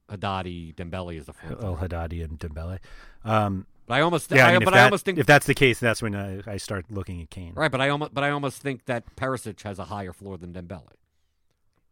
Haddadi, 0.09 0.75
Dembele 0.75 1.17
is 1.17 1.25
the 1.25 1.33
front. 1.33 1.61
El 1.63 1.75
three. 1.75 1.87
Haddadi 1.87 2.23
and 2.23 2.39
Dembele. 2.39 2.79
Um, 3.23 3.65
But 3.87 3.95
I 3.95 4.01
almost, 4.01 4.31
yeah, 4.31 4.45
I 4.45 4.49
I, 4.49 4.51
mean, 4.59 4.65
but 4.65 4.71
that- 4.71 4.81
I 4.81 4.83
almost 4.85 5.03
think 5.05 5.17
if 5.17 5.25
that's 5.25 5.47
the 5.47 5.55
case, 5.55 5.79
that's 5.79 6.01
when 6.01 6.15
I, 6.15 6.41
I 6.45 6.57
start 6.57 6.85
looking 6.91 7.21
at 7.21 7.29
Kane. 7.31 7.53
right. 7.55 7.71
But 7.71 7.81
I 7.81 7.89
almost, 7.89 8.13
but 8.13 8.23
I 8.23 8.29
almost 8.29 8.61
think 8.61 8.85
that 8.85 9.15
Perisic 9.15 9.61
has 9.63 9.79
a 9.79 9.85
higher 9.85 10.13
floor 10.13 10.37
than 10.37 10.53
Dembele. 10.53 10.83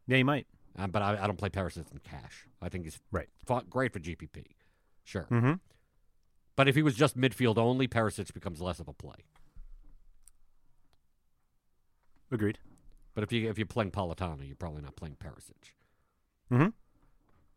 Yeah, 0.07 0.17
he 0.17 0.23
might. 0.23 0.45
Um, 0.77 0.91
but 0.91 1.01
I, 1.01 1.23
I 1.23 1.27
don't 1.27 1.37
play 1.37 1.49
Perisic 1.49 1.91
in 1.91 1.99
cash. 2.03 2.45
I 2.61 2.69
think 2.69 2.83
he's 2.85 2.99
Right. 3.11 3.29
fa- 3.47 3.63
great 3.69 3.93
for 3.93 3.99
GPP. 3.99 4.45
Sure. 5.03 5.27
Mm-hmm. 5.31 5.53
But 6.55 6.67
if 6.67 6.75
he 6.75 6.81
was 6.83 6.95
just 6.95 7.17
midfield 7.17 7.57
only, 7.57 7.87
Perisic 7.87 8.31
becomes 8.33 8.61
less 8.61 8.79
of 8.79 8.87
a 8.87 8.93
play. 8.93 9.15
Agreed. 12.33 12.57
But 13.13 13.23
if 13.23 13.31
you 13.31 13.49
if 13.49 13.57
you're 13.57 13.67
playing 13.67 13.91
Politano, 13.91 14.45
you're 14.45 14.55
probably 14.55 14.81
not 14.81 14.95
playing 14.97 15.15
Perisic. 15.15 15.71
Mm-hmm. 16.51 16.69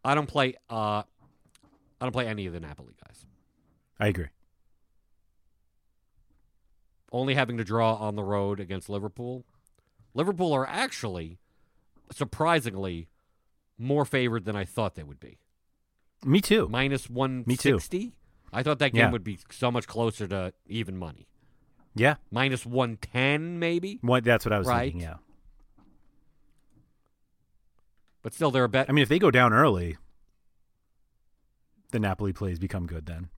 I 0.05 0.15
don't 0.15 0.27
play. 0.29 0.55
Uh, 0.71 1.03
I 1.03 2.03
don't 2.03 2.13
play 2.13 2.29
any 2.29 2.47
of 2.47 2.53
the 2.53 2.61
Napoli 2.61 2.95
guys. 3.05 3.27
I 3.99 4.09
agree. 4.09 4.27
Only 7.11 7.35
having 7.35 7.57
to 7.57 7.65
draw 7.65 7.95
on 7.95 8.17
the 8.17 8.23
road 8.23 8.61
against 8.61 8.89
Liverpool. 8.89 9.45
Liverpool 10.15 10.53
are 10.53 10.67
actually 10.69 11.39
surprisingly 12.13 13.09
more 13.79 14.05
favored 14.05 14.45
than 14.45 14.57
I 14.57 14.65
thought 14.65 14.95
they 14.95 15.03
would 15.03 15.21
be. 15.21 15.39
Me 16.25 16.41
too. 16.41 16.69
Minus 16.69 17.09
one 17.09 17.45
Me 17.47 17.57
too. 17.57 17.79
I 18.53 18.63
thought 18.63 18.79
that 18.79 18.93
game 18.93 19.01
Yeah. 19.07 19.11
would 19.11 19.25
be 19.25 19.39
so 19.51 19.71
much 19.71 19.87
closer 19.87 20.27
to 20.29 20.53
even 20.67 20.97
money. 20.97 21.27
Yeah. 21.97 22.17
Minus 22.31 22.65
one 22.65 22.99
ten, 22.99 23.59
maybe. 23.59 23.99
What? 24.03 24.23
That's 24.23 24.45
what 24.45 24.53
I 24.53 24.59
was 24.59 24.69
Right. 24.69 24.93
thinking. 24.93 25.01
Yeah. 25.01 25.15
But 28.23 28.35
still, 28.35 28.51
they're 28.51 28.65
a 28.65 28.69
bet. 28.69 28.87
I 28.89 28.93
mean, 28.93 29.03
if 29.03 29.09
they 29.09 29.19
go 29.19 29.31
down 29.31 29.53
early, 29.53 29.97
the 31.91 31.99
Napoli 32.01 32.33
plays 32.33 32.59
become 32.59 32.87
good. 32.87 33.07
Then 33.07 33.29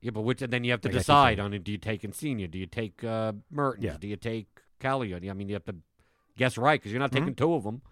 Yeah, 0.00 0.10
but 0.12 0.22
which 0.22 0.42
and 0.42 0.52
then 0.52 0.64
you 0.64 0.70
have 0.70 0.80
to 0.82 0.88
Like 0.88 0.96
decide 0.98 1.38
on 1.40 1.52
it. 1.54 1.64
Do 1.64 1.72
you 1.72 1.78
take 1.78 2.02
Insigne? 2.04 2.48
Do 2.50 2.58
you 2.58 2.66
take 2.66 3.04
uh, 3.04 3.32
Mertens? 3.50 3.84
Yeah. 3.84 3.96
Do 4.00 4.08
you 4.08 4.16
take 4.16 4.46
Callejon? 4.80 5.28
I 5.28 5.32
mean, 5.34 5.48
you 5.48 5.54
have 5.54 5.64
to 5.66 5.76
guess 6.36 6.56
right 6.56 6.80
because 6.80 6.92
you're 6.92 7.00
not 7.00 7.10
Mm-hmm. 7.10 7.18
taking 7.24 7.34
two 7.34 7.54
of 7.54 7.64
them. 7.64 7.82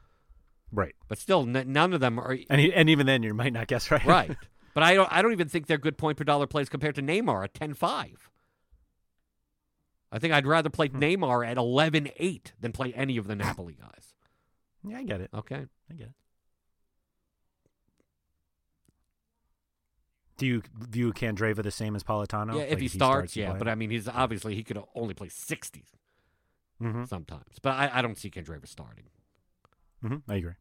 right, 0.72 0.94
But 1.08 1.18
still, 1.18 1.42
n- 1.42 1.72
none 1.72 1.92
of 1.92 2.00
them 2.00 2.18
are 2.18 2.36
and 2.50 2.60
he, 2.60 2.72
and 2.72 2.88
even 2.90 3.06
then 3.06 3.22
you 3.22 3.34
might 3.34 3.52
not 3.52 3.66
guess 3.66 3.90
right. 3.90 4.04
right. 4.04 4.36
But 4.74 4.82
I 4.82 4.92
don't. 4.92 5.10
I 5.10 5.22
don't 5.22 5.32
even 5.32 5.48
think 5.48 5.68
they're 5.68 5.78
good 5.78 5.96
point 5.96 6.18
per 6.18 6.24
dollar 6.24 6.46
plays 6.46 6.68
compared 6.68 6.96
to 6.96 7.02
Neymar 7.02 7.44
at 7.44 7.54
10-5. 7.54 8.12
I 10.16 10.18
think 10.18 10.32
I'd 10.32 10.46
rather 10.46 10.70
play 10.70 10.88
Hmm. 10.88 10.98
Neymar 10.98 11.46
at 11.46 11.58
11-8 11.58 12.52
than 12.58 12.72
play 12.72 12.92
any 12.94 13.18
of 13.18 13.26
the 13.26 13.36
Napoli 13.36 13.74
guys. 13.78 14.14
yeah, 14.82 14.96
I 14.98 15.02
get 15.04 15.20
it. 15.20 15.28
Okay. 15.34 15.66
I 15.90 15.94
get 15.94 16.06
it. 16.08 16.14
Do 20.38 20.46
you 20.46 20.62
view 20.78 21.12
Candreva 21.12 21.62
the 21.62 21.70
same 21.70 21.96
as 21.96 22.02
Politano? 22.02 22.54
yeah, 22.56 22.62
if 22.62 22.70
Like, 22.72 22.78
he 22.80 22.88
starts, 22.88 23.36
you 23.36 23.44
yeah. 23.44 23.54
But? 23.58 23.68
I 23.68 23.74
mean, 23.74 23.90
he's 23.90 24.06
obviously 24.08 24.54
he 24.54 24.62
could 24.62 24.82
only 24.94 25.14
play 25.14 25.28
60 25.28 25.84
Mhm. 26.80 27.08
sometimes. 27.08 27.58
But 27.62 27.70
I, 27.70 27.98
I 27.98 28.02
don't 28.02 28.18
see 28.18 28.30
Candreva 28.30 28.66
starting. 28.68 29.04
Mhm, 30.04 30.22
I 30.28 30.34
agree. 30.36 30.52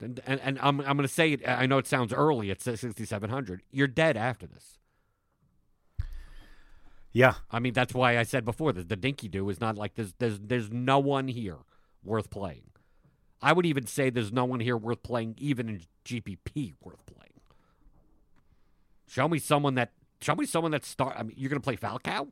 And 0.00 0.20
and, 0.26 0.40
and 0.40 0.58
I'm 0.60 0.80
I'm 0.80 0.96
going 0.96 1.08
to 1.08 1.08
say 1.08 1.32
it. 1.32 1.48
I 1.48 1.66
know 1.66 1.78
it 1.78 1.86
sounds 1.86 2.12
early 2.12 2.50
at 2.50 2.60
6700. 2.60 3.62
You're 3.70 3.88
dead 3.88 4.16
after 4.16 4.46
this. 4.46 4.78
Yeah, 7.18 7.34
I 7.50 7.58
mean, 7.58 7.72
that's 7.72 7.92
why 7.92 8.16
I 8.16 8.22
said 8.22 8.44
before 8.44 8.72
that 8.74 8.88
the 8.88 8.94
dinky 8.94 9.26
do 9.26 9.48
is 9.48 9.60
not 9.60 9.76
like 9.76 9.96
there's 9.96 10.14
there's 10.20 10.38
there's 10.38 10.70
no 10.70 11.00
one 11.00 11.26
here 11.26 11.56
worth 12.04 12.30
playing. 12.30 12.70
I 13.42 13.52
would 13.52 13.66
even 13.66 13.88
say 13.88 14.08
there's 14.08 14.30
no 14.30 14.44
one 14.44 14.60
here 14.60 14.76
worth 14.76 15.02
playing, 15.02 15.34
even 15.36 15.68
in 15.68 15.80
GPP 16.04 16.74
worth 16.80 17.04
playing. 17.06 17.40
Show 19.08 19.26
me 19.26 19.40
someone 19.40 19.74
that 19.74 19.94
show 20.20 20.36
me 20.36 20.46
someone 20.46 20.70
that 20.70 20.84
start. 20.84 21.16
I 21.18 21.24
mean, 21.24 21.34
you're 21.36 21.50
going 21.50 21.60
to 21.60 21.64
play 21.64 21.74
Falcao? 21.74 22.28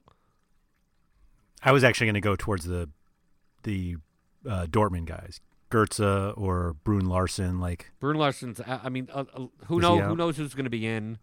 I 1.64 1.72
was 1.72 1.82
actually 1.82 2.06
going 2.06 2.14
to 2.14 2.20
go 2.20 2.36
towards 2.36 2.64
the 2.64 2.88
the 3.64 3.96
uh, 4.48 4.66
Dortmund 4.66 5.06
guys, 5.06 5.40
Götze 5.68 6.32
or 6.38 6.76
Bruun 6.84 7.08
Larsen. 7.08 7.58
Like, 7.58 7.90
Bruun 8.00 8.18
Larsen's. 8.18 8.60
I 8.60 8.82
I 8.84 8.88
mean, 8.88 9.08
uh, 9.12 9.24
uh, 9.34 9.46
who 9.66 9.80
knows? 9.80 10.00
Who 10.02 10.14
knows 10.14 10.36
who's 10.36 10.54
going 10.54 10.62
to 10.62 10.70
be 10.70 10.86
in? 10.86 11.18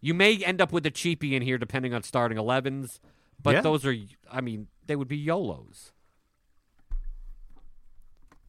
You 0.00 0.14
may 0.14 0.36
end 0.44 0.60
up 0.60 0.72
with 0.72 0.86
a 0.86 0.90
cheapie 0.90 1.32
in 1.32 1.42
here, 1.42 1.58
depending 1.58 1.92
on 1.92 2.02
starting 2.02 2.38
11s. 2.38 3.00
But 3.42 3.54
Yeah. 3.56 3.60
those 3.62 3.84
are, 3.86 3.94
I 4.30 4.40
mean, 4.40 4.68
they 4.86 4.96
would 4.96 5.08
be 5.08 5.16
YOLOs. 5.16 5.92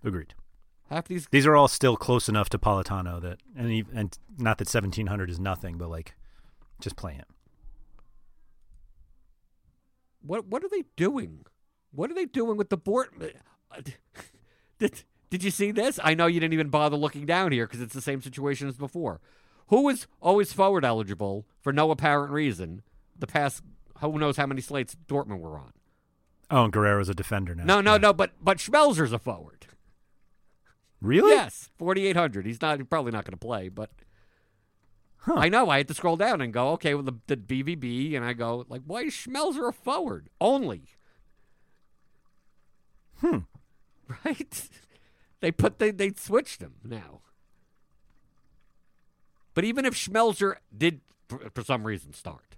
agreed. 0.03 0.33
Half 0.89 1.07
these 1.07 1.27
These 1.29 1.45
are 1.45 1.55
all 1.55 1.67
still 1.67 1.95
close 1.97 2.27
enough 2.29 2.49
to 2.49 2.57
Politano 2.57 3.21
that, 3.21 3.39
and 3.55 3.85
and 3.93 4.17
not 4.39 4.57
that 4.57 4.67
seventeen 4.67 5.05
hundred 5.07 5.29
is 5.29 5.39
nothing, 5.39 5.77
but 5.77 5.89
like, 5.89 6.15
just 6.81 6.95
play 6.95 7.13
him. 7.13 7.25
What 10.21 10.47
what 10.47 10.63
are 10.63 10.69
they 10.69 10.83
doing? 10.95 11.45
What 11.91 12.09
are 12.09 12.13
they 12.15 12.25
doing 12.25 12.57
with 12.57 12.69
the 12.69 12.77
board? 12.77 13.09
Did, 14.79 15.03
did 15.29 15.43
you 15.43 15.51
see 15.51 15.71
this? 15.71 15.99
I 16.03 16.13
know 16.13 16.25
you 16.25 16.39
didn't 16.39 16.53
even 16.53 16.69
bother 16.69 16.95
looking 16.95 17.25
down 17.25 17.51
here 17.51 17.67
because 17.67 17.81
it's 17.81 17.93
the 17.93 18.01
same 18.01 18.21
situation 18.21 18.67
as 18.69 18.77
before. 18.77 19.19
Who 19.69 19.81
was 19.83 20.07
always 20.21 20.51
forward 20.53 20.83
eligible 20.85 21.45
for 21.61 21.71
no 21.73 21.89
apparent 21.91 22.31
reason 22.31 22.81
the 23.17 23.27
past 23.27 23.63
who 24.01 24.17
knows 24.19 24.37
how 24.37 24.45
many 24.45 24.61
slates 24.61 24.95
Dortmund 25.07 25.39
were 25.39 25.57
on? 25.57 25.71
Oh, 26.51 26.63
and 26.65 26.73
Guerreiro's 26.73 27.09
a 27.09 27.13
defender 27.13 27.53
now. 27.55 27.63
No, 27.65 27.81
no, 27.81 27.91
Yeah. 27.93 27.97
no, 27.97 28.13
but 28.13 28.31
but 28.41 28.57
Schmelzer's 28.57 29.11
a 29.13 29.19
forward. 29.19 29.67
Really? 31.01 31.31
Yes, 31.31 31.69
forty 31.77 32.05
eight 32.07 32.15
hundred. 32.17 32.45
He's 32.45 32.61
not 32.61 32.77
he's 32.79 32.87
probably 32.87 33.11
not 33.11 33.25
going 33.25 33.33
to 33.33 33.37
play, 33.37 33.69
but 33.69 33.89
I 35.27 35.49
know. 35.49 35.69
I 35.69 35.77
had 35.77 35.87
to 35.89 35.93
scroll 35.93 36.15
down 36.17 36.41
and 36.41 36.51
go, 36.51 36.69
okay, 36.71 36.93
well 36.93 37.03
the, 37.03 37.13
the 37.27 37.37
BVB, 37.37 38.15
and 38.15 38.25
I 38.25 38.33
go 38.33 38.65
like, 38.69 38.81
why 38.85 39.01
is 39.01 39.13
Schmelzer 39.13 39.67
a 39.69 39.71
forward 39.73 40.29
only? 40.41 40.83
Hmm. 43.19 43.37
Right? 44.25 44.69
They 45.39 45.51
put 45.51 45.77
they 45.77 45.91
they 45.91 46.11
switched 46.17 46.61
him 46.61 46.73
now. 46.83 47.21
But 49.53 49.63
even 49.65 49.85
if 49.85 49.93
Schmelzer 49.95 50.55
did 50.75 51.01
for, 51.27 51.63
some 51.63 51.85
reason 51.85 52.13
start, 52.13 52.55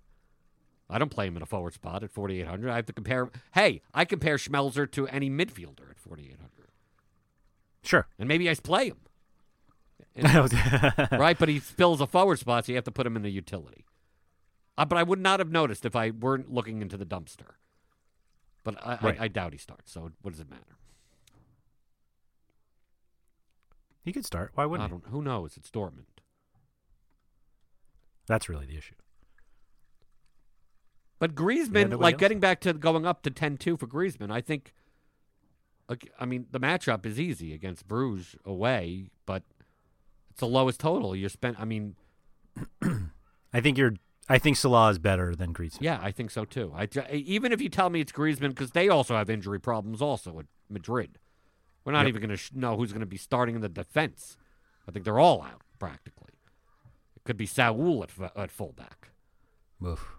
I 0.90 0.98
don't 1.00 1.10
play 1.10 1.28
him 1.28 1.36
in 1.38 1.42
a 1.44 1.46
forward 1.46 1.74
spot 1.74 2.04
at 2.04 2.12
forty 2.12 2.40
eight 2.42 2.48
hundred. 2.48 2.70
I 2.72 2.76
have 2.76 2.86
to 2.88 2.94
compare. 2.94 3.30
Hey, 3.54 3.82
I 3.94 4.06
compare 4.06 4.36
Schmelzer 4.38 4.90
to 4.92 5.08
any 5.08 5.30
midfielder 5.30 5.90
at 5.90 6.00
forty 6.00 6.24
eight 6.24 6.40
hundred, 6.40 6.70
Sure. 7.84 8.08
and 8.20 8.28
maybe 8.28 8.50
I 8.50 8.56
play 8.56 8.88
him. 8.88 8.98
And- 10.16 10.52
right? 11.14 11.38
But 11.40 11.48
he 11.48 11.60
fills 11.60 12.02
a 12.02 12.08
forward 12.08 12.38
spot, 12.40 12.66
so 12.66 12.74
you 12.74 12.76
have 12.76 12.84
to 12.84 12.92
put 12.92 13.08
him 13.08 13.16
in 13.16 13.22
the 13.22 13.30
utility. 13.32 13.86
Uh, 14.78 14.84
but 14.84 14.98
I 14.98 15.04
would 15.04 15.20
not 15.20 15.40
have 15.40 15.52
noticed 15.52 15.86
if 15.86 15.96
I 15.96 16.10
weren't 16.12 16.52
looking 16.52 16.82
into 16.82 16.98
the 16.98 17.06
dumpster. 17.06 17.56
But 18.64 18.76
I, 18.86 18.98
Right. 19.02 19.22
I, 19.22 19.24
I 19.26 19.28
doubt 19.30 19.54
he 19.54 19.58
starts. 19.58 19.92
So 19.92 20.12
what 20.22 20.32
does 20.32 20.40
it 20.42 20.50
matter? 20.50 20.76
he 24.04 24.12
could 24.12 24.26
start. 24.26 24.52
Why 24.56 24.66
wouldn't 24.66 24.90
he? 24.90 24.98
don't. 24.98 25.08
Who 25.12 25.22
knows? 25.22 25.56
It's 25.58 25.70
Dortmund. 25.70 26.21
That's 28.32 28.48
really 28.48 28.66
the 28.66 28.78
issue. 28.78 28.96
But 31.20 31.36
Griezmann, 31.36 31.90
nobody 31.90 31.96
like 31.98 32.14
else? 32.16 32.20
getting 32.22 32.40
back 32.40 32.62
to 32.62 32.72
going 32.74 33.06
up 33.06 33.22
to 33.24 33.30
10-2 33.30 33.78
for 33.78 33.88
Griezmann, 33.88 34.32
I 34.32 34.40
think. 34.40 34.74
like, 35.90 36.10
I 36.18 36.26
mean, 36.26 36.46
the 36.50 36.60
matchup 36.60 37.06
is 37.06 37.20
easy 37.20 37.54
against 37.54 37.88
Bruges 37.88 38.36
away, 38.46 39.10
but 39.26 39.44
it's 40.30 40.40
the 40.40 40.48
lowest 40.48 40.80
total 40.80 41.14
you're 41.14 41.28
spent. 41.30 41.60
I 41.60 41.66
mean, 41.66 41.96
I 43.54 43.60
think 43.62 43.78
you're. 43.78 43.94
I 44.30 44.38
think 44.38 44.56
Salah 44.56 44.92
is 44.92 44.98
better 45.00 45.36
than 45.36 45.54
Griezmann. 45.54 45.82
Yeah, 45.82 46.00
I 46.02 46.12
think 46.12 46.32
so 46.32 46.46
too. 46.46 46.72
I 46.74 46.88
even 47.12 47.52
if 47.52 47.60
you 47.62 47.68
tell 47.68 47.90
me 47.90 48.00
it's 48.00 48.14
Griezmann 48.14 48.50
because 48.50 48.72
they 48.72 48.88
also 48.88 49.16
have 49.18 49.30
injury 49.30 49.60
problems 49.60 50.02
also 50.02 50.40
at 50.40 50.46
Madrid. 50.70 51.18
We're 51.84 51.92
not 51.92 52.02
Yep. 52.06 52.08
even 52.10 52.22
going 52.22 52.30
to 52.30 52.38
sh- 52.38 52.52
know 52.54 52.78
who's 52.78 52.94
going 52.94 53.02
to 53.02 53.06
be 53.08 53.18
starting 53.18 53.56
in 53.56 53.62
the 53.62 53.68
defense. 53.68 54.38
I 54.88 54.92
think 54.92 55.04
they're 55.04 55.20
all 55.20 55.42
out 55.42 55.62
practically. 55.80 56.31
Could 57.24 57.38
be 57.38 57.46
Saul 57.46 58.04
at 58.04 58.12
at 58.36 58.52
fullback. 58.52 59.10
Oof. 59.86 60.16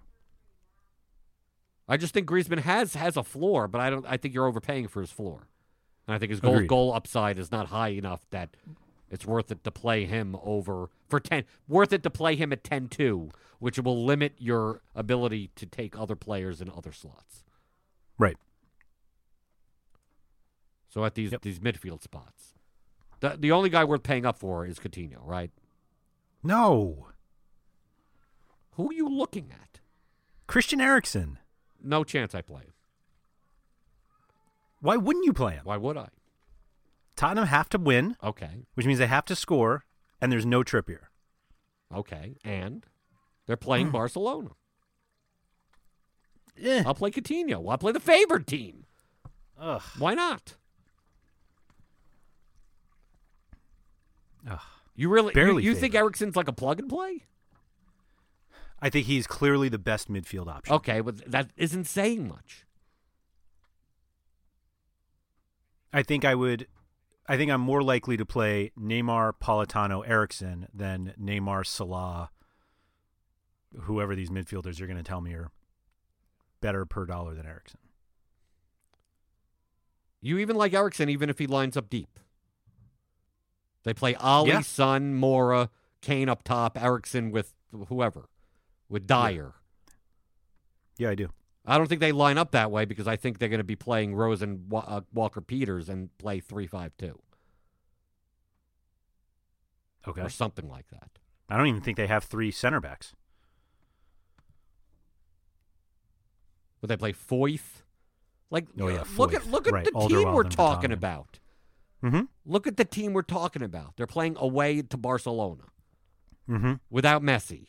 I 1.88 1.96
just 1.96 2.14
think 2.14 2.28
Griezmann 2.28 2.60
has 2.60 2.94
has 2.94 3.16
a 3.16 3.22
floor, 3.24 3.66
but 3.68 3.80
I 3.80 3.90
don't. 3.90 4.06
I 4.08 4.16
think 4.16 4.34
you're 4.34 4.46
overpaying 4.46 4.88
for 4.88 5.00
his 5.00 5.10
floor, 5.10 5.48
and 6.06 6.14
I 6.14 6.18
think 6.18 6.30
his 6.30 6.40
goal 6.40 6.54
Agreed. 6.54 6.68
goal 6.68 6.92
upside 6.94 7.38
is 7.38 7.50
not 7.50 7.66
high 7.68 7.88
enough 7.88 8.24
that 8.30 8.56
it's 9.10 9.26
worth 9.26 9.50
it 9.50 9.62
to 9.64 9.70
play 9.70 10.04
him 10.04 10.36
over 10.42 10.88
for 11.08 11.18
ten. 11.20 11.44
Worth 11.68 11.92
it 11.92 12.02
to 12.04 12.10
play 12.10 12.34
him 12.36 12.52
at 12.52 12.62
10-2, 12.62 13.30
which 13.58 13.78
will 13.78 14.04
limit 14.04 14.34
your 14.38 14.80
ability 14.94 15.50
to 15.56 15.66
take 15.66 15.98
other 15.98 16.16
players 16.16 16.60
in 16.62 16.70
other 16.70 16.92
slots. 16.92 17.44
Right. 18.18 18.38
So 20.88 21.04
at 21.04 21.14
these 21.14 21.32
Yep. 21.32 21.42
these 21.42 21.58
midfield 21.58 22.02
spots, 22.02 22.54
the 23.20 23.36
the 23.38 23.50
only 23.52 23.70
guy 23.70 23.84
worth 23.84 24.02
paying 24.02 24.24
up 24.24 24.38
for 24.38 24.64
is 24.66 24.78
Coutinho, 24.78 25.18
right? 25.26 25.50
No. 26.42 27.08
Who 28.72 28.90
are 28.90 28.94
you 28.94 29.08
looking 29.08 29.50
at? 29.52 29.80
Christian 30.46 30.80
Eriksen. 30.80 31.38
No 31.82 32.04
chance 32.04 32.34
I 32.34 32.42
play 32.42 32.62
him. 32.62 32.72
Why 34.80 34.96
wouldn't 34.96 35.24
you 35.24 35.32
play 35.32 35.54
him? 35.54 35.62
Why 35.64 35.76
would 35.76 35.96
I? 35.96 36.08
Tottenham 37.14 37.46
have 37.46 37.68
to 37.70 37.78
win, 37.78 38.16
Okay, 38.22 38.64
which 38.74 38.86
means 38.86 38.98
they 38.98 39.06
have 39.06 39.24
to 39.26 39.36
score, 39.36 39.84
and 40.20 40.32
there's 40.32 40.46
no 40.46 40.62
Trippier. 40.64 41.04
okay, 41.94 42.36
and 42.44 42.84
they're 43.46 43.56
playing 43.56 43.86
Hmm. 43.86 43.92
Barcelona. 43.92 44.50
Eh. 46.60 46.82
I'll 46.86 46.94
play 46.94 47.10
Coutinho. 47.10 47.70
I'll 47.70 47.78
play 47.78 47.92
the 47.92 48.00
favored 48.00 48.46
team. 48.46 48.86
Ugh. 49.58 49.82
Why 49.98 50.14
not? 50.14 50.54
Ugh. 54.50 54.58
You 54.94 55.08
really 55.08 55.32
Barely 55.32 55.62
you, 55.62 55.74
think 55.74 55.94
favored. 55.94 56.04
Eriksen's 56.04 56.36
like 56.36 56.48
a 56.48 56.52
plug 56.52 56.78
and 56.78 56.88
play? 56.88 57.24
I 58.80 58.90
think 58.90 59.06
he's 59.06 59.26
clearly 59.26 59.68
the 59.68 59.78
best 59.78 60.10
midfield 60.10 60.48
option. 60.48 60.74
Okay, 60.74 61.00
but 61.00 61.30
that 61.30 61.50
isn't 61.56 61.84
saying 61.84 62.28
much. 62.28 62.66
I 65.92 66.02
think 66.02 66.24
I 66.24 66.34
would 66.34 66.66
I 67.26 67.36
think 67.36 67.50
I'm 67.50 67.60
more 67.60 67.82
likely 67.82 68.16
to 68.16 68.26
play 68.26 68.72
Neymar, 68.78 69.34
Politano, 69.40 70.06
Eriksen 70.06 70.66
than 70.74 71.14
Neymar, 71.20 71.64
Salah, 71.64 72.30
whoever 73.82 74.16
these 74.16 74.30
midfielders 74.30 74.78
you're 74.78 74.88
going 74.88 74.96
to 74.96 75.02
tell 75.02 75.20
me 75.20 75.32
are 75.34 75.50
better 76.60 76.84
per 76.84 77.06
dollar 77.06 77.34
than 77.34 77.46
Eriksen. 77.46 77.78
You 80.20 80.38
even 80.38 80.56
like 80.56 80.72
Eriksen, 80.72 81.08
even 81.08 81.30
if 81.30 81.38
he 81.38 81.46
lines 81.46 81.76
up 81.76 81.88
deep. 81.88 82.18
They 83.84 83.94
play 83.94 84.14
Alli, 84.20 84.50
Yeah. 84.50 84.60
Son, 84.60 85.14
Moura, 85.14 85.68
Kane 86.00 86.28
up 86.28 86.42
top, 86.44 86.80
Eriksen 86.80 87.30
with 87.30 87.52
whoever, 87.88 88.28
with 88.88 89.06
Dier. 89.06 89.54
Yeah, 90.98 91.10
I 91.10 91.14
do. 91.14 91.30
I 91.64 91.78
don't 91.78 91.86
think 91.86 92.00
they 92.00 92.12
line 92.12 92.38
up 92.38 92.50
that 92.52 92.70
way 92.70 92.84
because 92.84 93.06
I 93.06 93.16
think 93.16 93.38
they're 93.38 93.48
going 93.48 93.58
to 93.58 93.64
be 93.64 93.76
playing 93.76 94.14
Rose 94.14 94.42
and 94.42 94.72
uh, 94.74 95.02
Walker 95.12 95.40
Peters 95.40 95.88
and 95.88 96.16
play 96.18 96.40
three-five-two 96.40 97.18
Okay. 100.08 100.20
or 100.20 100.28
something 100.28 100.68
like 100.68 100.88
that. 100.88 101.10
I 101.48 101.56
don't 101.56 101.68
even 101.68 101.80
think 101.80 101.96
they 101.96 102.08
have 102.08 102.24
three 102.24 102.50
center 102.50 102.80
backs. 102.80 103.14
Would 106.80 106.88
they 106.88 106.96
play 106.96 107.12
Foyth? 107.12 107.82
Like, 108.50 108.66
Oh, 108.80 108.88
yeah, 108.88 109.04
look 109.16 109.32
at 109.32 109.46
look 109.46 109.66
at 109.68 109.72
Right, 109.72 109.84
the 109.84 110.06
team 110.08 110.32
we're 110.32 110.42
talking 110.42 110.90
about. 110.92 111.38
Mm-hmm. 112.02 112.22
Look 112.44 112.66
at 112.66 112.76
the 112.76 112.84
team 112.84 113.12
we're 113.12 113.22
talking 113.22 113.62
about. 113.62 113.94
They're 113.96 114.06
playing 114.06 114.36
away 114.38 114.82
to 114.82 114.96
Barcelona 114.96 115.64
Mm-hmm. 116.48 116.72
without 116.90 117.22
Messi. 117.22 117.68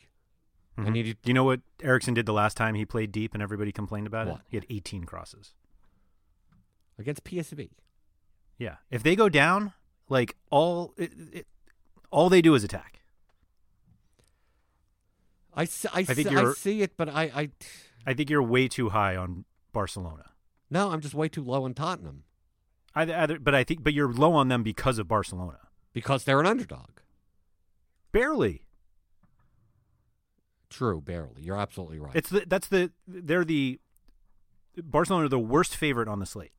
Mhm. 0.76 0.86
I 0.86 0.90
need 0.90 1.04
Do 1.22 1.30
you 1.30 1.34
know 1.34 1.44
what 1.44 1.60
Eriksen 1.82 2.14
did 2.14 2.26
the 2.26 2.32
last 2.32 2.56
time 2.56 2.74
he 2.74 2.84
played 2.84 3.12
deep 3.12 3.32
and 3.32 3.42
everybody 3.42 3.70
complained 3.70 4.08
about 4.08 4.26
What? 4.26 4.36
it? 4.40 4.42
He 4.48 4.56
had 4.56 4.66
18 4.68 5.04
crosses. 5.04 5.54
against 6.98 7.22
PSV. 7.24 7.70
Yeah. 8.58 8.76
If 8.90 9.02
they 9.04 9.14
go 9.16 9.28
down, 9.28 9.72
like 10.08 10.36
all 10.50 10.92
it, 10.96 11.12
it, 11.32 11.46
all 12.10 12.28
they 12.28 12.42
do 12.42 12.54
is 12.56 12.64
attack. 12.64 13.00
I, 15.56 15.66
think 15.66 15.94
s- 16.08 16.26
I 16.26 16.30
you're- 16.30 16.54
see 16.54 16.82
it, 16.82 16.96
but 16.96 17.08
I, 17.08 17.22
I 17.34 17.48
I 18.06 18.14
think 18.14 18.28
you're 18.28 18.42
way 18.42 18.66
too 18.68 18.88
high 18.90 19.16
on 19.16 19.44
Barcelona. 19.72 20.30
no, 20.70 20.90
I'm 20.90 21.00
just 21.00 21.14
way 21.14 21.28
too 21.28 21.42
low 21.44 21.64
on 21.64 21.74
Tottenham 21.74 22.24
Either, 22.94 23.14
either, 23.14 23.38
but 23.38 23.54
I 23.54 23.64
think, 23.64 23.82
but 23.82 23.92
you're 23.92 24.12
low 24.12 24.34
on 24.34 24.48
them 24.48 24.62
because 24.62 24.98
of 24.98 25.08
Barcelona. 25.08 25.58
because 25.92 26.24
they're 26.24 26.40
an 26.40 26.46
underdog. 26.46 26.90
Barely. 28.12 28.62
True, 30.70 31.00
barely. 31.00 31.42
You're 31.42 31.56
absolutely 31.56 31.98
right. 31.98 32.14
It's 32.14 32.30
the 32.30 32.44
that's 32.46 32.68
the 32.68 32.90
they're 33.06 33.44
the 33.44 33.78
Barcelona 34.76 35.26
are 35.26 35.28
the 35.28 35.38
worst 35.38 35.76
favorite 35.76 36.08
on 36.08 36.18
the 36.18 36.26
slate, 36.26 36.52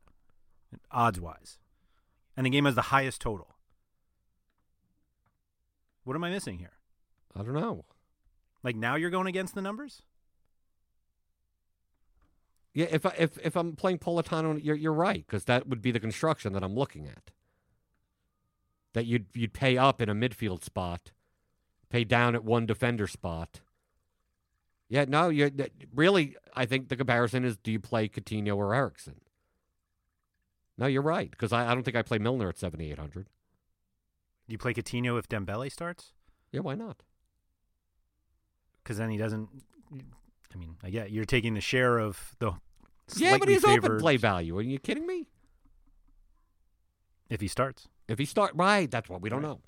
odds 0.90 1.20
wise, 1.20 1.58
and 2.38 2.46
the 2.46 2.50
game 2.50 2.66
has 2.66 2.76
the 2.76 2.84
highest 2.84 3.20
total. 3.22 3.56
What 6.06 6.16
am 6.16 6.24
I 6.24 6.30
missing 6.30 6.60
here? 6.60 6.74
I 7.36 7.44
don't 7.44 7.54
know. 7.54 7.86
Like 8.64 8.76
now 8.78 8.96
you're 8.96 9.10
going 9.10 9.28
against 9.28 9.54
the 9.56 9.62
numbers? 9.62 10.04
Yeah, 12.76 12.88
if 12.92 13.06
I, 13.06 13.14
if 13.18 13.38
if 13.38 13.56
I'm 13.56 13.78
playing 13.78 14.00
Politano, 14.00 14.62
you're 14.62 14.76
you're 14.76 14.94
right 14.94 15.26
because 15.26 15.46
that 15.46 15.66
would 15.66 15.82
be 15.82 15.92
the 15.92 16.00
construction 16.00 16.52
that 16.54 16.62
I'm 16.62 16.76
looking 16.76 17.08
at. 17.08 17.32
That 18.92 19.06
you'd 19.06 19.28
you'd 19.34 19.54
pay 19.54 19.78
up 19.78 20.02
in 20.02 20.10
a 20.10 20.14
midfield 20.14 20.62
spot, 20.66 21.14
pay 21.90 22.04
down 22.04 22.36
at 22.36 22.44
one 22.44 22.66
defender 22.66 23.08
spot. 23.08 23.62
Yeah, 24.90 25.06
no, 25.08 25.30
you 25.30 25.52
really. 25.94 26.36
I 26.54 26.66
think 26.66 26.90
the 26.90 26.98
comparison 26.98 27.46
is: 27.46 27.56
do 27.56 27.72
you 27.72 27.80
play 27.80 28.10
Coutinho 28.10 28.58
or 28.58 28.76
Eriksen? 28.76 29.22
No, 30.78 30.86
you're 30.86 31.02
right 31.02 31.32
because 31.32 31.54
I, 31.54 31.72
I 31.72 31.74
don't 31.74 31.84
think 31.84 31.96
I 31.96 32.02
play 32.02 32.18
Milner 32.18 32.50
at 32.50 32.58
seventy 32.58 32.92
eight 32.92 33.00
hundred. 33.00 33.28
Do 34.50 34.52
you 34.52 34.58
play 34.58 34.74
Coutinho 34.74 35.18
if 35.18 35.30
Dembele 35.30 35.72
starts? 35.72 36.12
Yeah, 36.52 36.60
why 36.60 36.76
not? 36.76 37.04
Because 38.84 38.98
then 38.98 39.10
he 39.10 39.18
doesn't. 39.18 39.48
I 40.54 40.58
mean, 40.58 40.76
I 40.84 40.90
get 40.90 41.10
you're 41.10 41.24
taking 41.24 41.54
the 41.54 41.62
share 41.62 42.00
of 42.00 42.36
the. 42.40 42.52
Yeah, 43.16 43.32
but 43.38 43.48
slightly 43.48 43.54
he's 43.54 43.64
open 43.66 44.00
play 44.00 44.18
value. 44.18 44.58
Are 44.58 44.62
you 44.62 44.80
kidding 44.80 45.06
me? 45.08 45.28
if 47.30 47.42
he 47.42 47.48
starts. 47.48 47.88
If 48.08 48.20
he 48.20 48.26
start 48.26 48.52
right, 48.56 48.90
that's 48.90 49.10
what 49.10 49.22
we 49.22 49.30
don't 49.30 49.42
Right. 49.42 49.50
know. 49.50 49.62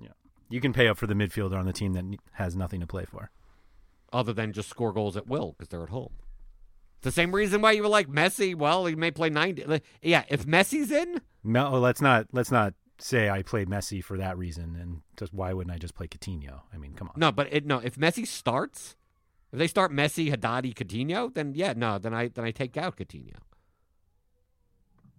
Yeah. 0.00 0.08
You 0.48 0.60
can 0.60 0.72
pay 0.72 0.88
up 0.88 0.98
for 0.98 1.06
the 1.06 1.14
midfielder 1.14 1.56
on 1.56 1.64
the 1.64 1.72
team 1.72 1.92
that 1.92 2.04
has 2.32 2.56
nothing 2.56 2.80
to 2.80 2.86
play 2.86 3.04
for. 3.04 3.30
other 4.12 4.32
than 4.34 4.52
just 4.52 4.68
score 4.68 4.92
goals 4.92 5.16
at 5.16 5.26
will 5.26 5.52
because 5.52 5.68
they're 5.68 5.82
at 5.84 5.88
home. 5.88 6.12
It's 6.96 7.04
the 7.04 7.10
same 7.12 7.34
reason 7.34 7.62
why 7.62 7.72
you 7.72 7.82
were 7.82 7.88
like 7.88 8.08
Messi. 8.08 8.54
Well, 8.54 8.84
he 8.84 8.94
may 8.94 9.10
play 9.10 9.30
ninety. 9.30 9.64
Yeah, 10.02 10.24
if 10.28 10.44
Messi's 10.44 10.90
in, 10.90 11.22
No, 11.42 11.78
let's 11.78 12.02
not 12.02 12.26
let's 12.32 12.50
not 12.50 12.74
say 12.98 13.30
I 13.30 13.40
play 13.42 13.64
Messi 13.64 14.04
for 14.04 14.18
that 14.18 14.36
reason, 14.36 14.76
and 14.76 15.00
just 15.16 15.32
why 15.32 15.54
wouldn't 15.54 15.74
I 15.74 15.78
just 15.78 15.94
play 15.94 16.08
Coutinho? 16.08 16.60
I 16.74 16.76
mean, 16.76 16.92
come 16.92 17.08
on. 17.08 17.14
no, 17.16 17.32
but 17.32 17.50
it, 17.50 17.64
no. 17.64 17.78
If 17.78 17.96
Messi 17.96 18.26
starts, 18.26 18.96
if 19.52 19.58
they 19.58 19.66
start 19.66 19.92
Messi, 19.92 20.30
Haddadi, 20.34 20.72
Coutinho, 20.74 21.32
then 21.32 21.52
yeah, 21.54 21.74
no, 21.76 21.98
then 21.98 22.14
I 22.14 22.28
then 22.28 22.44
I 22.44 22.50
take 22.50 22.76
out 22.76 22.96
Coutinho. 22.96 23.36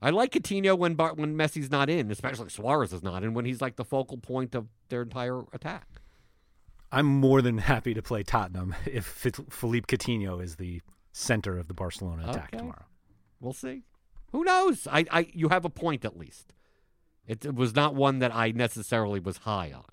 I 0.02 0.10
like 0.10 0.32
Coutinho 0.34 0.78
when 0.78 0.96
Bar- 0.96 1.14
when 1.16 1.36
Messi's 1.36 1.72
not 1.72 1.90
in, 1.90 2.12
especially 2.12 2.50
Suarez 2.50 2.92
is 2.92 3.04
not 3.04 3.24
in, 3.24 3.34
when 3.34 3.46
he's 3.46 3.62
like 3.62 3.78
the 3.78 3.86
focal 3.86 4.18
point 4.18 4.54
of 4.54 4.68
their 4.90 5.04
entire 5.04 5.44
attack. 5.54 5.88
I'm 6.92 7.06
more 7.06 7.42
than 7.42 7.58
happy 7.60 7.94
to 7.94 8.02
play 8.02 8.22
Tottenham 8.24 8.76
if 8.86 9.06
Philippe 9.06 9.96
Coutinho 9.96 10.44
is 10.44 10.58
the 10.58 10.82
center 11.12 11.58
of 11.58 11.68
the 11.68 11.74
Barcelona 11.74 12.24
attack 12.30 12.50
Okay. 12.54 12.58
tomorrow. 12.58 12.86
We'll 13.40 13.54
see. 13.54 13.84
Who 14.32 14.44
knows? 14.44 14.88
I, 14.92 15.06
I 15.12 15.28
you 15.34 15.50
have 15.50 15.64
a 15.64 15.70
point 15.70 16.04
at 16.06 16.18
least. 16.18 16.54
It, 17.26 17.46
it 17.46 17.56
was 17.56 17.74
not 17.74 17.96
one 17.96 18.20
that 18.20 18.36
I 18.36 18.52
necessarily 18.52 19.20
was 19.22 19.38
high 19.38 19.72
on, 19.72 19.86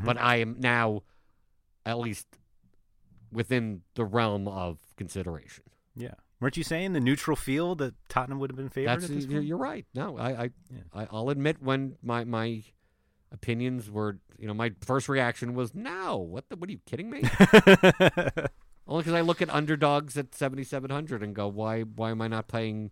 Mhm. 0.00 0.04
but 0.04 0.16
I 0.20 0.36
am 0.36 0.56
now 0.60 1.02
at 1.84 1.98
least 1.98 2.26
within 3.34 3.82
the 3.94 4.04
realm 4.04 4.48
of 4.48 4.78
consideration. 4.96 5.64
Yeah, 5.94 6.14
weren't 6.40 6.56
you 6.56 6.64
saying 6.64 6.92
the 6.92 7.00
neutral 7.00 7.36
field 7.36 7.78
that 7.78 7.94
Tottenham 8.08 8.38
would 8.40 8.50
have 8.50 8.56
been 8.56 8.70
favored? 8.70 8.88
That's 8.88 9.04
at 9.04 9.10
this 9.10 9.26
you're, 9.26 9.58
right. 9.58 9.86
No, 9.94 10.16
I, 10.16 10.28
I, 10.30 10.50
Yeah. 10.70 10.78
I 10.92 11.06
I'll 11.10 11.30
admit 11.30 11.62
when 11.62 11.96
my 12.02 12.24
my 12.24 12.62
opinions 13.32 13.90
were, 13.90 14.18
you 14.38 14.46
know, 14.46 14.54
my 14.54 14.72
first 14.80 15.08
reaction 15.08 15.54
was 15.54 15.74
no. 15.74 16.16
What 16.16 16.48
the? 16.48 16.56
What 16.56 16.68
are 16.68 16.72
you 16.72 16.80
kidding 16.86 17.10
me? 17.10 17.22
Only 18.86 19.02
because 19.02 19.14
I 19.14 19.22
look 19.22 19.40
at 19.40 19.48
underdogs 19.48 20.18
at 20.18 20.34
7,700 20.34 21.22
and 21.22 21.34
go, 21.34 21.48
why 21.48 21.82
why 21.82 22.10
am 22.10 22.22
I 22.22 22.28
not 22.28 22.48
paying 22.48 22.90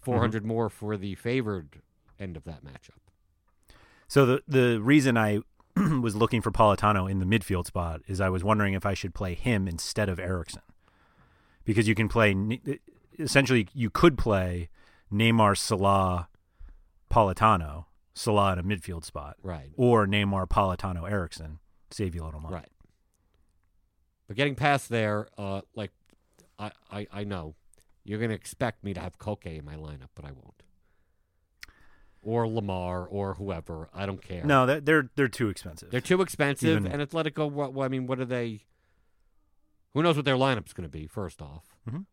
400 0.00 0.42
mm-hmm. 0.42 0.48
more 0.48 0.68
for 0.68 0.96
the 0.96 1.14
favored 1.16 1.82
end 2.18 2.36
of 2.36 2.44
that 2.44 2.64
matchup? 2.64 3.02
So 4.08 4.26
the 4.26 4.42
the 4.46 4.80
reason 4.80 5.16
I 5.16 5.40
was 6.02 6.14
looking 6.14 6.40
for 6.42 6.50
Politano 6.50 7.10
in 7.10 7.18
the 7.18 7.24
midfield 7.24 7.66
spot 7.66 8.00
is 8.06 8.20
I 8.20 8.28
was 8.28 8.44
wondering 8.44 8.74
if 8.74 8.84
I 8.84 8.94
should 8.94 9.14
play 9.14 9.34
him 9.34 9.66
instead 9.66 10.08
of 10.08 10.18
Eriksen, 10.18 10.62
because 11.64 11.88
you 11.88 11.94
can 11.94 12.08
play 12.08 12.34
essentially 13.18 13.68
you 13.72 13.88
could 13.90 14.18
play 14.18 14.68
Neymar, 15.12 15.56
Salah, 15.56 16.28
Politano, 17.10 17.86
Salah 18.14 18.54
in 18.54 18.58
a 18.58 18.62
midfield 18.62 19.04
spot, 19.04 19.36
Right. 19.42 19.70
or 19.76 20.06
Neymar, 20.06 20.46
Politano, 20.48 21.10
Eriksen, 21.10 21.58
save 21.90 22.14
you 22.14 22.22
a 22.22 22.26
little 22.26 22.40
money. 22.40 22.54
Right. 22.54 22.68
But 24.26 24.36
getting 24.36 24.54
past 24.54 24.88
there, 24.88 25.28
uh, 25.36 25.62
like 25.74 25.90
I, 26.58 26.70
I, 26.90 27.06
I 27.12 27.24
know 27.24 27.54
you're 28.04 28.18
going 28.18 28.30
to 28.30 28.34
expect 28.36 28.82
me 28.82 28.94
to 28.94 29.00
have 29.00 29.18
Koke 29.18 29.46
in 29.58 29.64
my 29.64 29.74
lineup, 29.76 30.08
but 30.14 30.24
I 30.24 30.32
won't. 30.32 30.61
Or 32.24 32.44
Lemar 32.46 33.06
or 33.10 33.34
whoever. 33.34 33.88
I 33.92 34.06
don't 34.06 34.22
care. 34.22 34.44
No, 34.44 34.64
they're 34.64 34.80
they're, 34.80 35.10
they're 35.16 35.28
too 35.28 35.48
expensive. 35.48 35.90
They're 35.90 36.00
too 36.00 36.22
expensive, 36.22 36.84
Even- 36.86 36.92
and 36.92 37.02
Atletico. 37.02 37.50
What? 37.50 37.72
what- 37.74 37.84
I 37.84 37.88
mean, 37.88 38.06
what 38.06 38.20
are 38.20 38.24
they? 38.24 38.60
Who 39.94 40.02
knows 40.02 40.16
what 40.16 40.24
their 40.24 40.36
lineup's 40.36 40.72
going 40.72 40.88
to 40.88 40.92
be? 40.92 41.06
First 41.06 41.42
off, 41.42 41.64
Mhm. 41.90 42.06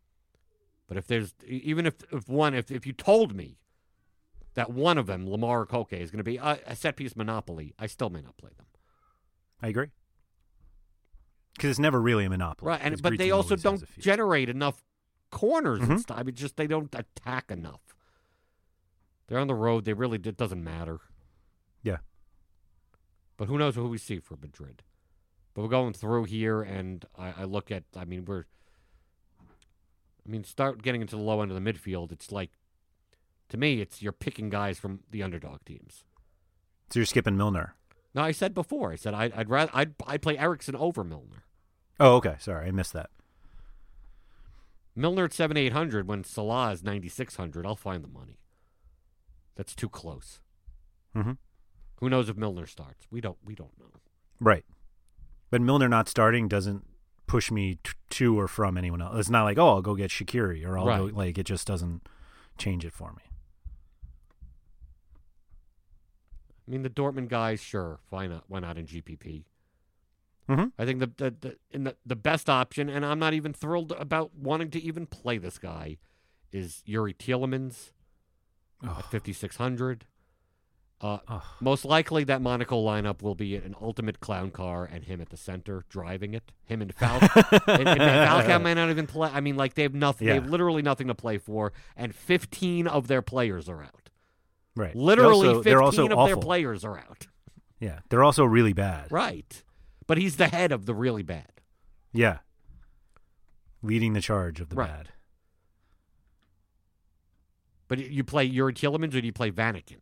but 0.88 0.98
if 0.98 1.06
there's 1.08 1.34
even 1.48 1.86
if 1.86 1.96
if 2.12 2.28
one 2.28 2.54
if 2.56 2.72
if 2.72 2.86
you 2.88 2.92
told 2.94 3.36
me 3.36 3.60
that 4.56 4.72
one 4.72 4.98
of 4.98 5.06
them, 5.06 5.28
Lemar 5.28 5.44
or 5.62 5.66
Koke, 5.68 5.94
is 5.94 6.10
going 6.12 6.18
to 6.18 6.24
be 6.24 6.38
a, 6.38 6.60
a 6.66 6.76
set 6.76 6.96
piece 6.96 7.16
monopoly, 7.16 7.74
I 7.78 7.86
still 7.88 8.10
may 8.10 8.22
not 8.22 8.36
play 8.36 8.50
them. 8.58 8.66
I 9.62 9.68
agree. 9.68 9.92
Because 11.54 11.70
it's 11.72 11.80
never 11.80 12.02
really 12.02 12.26
a 12.26 12.30
monopoly. 12.30 12.70
Right, 12.70 12.82
and 12.82 13.02
but 13.02 13.18
they 13.18 13.32
also 13.32 13.56
don't 13.56 13.84
generate 14.00 14.50
enough 14.50 14.84
corners 15.30 15.82
and 15.82 15.92
Mhm. 15.92 16.00
stuff. 16.00 16.18
I 16.18 16.24
mean, 16.24 16.34
just 16.36 16.58
they 16.58 16.68
don't 16.68 16.94
attack 16.96 17.52
enough. 17.52 17.82
They're 19.30 19.40
on 19.40 19.48
the 19.48 19.56
road. 19.56 19.86
They 19.86 19.94
really 19.94 20.20
it 20.24 20.38
doesn't 20.38 20.64
matter. 20.64 21.00
Yeah. 21.84 21.98
But 23.38 23.48
who 23.48 23.60
knows 23.60 23.76
who 23.76 23.88
we 23.88 24.00
see 24.00 24.20
for 24.20 24.36
Madrid? 24.36 24.82
But 25.54 25.62
we're 25.62 25.70
going 25.70 25.94
through 25.94 26.26
here, 26.26 26.62
and 26.62 27.06
I, 27.18 27.34
I 27.40 27.44
look 27.46 27.72
at. 27.72 27.84
I 27.96 28.06
mean, 28.06 28.26
we're. 28.26 28.46
I 30.26 30.30
mean, 30.30 30.44
start 30.44 30.82
getting 30.82 31.02
into 31.02 31.16
the 31.16 31.22
low 31.22 31.42
end 31.42 31.52
of 31.52 31.64
the 31.64 31.74
midfield. 31.74 32.12
It's 32.12 32.32
like, 32.32 32.52
to 33.50 33.58
me, 33.58 33.82
it's 33.82 34.02
you're 34.02 34.12
picking 34.12 34.50
guys 34.50 34.80
from 34.80 35.02
the 35.10 35.24
underdog 35.24 35.64
teams. 35.64 36.04
So 36.90 37.00
you're 37.00 37.06
skipping 37.06 37.38
Milner. 37.38 37.76
No, 38.16 38.24
I 38.24 38.32
said 38.32 38.56
before. 38.56 38.92
I 38.92 38.96
said 38.96 39.14
I'd, 39.14 39.34
I'd 39.34 39.50
rather 39.50 39.72
I'd 39.76 39.94
I'd 40.08 40.24
play 40.24 40.38
Eriksen 40.38 40.76
over 40.76 41.04
Milner. 41.04 41.44
Oh, 42.00 42.16
okay. 42.16 42.36
Sorry, 42.40 42.68
I 42.68 42.72
missed 42.72 42.94
that. 42.94 43.12
Milner 44.96 45.26
at 45.26 45.34
seven 45.34 45.56
eight 45.56 45.74
hundred 45.74 46.08
when 46.08 46.24
Salah 46.24 46.72
is 46.72 46.84
ninety 46.84 47.10
six 47.10 47.36
hundred. 47.36 47.68
I'll 47.68 47.76
find 47.76 48.04
the 48.04 48.08
money. 48.08 48.40
That's 49.60 49.76
too 49.76 49.90
close. 49.90 50.40
Mhm. 51.14 51.38
Who 51.98 52.08
knows 52.10 52.30
if 52.30 52.38
Milner 52.38 52.66
starts? 52.66 53.06
We 53.12 53.20
don't. 53.20 53.38
We 53.44 53.56
don't 53.56 53.78
know. 53.78 53.92
Right. 54.40 54.64
But 55.50 55.60
Milner 55.60 55.90
not 55.90 56.08
starting 56.08 56.48
doesn't 56.48 56.88
push 57.28 57.52
me 57.52 57.76
t- 57.84 57.92
to 58.12 58.40
or 58.40 58.48
from 58.48 58.78
anyone 58.78 59.02
else. 59.02 59.18
It's 59.20 59.30
not 59.30 59.44
like, 59.44 59.58
oh, 59.58 59.68
I'll 59.68 59.82
go 59.82 59.96
get 59.96 60.12
Shaqiri 60.12 60.66
or 60.66 60.78
I'll 60.80 60.86
go 61.10 61.14
like 61.14 61.38
it 61.38 61.44
just 61.46 61.68
doesn't 61.68 62.08
change 62.58 62.86
it 62.86 62.94
for 62.94 63.12
me. 63.12 63.24
I 66.66 66.72
mean, 66.72 66.84
the 66.84 66.90
Dortmund 66.90 67.28
guys, 67.28 67.60
sure, 67.62 68.00
why 68.10 68.28
not? 68.28 68.46
Why 68.48 68.60
not 68.62 68.78
in 68.78 68.86
GPP? 68.86 69.44
Mhm. 70.48 70.72
I 70.80 70.86
think 70.86 71.00
the 71.00 71.08
the, 71.18 71.32
the 71.32 71.58
in 71.72 71.84
the 71.84 71.98
the 72.06 72.16
best 72.16 72.50
option, 72.50 72.88
and 72.88 73.06
I'm 73.06 73.20
not 73.20 73.34
even 73.34 73.52
thrilled 73.52 73.92
about 73.92 74.34
wanting 74.36 74.72
to 74.72 74.80
even 74.82 75.06
play 75.06 75.38
this 75.38 75.58
guy, 75.58 75.98
is 76.54 76.82
Youri 76.88 77.14
Tielemans 77.14 77.92
at 78.84 79.06
5600. 79.06 80.06
Uh, 81.02 81.20
Ugh. 81.30 81.42
most 81.62 81.86
likely, 81.86 82.26
that 82.26 82.42
Monaco 82.42 82.76
lineup 82.84 83.22
will 83.22 83.36
be 83.36 83.56
an 83.56 83.74
ultimate 83.80 84.20
clown 84.20 84.52
car 84.52 84.84
and 84.84 85.06
him 85.06 85.22
at 85.22 85.30
the 85.30 85.38
center 85.38 85.86
driving 85.88 86.34
it. 86.34 86.52
Him 86.66 86.82
and 86.82 86.94
Falcao. 86.94 87.68
and, 87.68 87.88
and 87.88 88.00
Falcao 88.02 88.62
may 88.62 88.74
not 88.74 88.90
even 88.90 89.08
play. 89.08 89.30
I 89.34 89.40
mean, 89.40 89.56
like 89.56 89.76
they 89.76 89.84
have 89.84 89.94
nothing. 89.94 90.28
They 90.28 90.34
have 90.34 90.50
literally 90.50 90.82
nothing 90.82 91.08
to 91.08 91.16
play 91.16 91.38
for, 91.38 91.72
and 91.96 92.14
15 92.14 92.86
of 92.88 93.08
their 93.08 93.22
players 93.22 93.70
are 93.70 93.82
out. 93.82 94.10
Right. 94.76 94.94
Literally, 94.94 95.48
also- 95.48 95.60
15 95.64 95.72
they're 95.72 95.82
also 95.82 96.08
of 96.10 96.28
their 96.28 96.36
players 96.38 96.84
are 96.84 96.98
out. 97.00 97.28
Yeah, 97.80 98.00
they're 98.10 98.24
also 98.26 98.44
really 98.44 98.74
bad. 98.74 99.10
Right. 99.10 99.64
But 100.06 100.18
he's 100.18 100.36
the 100.36 100.48
head 100.48 100.74
of 100.74 100.86
the 100.86 100.94
really 100.94 101.24
bad. 101.24 101.48
Yeah. 102.12 102.40
Leading 103.82 104.12
the 104.14 104.22
charge 104.22 104.60
of 104.60 104.68
the 104.68 104.76
Right. 104.76 104.90
bad. 104.90 105.10
But 107.90 108.00
you 108.00 108.24
play 108.24 108.50
Youri 108.50 108.72
Tielemans 108.74 109.14
or 109.16 109.20
do 109.20 109.26
you 109.28 109.34
play 109.34 109.52
Vanaken 109.52 109.98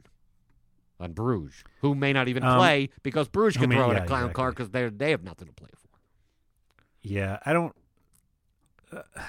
on 0.99 1.13
Bruges, 1.13 1.63
who 1.81 1.95
may 1.95 2.13
not 2.13 2.27
even 2.27 2.43
Um, 2.43 2.57
play 2.59 2.89
because 3.01 3.27
Bruges 3.27 3.57
can 3.59 3.69
may- 3.69 3.75
throw 3.77 3.89
in 3.91 3.97
yeah, 3.97 4.03
a 4.03 4.07
clown 4.07 4.31
car 4.33 4.49
exactly. 4.49 4.65
because 4.67 4.91
they 4.91 5.05
they 5.05 5.11
have 5.11 5.23
nothing 5.23 5.47
to 5.47 5.53
play 5.53 5.69
for. 5.75 5.87
Yeah, 7.01 7.39
I 7.45 7.53
don't. 7.53 7.73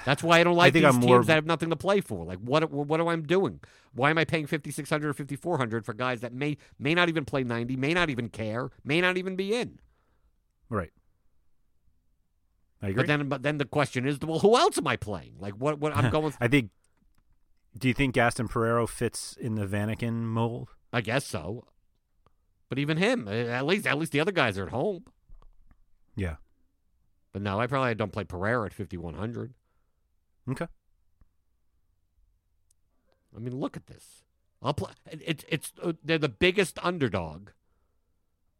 That's 0.05 0.23
why 0.23 0.39
I 0.39 0.43
don't 0.45 0.55
like 0.55 0.71
think 0.73 0.85
these 0.85 0.93
I'm 0.95 1.01
teams 1.01 1.09
more- 1.09 1.23
that 1.23 1.33
have 1.35 1.45
nothing 1.45 1.69
to 1.69 1.75
play 1.75 1.99
for. 2.01 2.23
Like 2.25 2.39
what 2.39 2.69
what 2.71 2.99
am 2.99 3.07
I 3.07 3.15
doing? 3.17 3.59
Why 3.93 4.09
am 4.09 4.17
I 4.17 4.23
paying 4.25 4.45
fifty 4.47 4.71
six 4.71 4.89
hundred 4.89 5.09
or 5.09 5.13
fifty 5.13 5.35
four 5.35 5.57
hundred 5.57 5.85
for 5.85 5.93
guys 5.93 6.21
that 6.21 6.33
may 6.33 6.57
may 6.77 6.93
not 6.93 7.09
even 7.09 7.25
play 7.25 7.43
ninety, 7.43 7.75
may 7.75 7.93
not 7.93 8.09
even 8.09 8.29
care, 8.29 8.69
may 8.83 9.01
not 9.01 9.17
even 9.17 9.35
be 9.35 9.53
in? 9.55 9.79
Right. 10.69 10.91
I 12.81 12.87
agree. 12.89 12.95
But 13.03 13.07
then 13.07 13.29
but 13.29 13.43
then 13.43 13.57
the 13.57 13.65
question 13.65 14.07
is, 14.07 14.17
well, 14.21 14.39
who 14.39 14.57
else 14.57 14.77
am 14.77 14.87
I 14.87 14.95
playing? 14.95 15.35
Like 15.39 15.53
what 15.55 15.79
what 15.79 15.95
I'm 15.95 16.09
going. 16.17 16.33
I 16.39 16.47
think. 16.47 16.71
Do 17.79 17.87
you 17.87 17.93
think 17.93 18.13
Gaston 18.13 18.49
Pereiro 18.49 18.87
fits 18.87 19.37
in 19.39 19.55
the 19.55 19.65
Vanaken 19.65 20.23
mold? 20.23 20.69
I 20.91 20.99
guess 21.01 21.25
so. 21.25 21.65
But 22.67 22.77
even 22.77 22.97
him, 22.97 23.27
eh, 23.27 23.45
at 23.45 23.65
least 23.65 23.87
at 23.87 23.97
least 23.97 24.11
the 24.11 24.19
other 24.19 24.33
guys 24.33 24.57
are 24.57 24.65
at 24.65 24.71
home. 24.71 25.05
Yeah. 26.15 26.35
But 27.31 27.41
no, 27.41 27.59
I 27.59 27.67
probably 27.67 27.95
don't 27.95 28.11
play 28.11 28.25
Pereiro 28.25 28.65
at 28.65 28.73
5100. 28.73 29.53
Okay. 30.51 30.67
I 33.35 33.39
mean, 33.39 33.55
look 33.55 33.77
at 33.77 33.87
this. 33.87 34.23
I'll 34.61 34.73
play. 34.73 34.91
It's 35.05 35.45
it's 35.47 35.71
uh, 35.81 35.93
they're 36.03 36.17
the 36.17 36.27
biggest 36.27 36.77
underdog. 36.83 37.49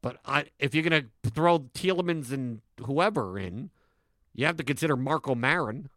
But 0.02 0.18
I, 0.26 0.46
if 0.60 0.74
you're 0.74 0.84
gonna 0.84 1.06
throw 1.24 1.60
Tielemans 1.60 2.32
and 2.32 2.62
whoever 2.86 3.38
in, 3.38 3.70
you 4.34 4.46
have 4.46 4.56
to 4.58 4.64
consider 4.64 4.96
Marko 4.96 5.36
Marin 5.36 5.90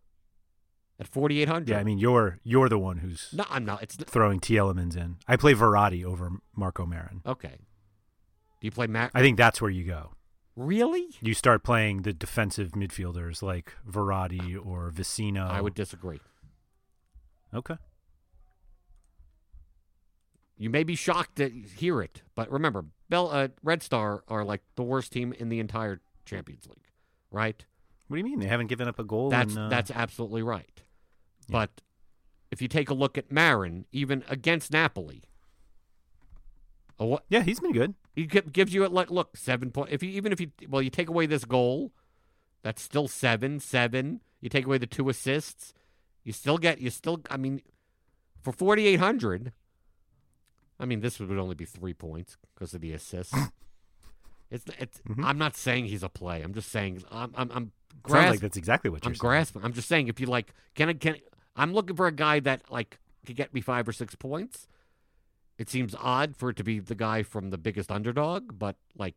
at 1.03 1.09
4800. 1.09 1.69
Yeah, 1.69 1.79
I 1.79 1.85
mean 1.85 1.99
you're 1.99 2.39
you're 2.45 2.69
the 2.69 2.79
one 2.79 2.99
who's 2.99 3.29
no, 3.33 3.45
I'm 3.51 3.65
not. 3.65 3.83
It's 3.83 3.97
throwing 3.97 4.41
Tielemans 4.41 4.97
in. 4.97 5.17
I 5.27 5.37
play 5.37 5.55
Verratti 5.55 6.05
over 6.05 6.31
Marko 6.57 6.87
Marin. 6.87 7.23
okay. 7.27 7.57
Do 8.61 8.67
you 8.67 8.71
play 8.71 8.87
Marin? 8.87 9.11
I 9.13 9.21
think 9.23 9.37
that's 9.37 9.61
where 9.61 9.71
you 9.71 9.85
go. 9.85 10.13
really? 10.55 11.09
You 11.21 11.35
start 11.35 11.65
playing 11.65 12.03
the 12.03 12.13
defensive 12.13 12.71
midfielders 12.73 13.43
like 13.43 13.73
Verratti 13.91 14.57
or 14.65 14.93
Vecino. 14.95 15.51
I 15.51 15.61
would 15.61 15.75
disagree. 15.75 16.21
Okay. 17.53 17.75
You 20.57 20.71
may 20.71 20.85
be 20.85 20.95
shocked 20.95 21.37
to 21.37 21.49
hear 21.49 22.01
it, 22.01 22.23
but 22.37 22.51
remember, 22.53 22.85
Bell, 23.09 23.31
uh, 23.33 23.49
Red 23.65 23.83
Star 23.83 24.23
are 24.29 24.45
like 24.45 24.61
the 24.77 24.83
worst 24.85 25.13
team 25.13 25.33
in 25.33 25.49
the 25.49 25.59
entire 25.59 26.01
Champions 26.25 26.67
League, 26.67 26.87
right? 27.33 27.65
What 28.07 28.15
do 28.17 28.19
you 28.19 28.25
mean 28.25 28.39
they 28.39 28.47
haven't 28.47 28.69
given 28.69 28.87
up 28.87 28.99
a 29.01 29.05
goal? 29.05 29.31
That's 29.31 29.55
in, 29.55 29.59
uh, 29.59 29.69
that's 29.69 29.91
absolutely 29.91 30.43
right. 30.43 30.83
Yeah. 31.53 31.61
But 31.67 31.81
if 32.51 32.61
you 32.63 32.69
take 32.69 32.91
a 32.91 32.95
look 32.95 33.17
at 33.19 33.31
Marin, 33.31 33.87
even 33.93 34.25
against 34.29 34.73
Napoli, 34.73 35.23
what 36.97 37.25
yeah, 37.29 37.43
he's 37.43 37.59
been 37.61 37.73
good. 37.73 37.95
he 38.15 38.27
gi- 38.27 38.43
gives 38.53 38.73
you 38.73 38.85
a 38.85 38.89
like 38.89 39.11
look 39.11 39.37
seven 39.37 39.71
point. 39.71 39.91
If 39.91 40.03
you 40.03 40.11
even 40.11 40.33
if 40.33 40.41
you 40.41 40.51
well, 40.69 40.83
you 40.83 40.91
take 40.91 41.09
away 41.09 41.27
this 41.27 41.45
goal, 41.45 41.93
that's 42.63 42.81
still 42.83 43.09
seven 43.09 43.59
seven. 43.61 44.21
You 44.41 44.49
take 44.49 44.67
away 44.67 44.79
the 44.79 44.87
two 44.87 45.09
assists, 45.09 45.73
you 46.25 46.33
still 46.33 46.59
get 46.59 46.81
you 46.81 46.91
still. 46.91 47.21
I 47.31 47.37
mean, 47.37 47.63
for 48.43 48.53
forty 48.53 48.87
eight 48.87 49.01
hundred. 49.01 49.53
I 50.79 50.85
mean, 50.85 51.01
this 51.01 51.19
would 51.21 51.31
only 51.39 51.55
be 51.55 51.65
three 51.65 51.95
points 51.95 52.37
because 52.55 52.75
of 52.75 52.81
the 52.81 52.93
assists. 52.93 53.35
it's 54.51 54.65
it's. 54.79 55.01
Mhm. 55.09 55.25
I'm 55.25 55.39
not 55.39 55.57
saying 55.57 55.87
he's 55.87 56.03
a 56.03 56.09
play. 56.09 56.43
I'm 56.43 56.55
just 56.55 56.71
saying 56.71 57.03
I'm 57.11 57.33
I'm, 57.37 57.51
I'm 57.53 57.73
Sounds 58.09 58.31
like 58.31 58.41
that's 58.41 58.57
exactly 58.57 58.91
what 58.91 59.05
you're 59.05 59.11
I'm 59.11 59.15
saying. 59.15 59.21
grasping. 59.29 59.65
I'm 59.65 59.73
just 59.75 59.89
saying 59.89 60.09
if 60.09 60.19
you 60.21 60.27
like, 60.27 60.53
can 60.75 60.89
I 60.89 60.93
can 60.95 61.17
I'm 61.57 61.73
looking 61.73 61.97
for 61.97 62.07
a 62.07 62.13
guy 62.13 62.41
that 62.41 62.71
like 62.71 62.99
could 63.27 63.37
get 63.37 63.53
me 63.55 63.61
five 63.61 63.89
or 63.89 63.93
six 63.93 64.15
points. 64.15 64.67
It 65.59 65.69
seems 65.69 65.95
odd 65.99 66.37
for 66.37 66.51
it 66.51 66.57
to 66.57 66.65
be 66.65 66.81
the 66.81 66.95
guy 66.95 67.23
from 67.23 67.51
the 67.51 67.59
biggest 67.59 67.93
underdog, 67.93 68.59
but 68.59 68.77
like, 68.97 69.15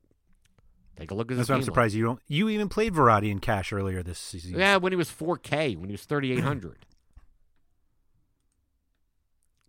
take 0.96 1.10
a 1.10 1.16
look 1.16 1.32
at 1.32 1.38
That's 1.38 1.50
why 1.50 1.56
I'm 1.56 1.64
surprised 1.64 1.96
you 1.96 2.04
don't. 2.04 2.20
You 2.28 2.50
even 2.50 2.70
played 2.70 2.94
Verratti 2.94 3.32
in 3.32 3.40
cash 3.40 3.72
earlier 3.74 4.04
this 4.04 4.20
season. 4.20 4.60
Yeah, 4.60 4.78
when 4.78 4.92
he 4.92 4.98
was 4.98 5.10
4K, 5.10 5.78
when 5.78 5.90
he 5.90 5.94
was 5.94 6.04
3,800. 6.06 6.86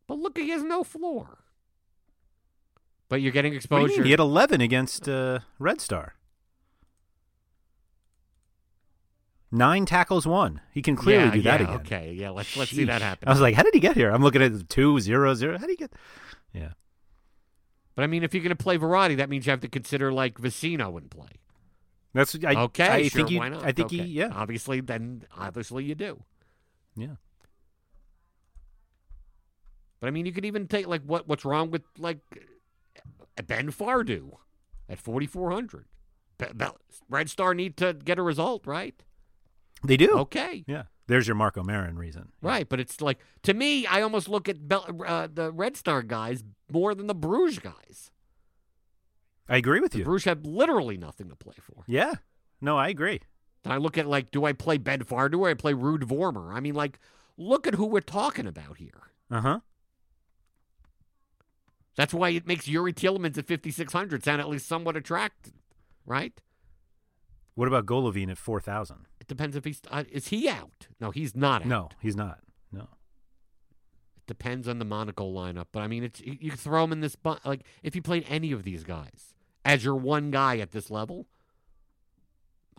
but 0.07 0.19
look, 0.19 0.37
he 0.37 0.51
has 0.51 0.63
no 0.63 0.85
floor. 0.85 1.39
But 3.09 3.21
you're 3.23 3.33
getting 3.33 3.55
exposure. 3.55 4.03
He 4.03 4.11
had 4.11 4.21
11 4.21 4.61
against 4.61 5.09
uh, 5.09 5.39
Red 5.59 5.81
Star. 5.81 6.15
Nine 9.57 9.87
tackles, 9.87 10.27
one. 10.27 10.61
He 10.71 10.83
can 10.83 10.97
clearly 10.97 11.25
yeah, 11.25 11.31
do 11.31 11.43
that 11.43 11.61
yeah, 11.61 11.67
again. 11.67 11.81
Okay, 11.81 12.13
yeah, 12.13 12.29
let's 12.29 12.55
let's 12.59 12.71
see 12.71 12.85
that 12.85 13.01
happen. 13.01 13.27
I 13.27 13.33
was 13.33 13.41
like, 13.41 13.55
how 13.55 13.63
did 13.63 13.73
he 13.73 13.81
get 13.81 13.97
here? 13.97 14.11
I'm 14.11 14.23
looking 14.23 14.43
at 14.43 14.69
two 14.69 15.01
zero 15.01 15.33
zero. 15.33 15.57
How 15.57 15.67
did 15.67 15.71
he 15.71 15.77
get? 15.77 15.95
Yeah. 16.53 16.73
but 17.95 18.05
I 18.05 18.07
mean, 18.07 18.23
if 18.23 18.35
you're 18.35 18.43
going 18.43 18.55
to 18.55 18.63
play 18.63 18.77
Verratti, 18.77 19.17
that 19.17 19.31
means 19.31 19.47
you 19.47 19.51
have 19.51 19.61
to 19.61 19.69
consider 19.69 20.13
like 20.13 20.35
Vecino 20.35 20.99
in 21.01 21.09
play. 21.09 21.41
That's 22.13 22.37
I, 22.45 22.55
okay, 22.55 22.87
I 22.87 23.09
sure, 23.09 23.21
think 23.21 23.31
he, 23.31 23.39
why 23.39 23.49
not? 23.49 23.63
I 23.63 23.73
think 23.73 23.87
okay. 23.87 23.97
he. 23.97 24.03
Yeah. 24.05 24.31
Obviously, 24.35 24.83
then 24.83 25.23
obviously 25.35 25.85
you 25.85 25.95
do. 25.95 26.23
Yeah. 26.95 27.17
But 30.01 30.09
I 30.09 30.11
mean, 30.11 30.27
you 30.27 30.33
could 30.33 30.45
even 30.45 30.69
take 30.69 30.87
like 30.87 31.03
what 31.03 31.27
what's 31.27 31.47
wrong 31.47 31.71
with 31.71 31.83
like 31.97 32.19
Ben 33.47 33.73
Fardu 33.73 34.33
at 34.87 34.99
forty 34.99 35.27
four 35.27 35.51
hundred. 35.51 35.87
Red 37.09 37.31
Star 37.31 37.55
need 37.55 37.79
to 37.79 37.95
get 37.95 38.19
a 38.19 38.23
result, 38.23 38.67
right? 38.67 39.03
They 39.87 39.97
do. 39.97 40.19
Okay, 40.19 40.65
Yeah. 40.67 40.85
There's 41.09 41.29
your 41.29 41.37
Marko 41.37 41.63
Marin 41.63 41.97
reason. 41.97 42.33
Yeah. 42.43 42.49
right. 42.51 42.69
But 42.69 42.81
it's 42.81 43.01
like 43.01 43.19
to 43.45 43.55
me, 43.55 43.87
I 43.87 44.03
almost 44.03 44.29
look 44.29 44.49
at 44.49 44.67
Bel- 44.69 45.01
uh, 45.07 45.29
the 45.33 45.53
Red 45.53 45.77
Star 45.77 46.03
guys 46.03 46.43
more 46.71 46.95
than 46.97 47.07
the 47.07 47.15
Bruges 47.15 47.61
guys. 47.61 48.11
I 49.49 49.57
agree 49.59 49.79
with 49.81 49.93
The 49.93 49.99
you. 49.99 50.05
Bruges 50.05 50.25
have 50.25 50.45
literally 50.45 50.97
nothing 50.97 51.29
to 51.29 51.37
play 51.37 51.55
for. 51.61 51.85
Yeah. 51.87 52.15
No, 52.61 52.77
I 52.77 52.89
agree. 52.89 53.21
And 53.63 53.73
I 53.73 53.77
look 53.77 53.97
at 53.97 54.07
like, 54.09 54.33
do 54.33 54.45
I 54.45 54.53
play 54.53 54.79
Ben 54.79 55.05
Fardu 55.05 55.33
Do 55.33 55.45
I 55.45 55.55
play 55.55 55.73
Ruud 55.75 56.03
Vormer? 56.03 56.53
I 56.53 56.59
mean, 56.59 56.75
like, 56.75 56.99
look 57.37 57.67
at 57.69 57.75
who 57.75 57.87
we're 57.87 58.01
talking 58.01 58.47
about 58.49 58.79
here. 58.79 59.11
Uh 59.31 59.41
huh. 59.41 59.61
That's 61.97 62.13
why 62.13 62.31
it 62.31 62.47
makes 62.47 62.67
Youri 62.67 62.93
Tielemans 62.93 63.39
at 63.39 63.47
5,600 63.47 64.23
sound 64.25 64.41
at 64.41 64.49
least 64.49 64.67
somewhat 64.67 64.97
attractive, 64.97 65.55
right? 66.05 66.33
What 67.55 67.69
about 67.69 67.87
Golovin 67.87 68.31
at 68.31 68.37
4,000? 68.39 69.07
It 69.27 69.29
depends 69.29 69.57
if 69.57 69.65
he's 69.65 69.81
uh, 69.91 70.05
is 70.13 70.29
he 70.29 70.49
out? 70.49 70.87
No, 71.01 71.11
he's 71.11 71.35
not 71.35 71.63
out. 71.63 71.69
No, 71.69 71.89
he's 72.01 72.15
not. 72.15 72.39
No. 72.71 72.83
It 72.83 74.27
depends 74.29 74.69
on 74.69 74.79
the 74.79 74.85
Monaco 74.85 75.25
lineup, 75.29 75.67
but 75.73 75.81
I 75.81 75.89
mean, 75.89 76.05
it's 76.05 76.21
you, 76.21 76.37
you 76.41 76.51
throw 76.53 76.85
him 76.85 76.93
in 76.93 77.01
this 77.01 77.17
bu- 77.17 77.35
like 77.45 77.63
if 77.83 77.97
you 77.97 78.03
played 78.03 78.25
any 78.29 78.53
of 78.53 78.63
these 78.63 78.85
guys 78.85 79.35
as 79.65 79.85
your 79.85 79.97
one 79.97 80.31
guy 80.31 80.59
at 80.59 80.71
this 80.71 80.93
level, 80.93 81.27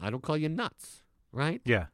I 0.02 0.10
don't 0.10 0.24
call 0.24 0.38
you 0.38 0.48
nuts, 0.48 1.04
right? 1.34 1.60
Yeah. 1.66 1.88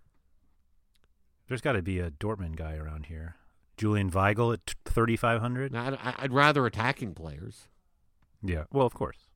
There's 1.48 1.62
got 1.62 1.72
to 1.74 1.82
be 1.82 2.00
a 2.00 2.12
Dortmund 2.12 2.56
guy 2.56 2.76
around 2.76 3.08
here. 3.08 3.38
Julian 3.76 4.12
Weigl 4.12 4.54
at 4.54 4.76
3,500. 4.86 5.76
I'd, 5.76 5.98
I'd 6.20 6.32
rather 6.32 6.68
attacking 6.68 7.16
players. 7.16 7.68
Yeah. 8.44 8.66
Well, 8.72 8.86
of 8.86 8.94
course. 8.94 9.30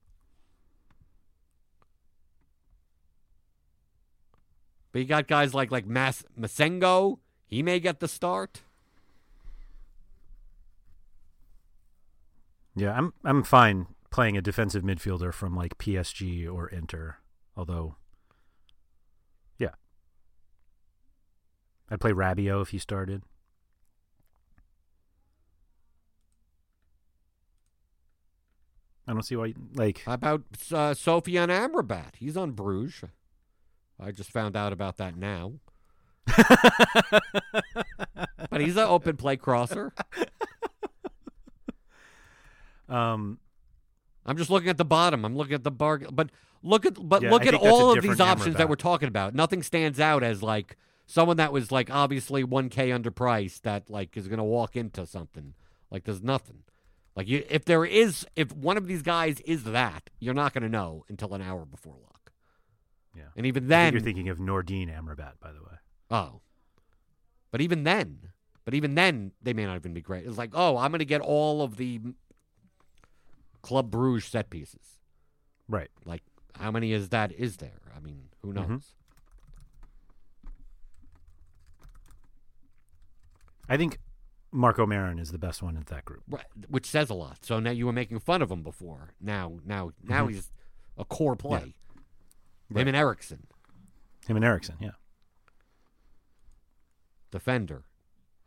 But 4.98 5.02
you 5.02 5.08
got 5.10 5.28
guys 5.28 5.54
like 5.54 5.70
like 5.70 5.86
Mas- 5.86 6.26
Massengo. 6.36 7.20
He 7.46 7.62
may 7.62 7.80
get 7.80 8.00
the 8.00 8.08
start. 8.08 8.64
Yeah, 12.76 12.94
I'm 12.98 13.14
I'm 13.24 13.44
fine 13.44 13.86
playing 14.10 14.38
a 14.38 14.42
defensive 14.42 14.82
midfielder 14.82 15.32
from 15.32 15.56
like 15.56 15.78
PSG 15.78 16.52
or 16.52 16.68
Inter. 16.68 17.18
Although, 17.56 17.98
yeah, 19.60 19.76
I'd 21.92 22.02
play 22.02 22.12
Rabiot 22.12 22.64
if 22.64 22.70
he 22.70 22.80
started. 22.80 23.22
I 29.08 29.14
don't 29.14 29.22
see 29.22 29.36
why. 29.36 29.54
Like, 29.76 30.02
How 30.08 30.14
about 30.14 30.42
uh, 30.72 30.96
Sofian 30.96 31.50
Amrabat? 31.50 32.16
He's 32.16 32.36
on 32.36 32.54
Bruges. 32.54 33.04
I 34.00 34.12
just 34.12 34.32
found 34.32 34.56
out 34.56 34.74
about 34.74 34.98
that 34.98 35.16
now. 35.16 35.54
but 38.50 38.62
he's 38.62 38.76
an 38.78 38.84
open 38.84 39.18
play 39.18 39.38
crosser. 39.38 39.94
um, 42.90 43.40
I'm 44.26 44.38
just 44.38 44.50
looking 44.50 44.70
at 44.70 44.78
the 44.78 44.86
bottom. 44.86 45.26
I'm 45.26 45.36
looking 45.36 45.54
at 45.54 45.64
the 45.64 45.72
bar. 45.72 46.00
But 46.12 46.30
look 46.62 46.86
at 46.86 46.96
but 47.02 47.22
Yeah, 47.22 47.32
look 47.32 47.44
I 47.44 47.46
at 47.46 47.52
think 47.52 47.64
that's 47.64 47.72
a 47.72 47.76
all 47.76 47.92
of 47.92 48.02
these 48.02 48.20
options 48.20 48.56
that 48.58 48.70
we're 48.70 48.76
talking 48.76 49.08
about. 49.08 49.34
Nothing 49.34 49.64
stands 49.64 50.00
out 50.00 50.24
as 50.24 50.44
like 50.44 50.78
someone 51.06 51.38
that 51.38 51.54
was 51.54 51.72
like 51.72 51.90
obviously 51.90 52.44
1K 52.44 52.90
underpriced 53.02 53.62
that 53.62 53.90
like 53.90 54.16
is 54.18 54.28
going 54.28 54.38
to 54.40 54.44
walk 54.44 54.76
into 54.76 55.06
something. 55.06 55.54
Like 55.90 56.04
there's 56.04 56.22
nothing. 56.22 56.64
Like 57.16 57.28
you, 57.28 57.44
if 57.50 57.66
there 57.66 57.84
is, 57.84 58.28
if 58.36 58.52
one 58.54 58.78
of 58.78 58.86
these 58.86 59.02
guys 59.02 59.40
is 59.42 59.64
that, 59.64 60.10
you're 60.20 60.36
not 60.36 60.54
going 60.54 60.62
to 60.64 60.70
know 60.70 61.04
until 61.10 61.34
an 61.34 61.42
hour 61.42 61.66
before 61.66 61.96
lock. 61.96 62.17
Yeah. 63.18 63.24
And 63.36 63.46
even 63.46 63.68
then, 63.68 63.94
you're 63.94 64.02
thinking 64.02 64.30
of 64.30 64.38
Nordine 64.38 64.90
Amrabat, 64.96 65.40
by 65.42 65.52
the 65.52 65.60
way. 65.62 65.78
Oh. 66.12 66.42
But 67.52 67.62
even 67.62 67.84
then, 67.84 68.30
but 68.66 68.74
even 68.74 68.94
then, 68.96 69.32
they 69.42 69.54
may 69.54 69.66
not 69.66 69.76
even 69.78 69.94
be 69.94 70.02
great. 70.02 70.26
It's 70.28 70.38
like, 70.38 70.52
oh, 70.54 70.78
I'm 70.78 70.92
going 70.92 71.00
to 71.00 71.06
get 71.06 71.22
all 71.22 71.62
of 71.62 71.78
the 71.78 72.00
Club 73.64 73.90
Bruges 73.90 74.26
set 74.30 74.50
pieces. 74.50 75.00
Right. 75.68 75.90
Like, 76.06 76.22
how 76.56 76.72
many 76.72 76.92
is 76.94 77.10
that? 77.10 77.32
Is 77.32 77.58
there? 77.58 77.82
I 77.96 78.00
mean, 78.00 78.30
who 78.42 78.54
knows? 78.54 78.68
Mhm. 78.68 78.82
I 83.70 83.78
think 83.78 84.00
Marko 84.52 84.86
Marin 84.86 85.20
is 85.20 85.32
the 85.32 85.38
best 85.38 85.62
one 85.62 85.76
in 85.76 85.84
that 85.88 86.06
group. 86.06 86.24
Right, 86.30 86.46
which 86.70 86.86
says 86.86 87.10
a 87.10 87.14
lot. 87.14 87.44
So 87.44 87.60
now 87.60 87.72
you 87.72 87.86
were 87.86 87.92
making 87.94 88.20
fun 88.20 88.42
of 88.42 88.50
him 88.52 88.64
before. 88.64 89.14
Now, 89.20 89.60
now, 89.66 89.92
now 90.02 90.26
Mhm. 90.26 90.34
he's 90.34 90.52
a 90.98 91.04
core 91.04 91.36
play. 91.36 91.76
Right. 92.70 92.82
Him 92.82 92.88
and 92.90 92.98
Eriksen, 92.98 93.48
Him 94.28 94.36
and 94.36 94.46
Eriksen, 94.46 94.76
yeah. 94.80 94.92
defender, 97.32 97.86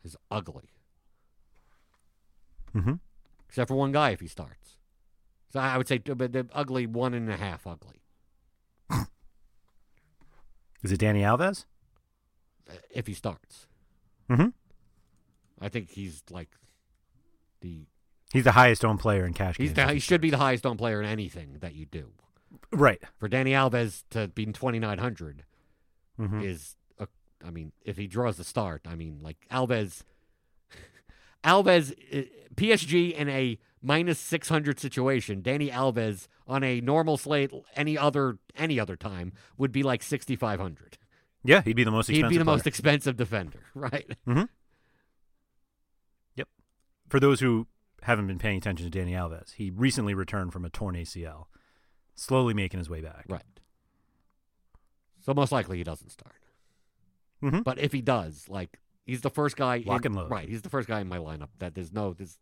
is 0.04 0.16
ugly. 0.30 0.70
Mm-hmm. 2.74 2.94
Except 3.48 3.68
for 3.68 3.74
one 3.74 3.92
guy 3.92 4.10
if 4.10 4.20
he 4.20 4.26
starts. 4.28 4.76
So 5.52 5.58
I 5.58 5.76
would 5.76 5.88
say, 5.88 5.98
but 5.98 6.32
the 6.32 6.46
ugly 6.52 6.86
one 6.86 7.14
and 7.14 7.30
a 7.30 7.36
half 7.36 7.66
ugly. 7.66 8.02
Is 10.82 10.92
it 10.92 11.00
Dani 11.00 11.22
Alves? 11.22 11.64
if 12.90 13.06
he 13.06 13.14
starts. 13.14 13.66
Mm-hmm. 14.28 14.48
I 15.60 15.68
think 15.68 15.90
he's 15.90 16.22
like 16.30 16.50
the 17.60 17.86
He's 18.32 18.44
the 18.44 18.52
highest 18.52 18.84
owned 18.84 19.00
player 19.00 19.26
in 19.26 19.34
cash 19.34 19.56
he's 19.56 19.74
the, 19.74 19.88
he 19.88 19.98
should 19.98 20.20
be 20.20 20.30
the 20.30 20.38
highest 20.38 20.64
on 20.64 20.76
player 20.76 21.02
in 21.02 21.08
anything 21.08 21.56
that 21.60 21.74
you 21.74 21.84
do. 21.84 22.12
Right. 22.72 23.02
For 23.18 23.28
Dani 23.28 23.50
Alves 23.50 24.04
to 24.10 24.28
be 24.28 24.46
twenty 24.46 24.78
nine 24.78 24.98
hundred 24.98 25.44
Mm-hmm. 26.20 26.42
is 26.42 26.76
a, 26.98 27.08
I 27.42 27.50
mean, 27.50 27.72
if 27.82 27.96
he 27.96 28.06
draws 28.06 28.36
the 28.36 28.44
start, 28.44 28.82
I 28.86 28.94
mean, 28.94 29.20
like 29.22 29.38
Alves, 29.50 30.02
Alves, 31.44 31.92
uh, 32.12 32.26
PSG 32.56 33.14
in 33.14 33.28
a 33.30 33.58
minus 33.80 34.18
six 34.18 34.50
hundred 34.50 34.78
situation, 34.78 35.40
Dani 35.42 35.70
Alves 35.72 36.26
on 36.46 36.62
a 36.62 36.80
normal 36.82 37.16
slate 37.16 37.52
any 37.74 37.96
other 37.96 38.36
any 38.54 38.78
other 38.78 38.96
time 38.96 39.32
would 39.56 39.72
be 39.72 39.82
like 39.82 40.02
sixty 40.02 40.36
five 40.36 40.60
hundred. 40.60 40.98
Yeah, 41.42 41.62
he'd 41.62 41.76
be 41.76 41.84
the 41.84 41.90
most 41.90 42.10
He'd 42.10 42.28
be 42.28 42.36
the 42.36 42.44
most 42.44 42.66
expensive 42.66 43.16
defender, 43.16 43.60
right? 43.74 44.10
Yep. 46.36 46.48
For 47.08 47.18
those 47.18 47.40
who 47.40 47.66
haven't 48.02 48.26
been 48.26 48.38
paying 48.38 48.58
attention 48.58 48.90
to 48.90 48.98
Dani 48.98 49.12
Alves, 49.12 49.54
he 49.54 49.70
recently 49.70 50.12
returned 50.12 50.52
from 50.52 50.66
a 50.66 50.70
torn 50.70 50.96
ACL, 50.96 51.46
slowly 52.20 52.54
making 52.54 52.78
his 52.78 52.90
way 52.90 53.00
back. 53.00 53.24
Right. 53.28 53.42
So 55.24 55.34
most 55.34 55.52
likely 55.52 55.78
he 55.78 55.84
doesn't 55.84 56.10
start. 56.10 56.36
Mhm. 57.42 57.64
But 57.64 57.78
if 57.78 57.92
he 57.92 58.00
does, 58.02 58.48
like 58.48 58.78
he's 59.06 59.22
the 59.22 59.30
first 59.30 59.56
guy. 59.56 59.82
Lock 59.86 60.04
in, 60.04 60.12
and 60.12 60.16
load. 60.16 60.30
Right. 60.30 60.48
He's 60.48 60.62
the 60.62 60.68
first 60.70 60.88
guy 60.88 61.00
in 61.00 61.08
my 61.08 61.18
lineup 61.18 61.48
that 61.58 61.74
there's 61.74 61.92
no 61.92 62.12
this 62.12 62.38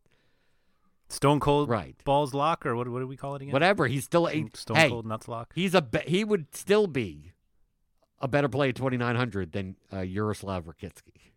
Stone 1.11 1.41
cold 1.41 1.71
right. 1.71 1.97
balls 2.05 2.35
lock, 2.35 2.67
or 2.67 2.77
what, 2.77 2.87
what 2.89 2.99
do 3.01 3.07
we 3.07 3.17
call 3.17 3.35
it 3.35 3.41
again? 3.43 3.53
Whatever. 3.53 3.87
He's 3.87 4.05
still 4.05 4.29
a 4.29 4.45
Stone 4.55 4.77
hey, 4.77 4.89
cold 4.91 5.07
nuts 5.07 5.27
lock. 5.27 5.53
He's 5.55 5.75
a 5.75 5.81
be- 5.81 6.01
he 6.07 6.23
would 6.23 6.55
still 6.55 6.87
be 6.87 7.33
a 8.21 8.29
better 8.29 8.49
play 8.49 8.69
at 8.71 8.75
twenty 8.75 8.97
nine 8.99 9.17
hundred 9.17 9.53
than 9.53 9.77
uh, 9.93 10.01
Yaroslav 10.01 10.65
Rakitsky. 10.67 11.33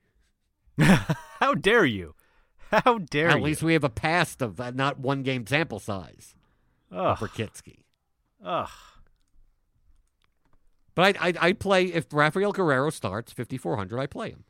How 1.39 1.54
dare 1.54 1.86
you? 1.86 2.16
How 2.72 2.98
dare 3.00 3.30
At 3.30 3.38
you? 3.39 3.44
least 3.44 3.64
we 3.64 3.74
have 3.74 3.84
a 3.84 3.89
past 3.89 4.42
of 4.42 4.60
uh, 4.60 4.72
not 4.72 4.98
one 5.00 5.24
game 5.24 5.46
sample 5.46 5.80
size 5.80 6.36
Ugh. 6.92 7.00
of 7.00 7.20
Rakitsky. 7.20 7.84
Ugh. 8.44 8.70
But 10.96 11.16
I 11.18 11.30
I 11.30 11.34
I 11.39 11.54
play 11.54 11.86
if 11.86 12.06
Rafael 12.12 12.54
Guerreiro 12.54 12.92
starts 12.92 13.32
fifty 13.32 13.58
four 13.58 13.78
hundred, 13.78 14.00
I 14.00 14.08
play 14.08 14.30
him. 14.30 14.46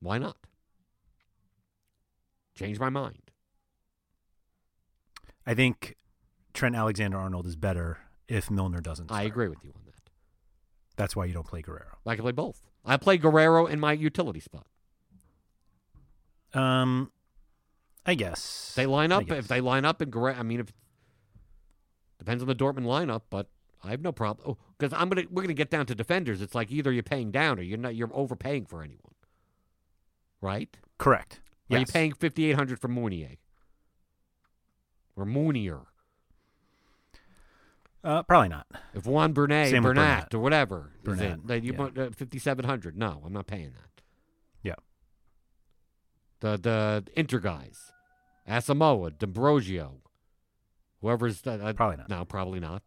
Why 0.00 0.18
not? 0.18 0.36
Change 2.54 2.78
my 2.78 2.88
mind. 2.88 3.30
I 5.46 5.54
think 5.54 5.96
Trent 6.54 6.74
Alexander 6.74 7.18
Arnold 7.18 7.46
is 7.46 7.54
better 7.54 7.98
if 8.28 8.50
Milner 8.50 8.80
doesn't. 8.80 9.12
I 9.12 9.22
agree 9.22 9.48
with 9.48 9.62
you 9.62 9.70
on 9.76 9.82
that. 9.86 10.10
That's 10.96 11.14
why 11.14 11.26
you 11.26 11.34
don't 11.34 11.46
play 11.46 11.62
Guerreiro. 11.62 11.96
I 12.06 12.14
can 12.14 12.22
play 12.22 12.32
both. 12.32 12.62
I 12.84 12.96
play 12.96 13.18
Guerreiro 13.18 13.68
in 13.68 13.78
my 13.78 13.92
utility 13.92 14.40
spot. 14.40 14.66
Um, 16.54 17.12
I 18.06 18.14
guess 18.14 18.72
They 18.74 18.86
line 18.86 19.12
up 19.12 19.30
if 19.30 19.48
they 19.48 19.60
line 19.60 19.84
up 19.84 20.00
and 20.00 20.10
Guerreiro. 20.10 20.38
I 20.38 20.42
mean, 20.42 20.60
if 20.60 20.72
depends 22.18 22.42
on 22.42 22.48
the 22.48 22.54
Dortmund 22.54 22.84
lineup, 22.86 23.22
but 23.30 23.48
I 23.84 23.90
have 23.90 24.00
no 24.00 24.12
problem. 24.12 24.50
Oh, 24.50 24.56
because 24.78 24.92
I'm 24.92 25.08
gonna 25.08 25.26
we're 25.30 25.42
gonna 25.42 25.54
get 25.54 25.70
down 25.70 25.86
to 25.86 25.94
defenders. 25.94 26.40
It's 26.42 26.54
like 26.54 26.70
either 26.72 26.92
you're 26.92 27.02
paying 27.02 27.30
down 27.30 27.58
or 27.58 27.62
you're 27.62 27.78
not. 27.78 27.94
You're 27.94 28.10
overpaying 28.12 28.66
for 28.66 28.82
anyone, 28.82 29.14
right? 30.40 30.76
correct. 30.98 31.40
Are 31.70 31.76
you 31.76 31.80
Yes. 31.80 31.90
paying 31.90 32.12
fifty 32.12 32.46
eight 32.48 32.56
hundred 32.56 32.78
for 32.80 32.88
Meunier 32.88 33.36
or 35.16 35.24
Meunier? 35.24 35.82
Uh, 38.04 38.22
probably 38.22 38.48
not. 38.48 38.66
If 38.94 39.04
Juan 39.04 39.32
Bernat, 39.32 39.70
Bernat, 39.72 39.82
Bernat. 39.82 40.34
or 40.34 40.38
whatever, 40.38 40.92
Bernat, 41.02 41.40
it? 41.48 41.64
You 41.64 41.72
yeah. 41.72 41.78
want 41.78 41.98
uh, 41.98 42.10
fifty 42.10 42.38
seven 42.38 42.64
hundred? 42.64 42.96
No, 42.96 43.20
I'm 43.24 43.32
not 43.32 43.46
paying 43.48 43.72
that. 43.72 44.02
Yeah. 44.62 44.74
The 46.40 46.56
the 46.56 47.04
Inter 47.16 47.40
guys, 47.40 47.92
Asamoah, 48.48 49.18
D'Ambrosio, 49.18 50.02
whoever's 51.06 51.46
uh, 51.46 51.72
Probably 51.76 51.96
not. 51.98 52.08
No, 52.08 52.24
probably 52.24 52.60
not. 52.60 52.82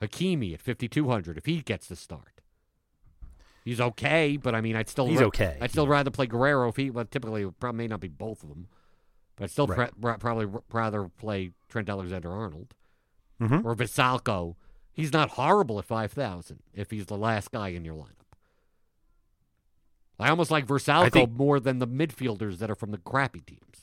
Hakimi 0.00 0.52
at 0.54 0.60
fifty 0.60 0.88
two 0.88 1.08
hundred 1.08 1.38
if 1.38 1.46
he 1.46 1.60
gets 1.62 1.86
the 1.86 1.96
start. 1.96 2.40
He's 3.64 3.80
okay, 3.80 4.36
but 4.36 4.54
I 4.56 4.60
mean, 4.60 4.74
I'd 4.74 4.88
still 4.88 5.06
He's 5.06 5.20
ra- 5.20 5.26
okay, 5.28 5.56
I'd 5.60 5.70
still 5.70 5.86
rather 5.86 6.10
play 6.10 6.26
Guerreiro 6.26 6.68
if 6.68 6.76
he. 6.76 6.90
Well, 6.90 7.04
typically, 7.04 7.42
it 7.42 7.60
probably 7.60 7.78
may 7.78 7.86
not 7.88 8.00
be 8.00 8.08
both 8.08 8.42
of 8.42 8.48
them, 8.48 8.66
but 9.36 9.44
I'd 9.44 9.50
still 9.50 9.68
Right. 9.68 9.90
probably 10.00 10.46
r- 10.52 10.62
rather 10.72 11.08
play 11.08 11.52
Trent 11.68 11.88
Alexander 11.88 12.32
Arnold 12.32 12.74
Mhm. 13.40 13.64
or 13.64 13.76
Vrsaljko. 13.76 14.56
He's 14.92 15.12
not 15.12 15.30
horrible 15.30 15.78
at 15.78 15.84
five 15.84 16.10
thousand 16.12 16.62
if 16.74 16.90
he's 16.90 17.06
the 17.06 17.16
last 17.16 17.52
guy 17.52 17.68
in 17.68 17.84
your 17.84 17.94
lineup. 17.94 18.16
I 20.18 20.28
almost 20.28 20.50
like 20.50 20.66
Vrsaljko 20.66 21.12
think- 21.12 21.30
more 21.32 21.60
than 21.60 21.78
the 21.78 21.86
midfielders 21.86 22.58
that 22.58 22.70
are 22.70 22.74
from 22.74 22.90
the 22.90 22.98
crappy 22.98 23.40
teams. 23.40 23.81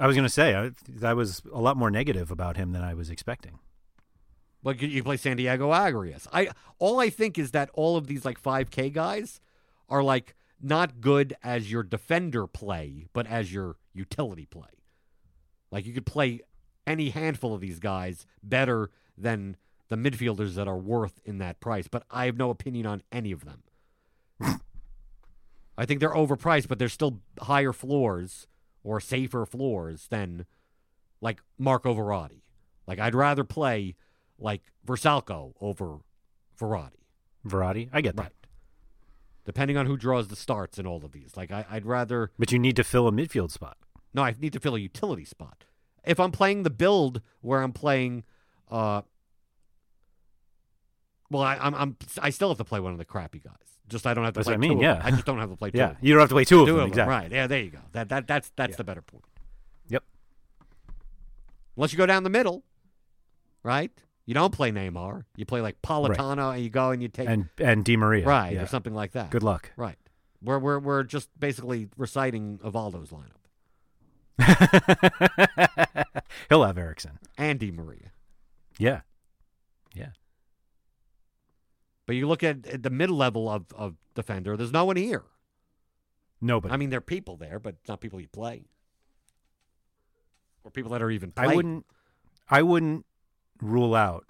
I 0.00 0.06
was 0.06 0.16
going 0.16 0.26
to 0.26 0.32
say 0.32 0.54
I, 0.54 0.70
I 1.10 1.14
was 1.14 1.42
a 1.52 1.60
lot 1.60 1.76
more 1.76 1.90
negative 1.90 2.30
about 2.30 2.56
him 2.56 2.72
than 2.72 2.82
I 2.82 2.94
was 2.94 3.10
expecting. 3.10 3.58
Like 4.64 4.80
you- 4.82 4.88
you 4.88 5.02
play 5.02 5.16
Santiago 5.16 5.70
Arias. 5.70 6.26
I 6.32 6.48
all 6.78 6.98
I 7.00 7.10
think 7.10 7.38
is 7.38 7.50
that 7.52 7.70
all 7.74 7.96
of 7.96 8.06
these 8.06 8.24
like 8.24 8.38
five 8.38 8.70
K 8.70 8.90
guys 8.90 9.40
are 9.88 10.02
like 10.02 10.34
not 10.60 11.00
good 11.00 11.34
as 11.42 11.70
your 11.70 11.82
defender 11.82 12.46
play, 12.46 13.06
but 13.12 13.26
as 13.26 13.52
your 13.52 13.76
utility 13.92 14.46
play. 14.46 14.68
Like 15.70 15.86
you 15.86 15.92
could 15.92 16.06
play 16.06 16.40
any 16.86 17.10
handful 17.10 17.54
of 17.54 17.60
these 17.60 17.78
guys 17.78 18.26
better 18.42 18.90
than 19.16 19.56
the 19.88 19.96
midfielders 19.96 20.54
that 20.54 20.68
are 20.68 20.76
worth 20.78 21.20
in 21.24 21.38
that 21.38 21.60
price, 21.60 21.88
but 21.88 22.04
I 22.10 22.26
have 22.26 22.36
no 22.36 22.50
opinion 22.50 22.86
on 22.86 23.02
any 23.12 23.32
of 23.32 23.44
them. 23.44 23.62
I 25.78 25.86
think 25.86 26.00
they're 26.00 26.10
overpriced, 26.14 26.68
but 26.68 26.78
they're 26.78 26.88
still 26.88 27.20
higher 27.40 27.72
floors 27.72 28.46
or 28.82 29.00
safer 29.00 29.44
floors 29.46 30.06
than 30.08 30.46
like 31.20 31.40
Marco 31.58 31.94
Verratti. 31.94 32.42
Like 32.86 32.98
I'd 32.98 33.14
rather 33.14 33.44
play 33.44 33.94
like 34.38 34.62
Vrsaljko 34.86 35.52
over 35.60 35.98
Verratti. 36.58 37.04
Verratti, 37.46 37.88
I 37.92 38.00
get 38.00 38.16
that, 38.16 38.22
Right. 38.22 38.32
Depending 39.46 39.76
on 39.76 39.86
who 39.86 39.96
draws 39.96 40.28
the 40.28 40.36
starts 40.36 40.78
in 40.78 40.86
all 40.86 41.04
of 41.04 41.12
these. 41.12 41.36
Like 41.36 41.50
I, 41.50 41.64
I'd 41.70 41.86
rather 41.86 42.30
but 42.38 42.52
you 42.52 42.58
need 42.58 42.76
to 42.76 42.84
fill 42.84 43.08
a 43.08 43.12
midfield 43.12 43.50
spot. 43.50 43.76
no, 44.14 44.22
I 44.22 44.34
need 44.38 44.52
to 44.52 44.60
fill 44.60 44.74
a 44.74 44.78
utility 44.80 45.24
spot. 45.24 45.64
if 46.04 46.20
I'm 46.20 46.32
playing 46.32 46.62
the 46.62 46.70
build 46.70 47.20
where 47.40 47.62
I'm 47.62 47.72
playing, 47.72 48.24
uh, 48.70 49.02
well, 51.30 51.42
I, 51.42 51.56
I'm, 51.56 51.74
I'm 51.74 51.96
I 52.20 52.30
still 52.30 52.48
have 52.48 52.58
to 52.58 52.64
play 52.64 52.80
one 52.80 52.92
of 52.92 52.98
the 52.98 53.04
crappy 53.04 53.38
guys. 53.38 53.69
Just 53.90 54.06
I 54.06 54.14
don't 54.14 54.24
have 54.24 54.32
to 54.34 54.38
That's 54.38 54.46
play 54.46 54.54
what 54.54 54.64
I 54.64 54.68
mean, 54.68 54.78
two 54.78 54.84
yeah. 54.84 55.00
I 55.02 55.10
just 55.10 55.24
don't 55.26 55.38
have 55.38 55.50
to 55.50 55.56
play 55.56 55.70
two. 55.72 55.78
Yeah, 55.78 55.94
you 56.00 56.14
don't 56.14 56.20
have 56.20 56.28
to 56.30 56.34
play 56.34 56.44
two 56.44 56.60
of 56.60 56.66
Two 56.66 56.72
them. 56.74 56.82
of 56.84 56.88
exactly. 56.88 57.14
Right. 57.14 57.30
Yeah. 57.32 57.46
There 57.46 57.60
you 57.62 57.70
go. 57.70 57.78
That 57.92 58.08
that 58.08 58.26
that's 58.26 58.50
that's 58.56 58.70
Yeah. 58.72 58.76
the 58.76 58.84
better 58.84 59.02
point. 59.02 59.24
Yep. 59.88 60.04
Unless 61.76 61.92
you 61.92 61.98
go 61.98 62.06
down 62.06 62.22
the 62.24 62.30
middle, 62.30 62.62
right? 63.62 63.90
You 64.26 64.34
don't 64.34 64.52
play 64.54 64.70
Neymar. 64.70 65.24
You 65.36 65.44
play 65.44 65.60
like 65.60 65.82
Politano, 65.82 66.54
and 66.54 66.62
you 66.62 66.70
go 66.70 66.90
and 66.90 67.02
you 67.02 67.08
take 67.08 67.28
And 67.28 67.48
and 67.58 67.84
Di 67.84 67.96
Maria. 67.96 68.24
right 68.26 68.52
yeah. 68.54 68.62
or 68.62 68.66
something 68.66 68.94
like 68.94 69.12
that. 69.12 69.30
Good 69.30 69.42
luck. 69.42 69.72
Right. 69.76 69.96
We're 70.42 70.58
we're 70.58 70.78
we're 70.78 71.02
just 71.02 71.28
basically 71.38 71.88
reciting 71.96 72.58
Evaldo's 72.64 73.10
lineup 73.10 73.36
He'll 76.48 76.64
have 76.64 76.78
Eriksen. 76.78 77.18
and 77.36 77.58
Di 77.58 77.70
Maria. 77.70 78.12
Yeah. 78.78 79.00
Yeah. 79.94 80.10
But 82.10 82.16
you 82.16 82.26
look 82.26 82.42
at, 82.42 82.66
at 82.66 82.82
the 82.82 82.90
mid 82.90 83.08
level 83.08 83.48
of, 83.48 83.66
of 83.72 83.94
defender, 84.16 84.56
there's 84.56 84.72
no 84.72 84.84
one 84.84 84.96
here. 84.96 85.22
Nobody. 86.40 86.74
I 86.74 86.76
mean, 86.76 86.90
there 86.90 86.98
are 86.98 87.00
people 87.00 87.36
there, 87.36 87.60
but 87.60 87.76
not 87.86 88.00
people 88.00 88.20
you 88.20 88.26
play. 88.26 88.64
Or 90.64 90.72
people 90.72 90.90
that 90.90 91.02
are 91.02 91.10
even 91.12 91.32
I 91.36 91.54
wouldn't. 91.54 91.86
I 92.48 92.62
wouldn't 92.62 93.06
rule 93.62 93.94
out 93.94 94.26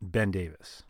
Ben 0.00 0.30
Davies 0.30 0.84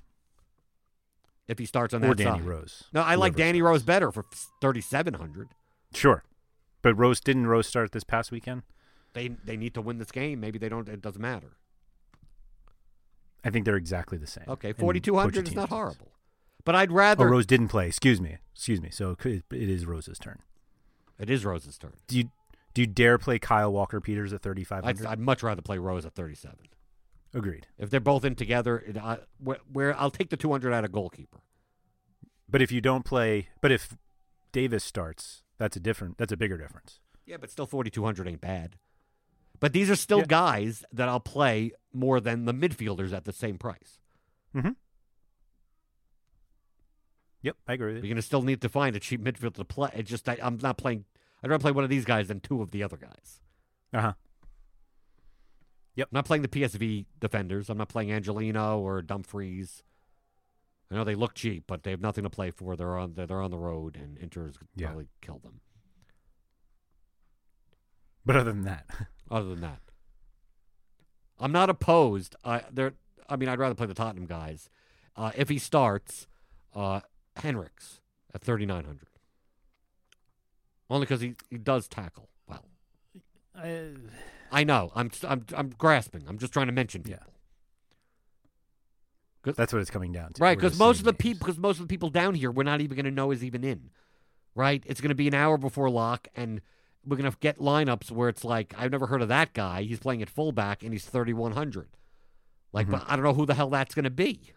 if 1.48 1.58
he 1.58 1.64
starts 1.64 1.94
on 1.94 2.04
or 2.04 2.08
that 2.08 2.18
Danny 2.18 2.40
side. 2.40 2.46
Rose. 2.46 2.84
No, 2.92 3.00
I 3.00 3.14
like 3.14 3.34
Danny 3.34 3.60
starts. 3.60 3.70
Rose 3.70 3.82
better 3.84 4.12
for 4.12 4.26
3700 4.60 5.48
Sure, 5.94 6.22
but 6.82 6.92
Rose 6.98 7.20
didn't 7.20 7.46
Rose 7.46 7.66
start 7.66 7.92
this 7.92 8.04
past 8.04 8.30
weekend. 8.30 8.64
They 9.14 9.28
they 9.28 9.56
need 9.56 9.72
to 9.72 9.80
win 9.80 9.96
this 9.96 10.10
game. 10.10 10.38
Maybe 10.38 10.58
they 10.58 10.68
don't. 10.68 10.86
It 10.86 11.00
doesn't 11.00 11.22
matter. 11.22 11.56
I 13.42 13.48
think 13.48 13.64
they're 13.64 13.76
exactly 13.76 14.18
the 14.18 14.26
same. 14.26 14.44
Okay, 14.46 14.74
4200 14.74 15.48
is 15.48 15.54
not 15.54 15.70
horrible. 15.70 16.09
But 16.64 16.74
I'd 16.74 16.90
Oh, 16.90 16.94
rather. 16.94 17.28
Rose 17.28 17.46
didn't 17.46 17.68
play. 17.68 17.86
Excuse 17.86 18.20
me. 18.20 18.38
Excuse 18.54 18.80
me. 18.80 18.90
So 18.90 19.16
it 19.24 19.42
is 19.50 19.86
Rose's 19.86 20.18
turn. 20.18 20.40
It 21.18 21.30
is 21.30 21.44
Rose's 21.44 21.78
turn. 21.78 21.94
Do 22.06 22.16
you 22.18 22.30
do 22.74 22.82
you 22.82 22.86
dare 22.86 23.18
play 23.18 23.38
Kyle 23.38 23.72
Walker 23.72 24.00
Peters 24.00 24.32
at 24.32 24.42
thirty 24.42 24.64
five 24.64 24.84
I'd. 24.84 25.04
I'd 25.04 25.18
much 25.18 25.42
rather 25.42 25.62
play 25.62 25.78
Rose 25.78 26.04
at 26.06 26.14
37. 26.14 26.56
Agreed. 27.34 27.66
If 27.78 27.90
they're 27.90 28.00
both 28.00 28.24
in 28.24 28.34
together, 28.34 28.78
it, 28.78 28.96
I, 28.96 29.18
where, 29.38 29.58
where 29.72 29.96
I'll 29.98 30.10
take 30.10 30.30
the 30.30 30.36
200 30.36 30.72
out 30.72 30.84
of 30.84 30.90
goalkeeper. 30.90 31.38
But 32.48 32.60
if 32.60 32.72
you 32.72 32.80
don't 32.80 33.04
play, 33.04 33.48
but 33.60 33.70
if 33.70 33.96
Davis 34.50 34.82
starts, 34.82 35.42
that's 35.56 35.76
a 35.76 35.80
different. 35.80 36.18
That's 36.18 36.32
a 36.32 36.36
bigger 36.36 36.58
difference. 36.58 36.98
Yeah, 37.26 37.36
but 37.36 37.50
still 37.50 37.66
4,200 37.66 38.26
ain't 38.26 38.40
bad. 38.40 38.76
But 39.60 39.72
these 39.72 39.88
are 39.90 39.94
still 39.96 40.20
Yeah. 40.20 40.24
guys 40.26 40.84
that 40.92 41.08
I'll 41.08 41.20
play 41.20 41.70
more 41.92 42.18
than 42.20 42.46
the 42.46 42.54
midfielders 42.54 43.12
at 43.12 43.24
the 43.24 43.32
same 43.32 43.58
price. 43.58 43.98
Mm-hmm. 44.56 44.70
Yep, 47.42 47.56
I 47.66 47.72
agree 47.74 47.94
with 47.94 48.04
You're 48.04 48.10
going 48.10 48.16
to 48.16 48.22
still 48.22 48.42
need 48.42 48.60
to 48.60 48.68
find 48.68 48.94
a 48.94 49.00
cheap 49.00 49.22
midfielder 49.22 49.54
to 49.54 49.64
play. 49.64 49.90
It's 49.94 50.10
just 50.10 50.26
that 50.26 50.38
I'm 50.44 50.58
not 50.62 50.76
playing. 50.76 51.04
I'd 51.42 51.50
rather 51.50 51.62
play 51.62 51.72
one 51.72 51.84
of 51.84 51.90
these 51.90 52.04
guys 52.04 52.28
than 52.28 52.40
two 52.40 52.60
of 52.60 52.70
the 52.70 52.82
other 52.82 52.96
guys. 52.98 53.40
Uh 53.94 54.00
huh. 54.00 54.12
Yep. 55.96 56.08
I'm 56.12 56.16
not 56.16 56.24
playing 56.26 56.42
the 56.42 56.48
PSV 56.48 57.06
defenders. 57.18 57.70
I'm 57.70 57.78
not 57.78 57.88
playing 57.88 58.10
Angelino 58.12 58.78
or 58.78 59.00
Dumfries. 59.02 59.82
I 60.90 60.96
know 60.96 61.04
they 61.04 61.14
look 61.14 61.34
cheap, 61.34 61.64
but 61.66 61.82
they 61.82 61.92
have 61.92 62.00
nothing 62.00 62.24
to 62.24 62.30
play 62.30 62.50
for. 62.50 62.76
They're 62.76 62.98
on 62.98 63.14
they're, 63.14 63.26
they're 63.26 63.40
on 63.42 63.50
the 63.50 63.58
road, 63.58 63.96
and 63.96 64.18
Inter's 64.18 64.56
Yeah. 64.76 64.88
probably 64.88 65.06
kill 65.22 65.38
them. 65.38 65.60
But 68.26 68.36
other 68.36 68.52
than 68.52 68.62
that, 68.64 68.86
Other 69.30 69.48
than 69.50 69.60
that, 69.60 69.78
I'm 71.38 71.52
not 71.52 71.70
opposed. 71.70 72.34
I 72.44 72.64
there. 72.70 72.94
I 73.28 73.36
mean, 73.36 73.48
I'd 73.48 73.58
rather 73.60 73.74
play 73.76 73.86
the 73.86 73.94
Tottenham 73.94 74.26
guys. 74.26 74.68
Uh, 75.16 75.30
if 75.36 75.48
he 75.48 75.58
starts, 75.58 76.26
uh, 76.74 77.00
Henrichs 77.40 78.00
at 78.34 78.42
3,900. 78.42 79.06
Only 80.88 81.04
because 81.06 81.20
he, 81.20 81.34
he 81.50 81.58
does 81.58 81.86
tackle 81.88 82.28
well. 82.46 82.64
I, 83.54 83.90
I 84.50 84.64
know. 84.64 84.90
I'm 84.94 85.10
I'm 85.28 85.44
I'm 85.56 85.70
grasping. 85.70 86.24
I'm 86.28 86.38
just 86.38 86.52
trying 86.52 86.66
to 86.66 86.72
mention 86.72 87.02
Yeah. 87.06 87.16
people. 89.42 89.54
that's 89.56 89.72
what 89.72 89.80
it's 89.80 89.90
coming 89.90 90.12
down 90.12 90.32
to. 90.32 90.42
Right, 90.42 90.56
because 90.58 90.78
most 90.78 90.98
of 90.98 91.04
the 91.04 91.12
people, 91.14 91.38
because 91.46 91.58
most 91.58 91.76
of 91.80 91.86
the 91.86 91.92
people 91.92 92.10
down 92.10 92.34
here, 92.34 92.50
we're 92.50 92.62
not 92.64 92.80
even 92.80 92.96
going 92.96 93.04
to 93.04 93.10
know 93.10 93.30
is 93.30 93.44
even 93.44 93.64
in. 93.64 93.90
Right, 94.56 94.82
it's 94.86 95.00
going 95.00 95.10
to 95.10 95.14
be 95.14 95.28
an 95.28 95.34
hour 95.34 95.56
before 95.56 95.88
lock, 95.88 96.26
and 96.34 96.60
we're 97.06 97.16
going 97.16 97.30
to 97.30 97.36
get 97.38 97.58
lineups 97.58 98.10
where 98.10 98.28
it's 98.28 98.44
like 98.44 98.74
I've 98.76 98.90
never 98.90 99.06
heard 99.06 99.22
of 99.22 99.28
that 99.28 99.52
guy. 99.54 99.82
He's 99.82 100.00
playing 100.00 100.22
at 100.22 100.28
fullback, 100.30 100.82
and 100.82 100.92
he's 100.92 101.04
thirty 101.06 101.32
one 101.32 101.52
hundred. 101.52 101.88
Like, 102.72 102.86
Mm-hmm. 102.88 102.96
but 102.98 103.04
I 103.08 103.14
don't 103.16 103.24
know 103.24 103.34
who 103.34 103.46
the 103.46 103.54
hell 103.54 103.70
that's 103.70 103.94
going 103.94 104.04
to 104.04 104.10
be. 104.10 104.52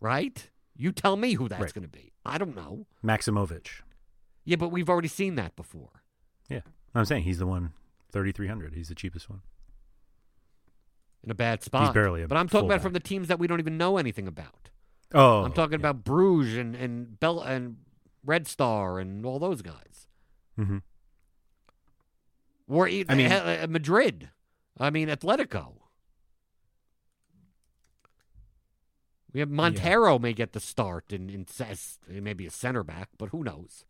Right, 0.00 0.50
you 0.76 0.92
tell 0.92 1.16
me 1.16 1.34
who 1.34 1.48
that's 1.48 1.60
Right. 1.60 1.72
going 1.74 1.84
to 1.84 1.88
be. 1.88 2.12
I 2.24 2.38
don't 2.38 2.54
know. 2.56 2.86
Maximovich. 3.04 3.82
Yeah, 4.44 4.56
but 4.56 4.68
we've 4.70 4.88
already 4.90 5.08
seen 5.08 5.34
that 5.36 5.56
before. 5.56 6.02
Yeah, 6.48 6.60
I'm 6.94 7.04
saying 7.04 7.22
he's 7.24 7.38
the 7.38 7.46
one. 7.46 7.72
Thirty 8.10 8.32
three 8.32 8.46
hundred. 8.48 8.74
He's 8.74 8.88
the 8.88 8.94
cheapest 8.94 9.28
one. 9.30 9.40
In 11.22 11.30
a 11.30 11.34
bad 11.34 11.62
spot. 11.62 11.84
He's 11.86 11.94
barely 11.94 12.22
a 12.22 12.28
But 12.28 12.36
I'm 12.36 12.48
talking 12.48 12.68
about 12.68 12.82
from 12.82 12.92
the 12.92 13.00
teams 13.00 13.28
that 13.28 13.38
we 13.38 13.46
don't 13.46 13.58
even 13.60 13.78
know 13.78 13.96
anything 13.96 14.26
about. 14.28 14.70
Oh, 15.12 15.42
I'm 15.44 15.52
talking 15.52 15.72
yeah. 15.80 15.88
about 15.88 16.04
Bruges 16.04 16.56
and 16.58 16.74
and 16.76 17.18
Bell 17.18 17.40
and 17.40 17.76
Red 18.24 18.46
Star 18.46 18.98
and 18.98 19.24
all 19.24 19.38
those 19.38 19.62
guys. 19.62 20.06
Mhm. 20.58 20.82
Or 22.68 22.86
I 22.88 23.04
mean- 23.14 23.70
Madrid. 23.72 24.30
I 24.78 24.90
mean 24.90 25.08
Atletico. 25.08 25.74
We 29.34 29.40
have 29.40 29.50
Montero 29.50 30.18
may 30.18 30.32
get 30.32 30.52
the 30.52 30.60
start 30.60 31.12
in 31.12 31.28
in 31.28 31.46
ses- 31.46 31.98
maybe 32.08 32.46
a 32.46 32.50
center 32.50 32.82
back, 32.84 33.10
but 33.18 33.28
who 33.30 33.42
knows? 33.44 33.84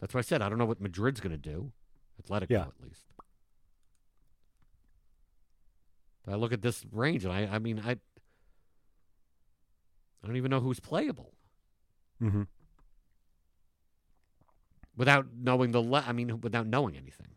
That's 0.00 0.12
why 0.14 0.18
I 0.18 0.22
said 0.22 0.42
I 0.42 0.48
don't 0.48 0.58
know 0.58 0.64
what 0.64 0.80
Madrid's 0.80 1.20
going 1.20 1.32
to 1.32 1.38
do. 1.38 1.72
Atletico 2.20 2.50
Yeah. 2.50 2.62
at 2.66 2.80
least. 2.82 3.04
I 6.26 6.34
look 6.36 6.52
at 6.52 6.62
this 6.62 6.84
range 6.90 7.24
and 7.24 7.32
I 7.32 7.46
I 7.46 7.58
mean 7.58 7.78
I 7.78 7.92
I 7.92 7.98
don't 10.26 10.36
even 10.36 10.50
know 10.50 10.60
who's 10.60 10.80
playable 10.80 11.34
Mhm. 12.20 12.46
without 14.96 15.26
knowing 15.34 15.72
the. 15.72 15.82
Le- 15.82 16.04
I 16.06 16.12
mean, 16.12 16.40
without 16.40 16.66
knowing 16.68 16.96
anything. 16.96 17.34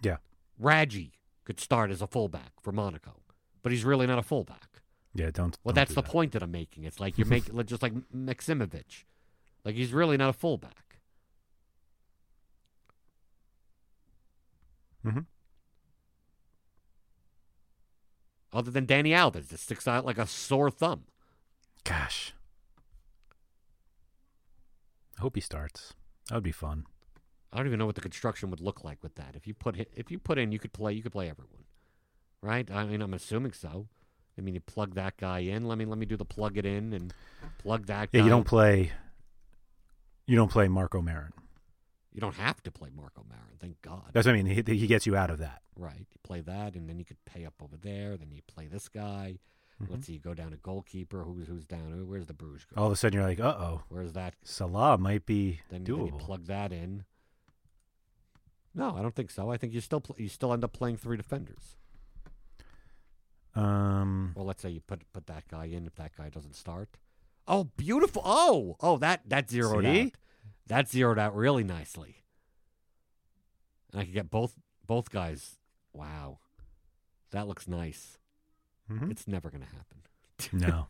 Yeah. 0.00 0.16
Raji 0.58 1.12
could 1.44 1.60
start 1.60 1.90
as 1.90 2.00
a 2.00 2.06
fullback 2.06 2.52
for 2.62 2.72
Monaco, 2.72 3.22
but 3.62 3.72
he's 3.72 3.84
really 3.84 4.06
not 4.06 4.18
a 4.18 4.22
fullback. 4.22 4.73
Yeah, 5.14 5.30
don't. 5.32 5.56
Well, 5.62 5.72
don't 5.72 5.74
that's 5.76 5.90
do 5.90 5.94
the 5.96 6.02
that. 6.02 6.10
point 6.10 6.32
that 6.32 6.42
I'm 6.42 6.50
making. 6.50 6.84
It's 6.84 6.98
like 7.00 7.16
you're 7.18 7.26
making 7.26 7.62
just 7.66 7.82
like 7.82 7.92
Maximovich, 8.14 9.04
like 9.64 9.74
he's 9.76 9.92
really 9.92 10.16
not 10.16 10.30
a 10.30 10.32
fullback. 10.32 10.98
Mhm. 15.04 15.26
Other 18.52 18.70
than 18.70 18.86
Dani 18.86 19.08
Alves, 19.10 19.48
that 19.48 19.58
sticks 19.58 19.88
out 19.88 20.04
like 20.04 20.18
a 20.18 20.26
sore 20.26 20.70
thumb. 20.70 21.04
Gosh, 21.84 22.32
I 25.18 25.20
hope 25.20 25.34
he 25.34 25.40
starts. 25.40 25.92
That 26.28 26.36
would 26.36 26.44
be 26.44 26.52
fun. 26.52 26.86
I 27.52 27.58
don't 27.58 27.66
even 27.66 27.78
know 27.78 27.86
what 27.86 27.94
the 27.94 28.00
construction 28.00 28.50
would 28.50 28.60
look 28.60 28.82
like 28.82 29.02
with 29.02 29.14
that. 29.16 29.34
If 29.36 29.46
you 29.46 29.54
put 29.54 29.76
if 29.94 30.10
you 30.10 30.18
put 30.18 30.38
in, 30.38 30.50
you 30.52 30.58
could 30.58 30.72
play. 30.72 30.92
You 30.92 31.02
could 31.02 31.12
play 31.12 31.28
everyone, 31.28 31.64
right? 32.42 32.68
I 32.70 32.84
mean, 32.86 33.02
I'm 33.02 33.14
assuming 33.14 33.52
so. 33.52 33.88
I 34.38 34.40
mean, 34.40 34.54
you 34.54 34.60
plug 34.60 34.94
that 34.94 35.16
guy 35.16 35.40
in. 35.40 35.66
Let 35.66 35.78
me 35.78 35.84
let 35.84 35.98
me 35.98 36.06
do 36.06 36.16
the 36.16 36.24
plug 36.24 36.58
it 36.58 36.66
in 36.66 36.92
and 36.92 37.14
plug 37.58 37.86
that. 37.86 38.08
Yeah, 38.12 38.20
guy. 38.20 38.24
you 38.24 38.30
don't 38.30 38.46
play. 38.46 38.92
You 40.26 40.36
don't 40.36 40.50
play 40.50 40.68
Marko 40.68 41.02
Marin. 41.02 41.32
You 42.12 42.20
don't 42.20 42.34
have 42.36 42.62
to 42.62 42.70
play 42.70 42.90
Marko 42.94 43.24
Marin. 43.28 43.58
Thank 43.60 43.82
God. 43.82 44.10
That's 44.12 44.26
what 44.26 44.34
I 44.34 44.42
mean. 44.42 44.46
He, 44.46 44.62
he 44.78 44.86
gets 44.86 45.06
you 45.06 45.16
out 45.16 45.30
of 45.30 45.38
that. 45.38 45.62
right. 45.76 45.98
You 45.98 46.18
play 46.22 46.40
that, 46.42 46.74
and 46.74 46.88
then 46.88 46.98
you 46.98 47.04
could 47.04 47.22
pay 47.24 47.44
up 47.44 47.54
over 47.62 47.76
there. 47.76 48.16
Then 48.16 48.30
you 48.30 48.42
play 48.46 48.66
this 48.66 48.88
guy. 48.88 49.38
Mm-hmm. 49.82 49.92
Let's 49.92 50.06
see. 50.06 50.14
You 50.14 50.20
go 50.20 50.34
down 50.34 50.52
to 50.52 50.56
goalkeeper. 50.56 51.22
Who's 51.24 51.46
who's 51.48 51.64
down? 51.64 52.08
Where's 52.08 52.26
the 52.26 52.34
Bruges? 52.34 52.66
All 52.76 52.86
of 52.86 52.92
a 52.92 52.96
sudden, 52.96 53.18
you're 53.18 53.28
like, 53.28 53.40
uh 53.40 53.56
oh, 53.58 53.82
Where's 53.88 54.12
that? 54.12 54.34
Salah 54.44 54.98
might 54.98 55.26
be 55.26 55.60
Then, 55.70 55.84
then 55.84 56.06
you 56.06 56.12
plug 56.18 56.46
that 56.46 56.72
in. 56.72 57.04
No, 58.74 58.96
I 58.96 59.02
don't 59.02 59.14
think 59.14 59.30
so. 59.30 59.50
I 59.50 59.56
think 59.56 59.72
you 59.72 59.80
still 59.80 60.00
pl- 60.00 60.16
you 60.18 60.28
still 60.28 60.52
end 60.52 60.64
up 60.64 60.72
playing 60.72 60.96
three 60.96 61.16
defenders. 61.16 61.76
Um, 63.54 64.32
Well, 64.34 64.46
let's 64.46 64.62
say 64.62 64.70
you 64.70 64.80
put 64.80 65.10
put 65.12 65.26
that 65.26 65.48
guy 65.48 65.66
in 65.66 65.86
if 65.86 65.94
that 65.96 66.16
guy 66.16 66.28
doesn't 66.28 66.56
start. 66.56 66.88
Oh, 67.46 67.64
beautiful! 67.76 68.22
Oh, 68.24 68.76
oh, 68.80 68.98
that 68.98 69.22
that 69.26 69.50
zeroed 69.50 69.84
See? 69.84 70.00
out. 70.00 70.10
That 70.66 70.88
zeroed 70.88 71.18
out 71.18 71.36
really 71.36 71.64
nicely. 71.64 72.22
And 73.92 74.00
I 74.00 74.04
could 74.04 74.14
get 74.14 74.30
both 74.30 74.54
both 74.86 75.10
guys. 75.10 75.58
Wow, 75.92 76.38
that 77.30 77.46
looks 77.46 77.68
nice. 77.68 78.18
mhm. 78.90 79.10
It's 79.10 79.28
never 79.28 79.50
going 79.50 79.62
to 79.62 79.68
happen. 79.68 79.98
no. 80.68 80.86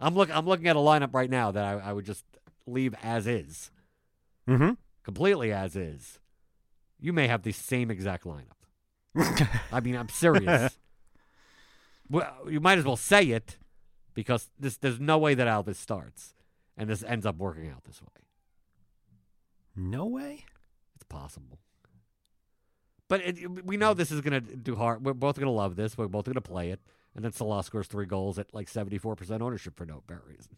I'm 0.00 0.14
look 0.14 0.34
I'm 0.34 0.46
looking 0.46 0.68
at 0.68 0.76
a 0.76 0.80
lineup 0.80 1.14
right 1.14 1.30
now 1.30 1.52
that 1.52 1.64
I, 1.64 1.90
I 1.90 1.92
would 1.92 2.04
just 2.04 2.24
leave 2.66 2.94
as 3.02 3.26
is, 3.26 3.70
mm-hmm. 4.48 4.72
completely 5.04 5.52
as 5.52 5.76
is. 5.76 6.18
You 7.00 7.12
may 7.12 7.28
have 7.28 7.42
the 7.42 7.52
same 7.52 7.90
exact 7.90 8.24
lineup. 8.24 9.48
I 9.72 9.80
mean, 9.80 9.96
I'm 9.96 10.08
serious. 10.08 10.76
well, 12.12 12.36
you 12.48 12.60
might 12.60 12.78
as 12.78 12.84
well 12.84 12.96
say 12.96 13.24
it 13.30 13.58
because 14.14 14.50
this 14.58 14.76
there's 14.76 15.00
no 15.00 15.18
way 15.18 15.34
that 15.34 15.48
Alves 15.48 15.76
starts 15.76 16.34
and 16.76 16.88
this 16.88 17.02
ends 17.02 17.26
up 17.26 17.36
working 17.36 17.68
out 17.68 17.84
this 17.84 18.00
way. 18.00 18.08
No 19.74 20.06
way. 20.06 20.44
It's 20.94 21.04
possible. 21.04 21.58
But 23.08 23.20
it, 23.22 23.66
we 23.66 23.76
know 23.76 23.94
this 23.94 24.10
is 24.10 24.20
going 24.20 24.44
to 24.44 24.56
do 24.56 24.76
hard. 24.76 25.04
We're 25.04 25.14
both 25.14 25.36
going 25.36 25.46
to 25.46 25.50
love 25.50 25.76
this. 25.76 25.98
We're 25.98 26.08
both 26.08 26.26
going 26.26 26.34
to 26.34 26.40
play 26.40 26.70
it. 26.70 26.80
And 27.14 27.24
then 27.24 27.32
Salah 27.32 27.62
scores 27.62 27.86
three 27.86 28.06
goals 28.06 28.38
at 28.38 28.54
like 28.54 28.68
74% 28.70 29.40
ownership 29.40 29.76
for 29.76 29.84
no 29.84 29.98
apparent 29.98 30.26
reason. 30.26 30.56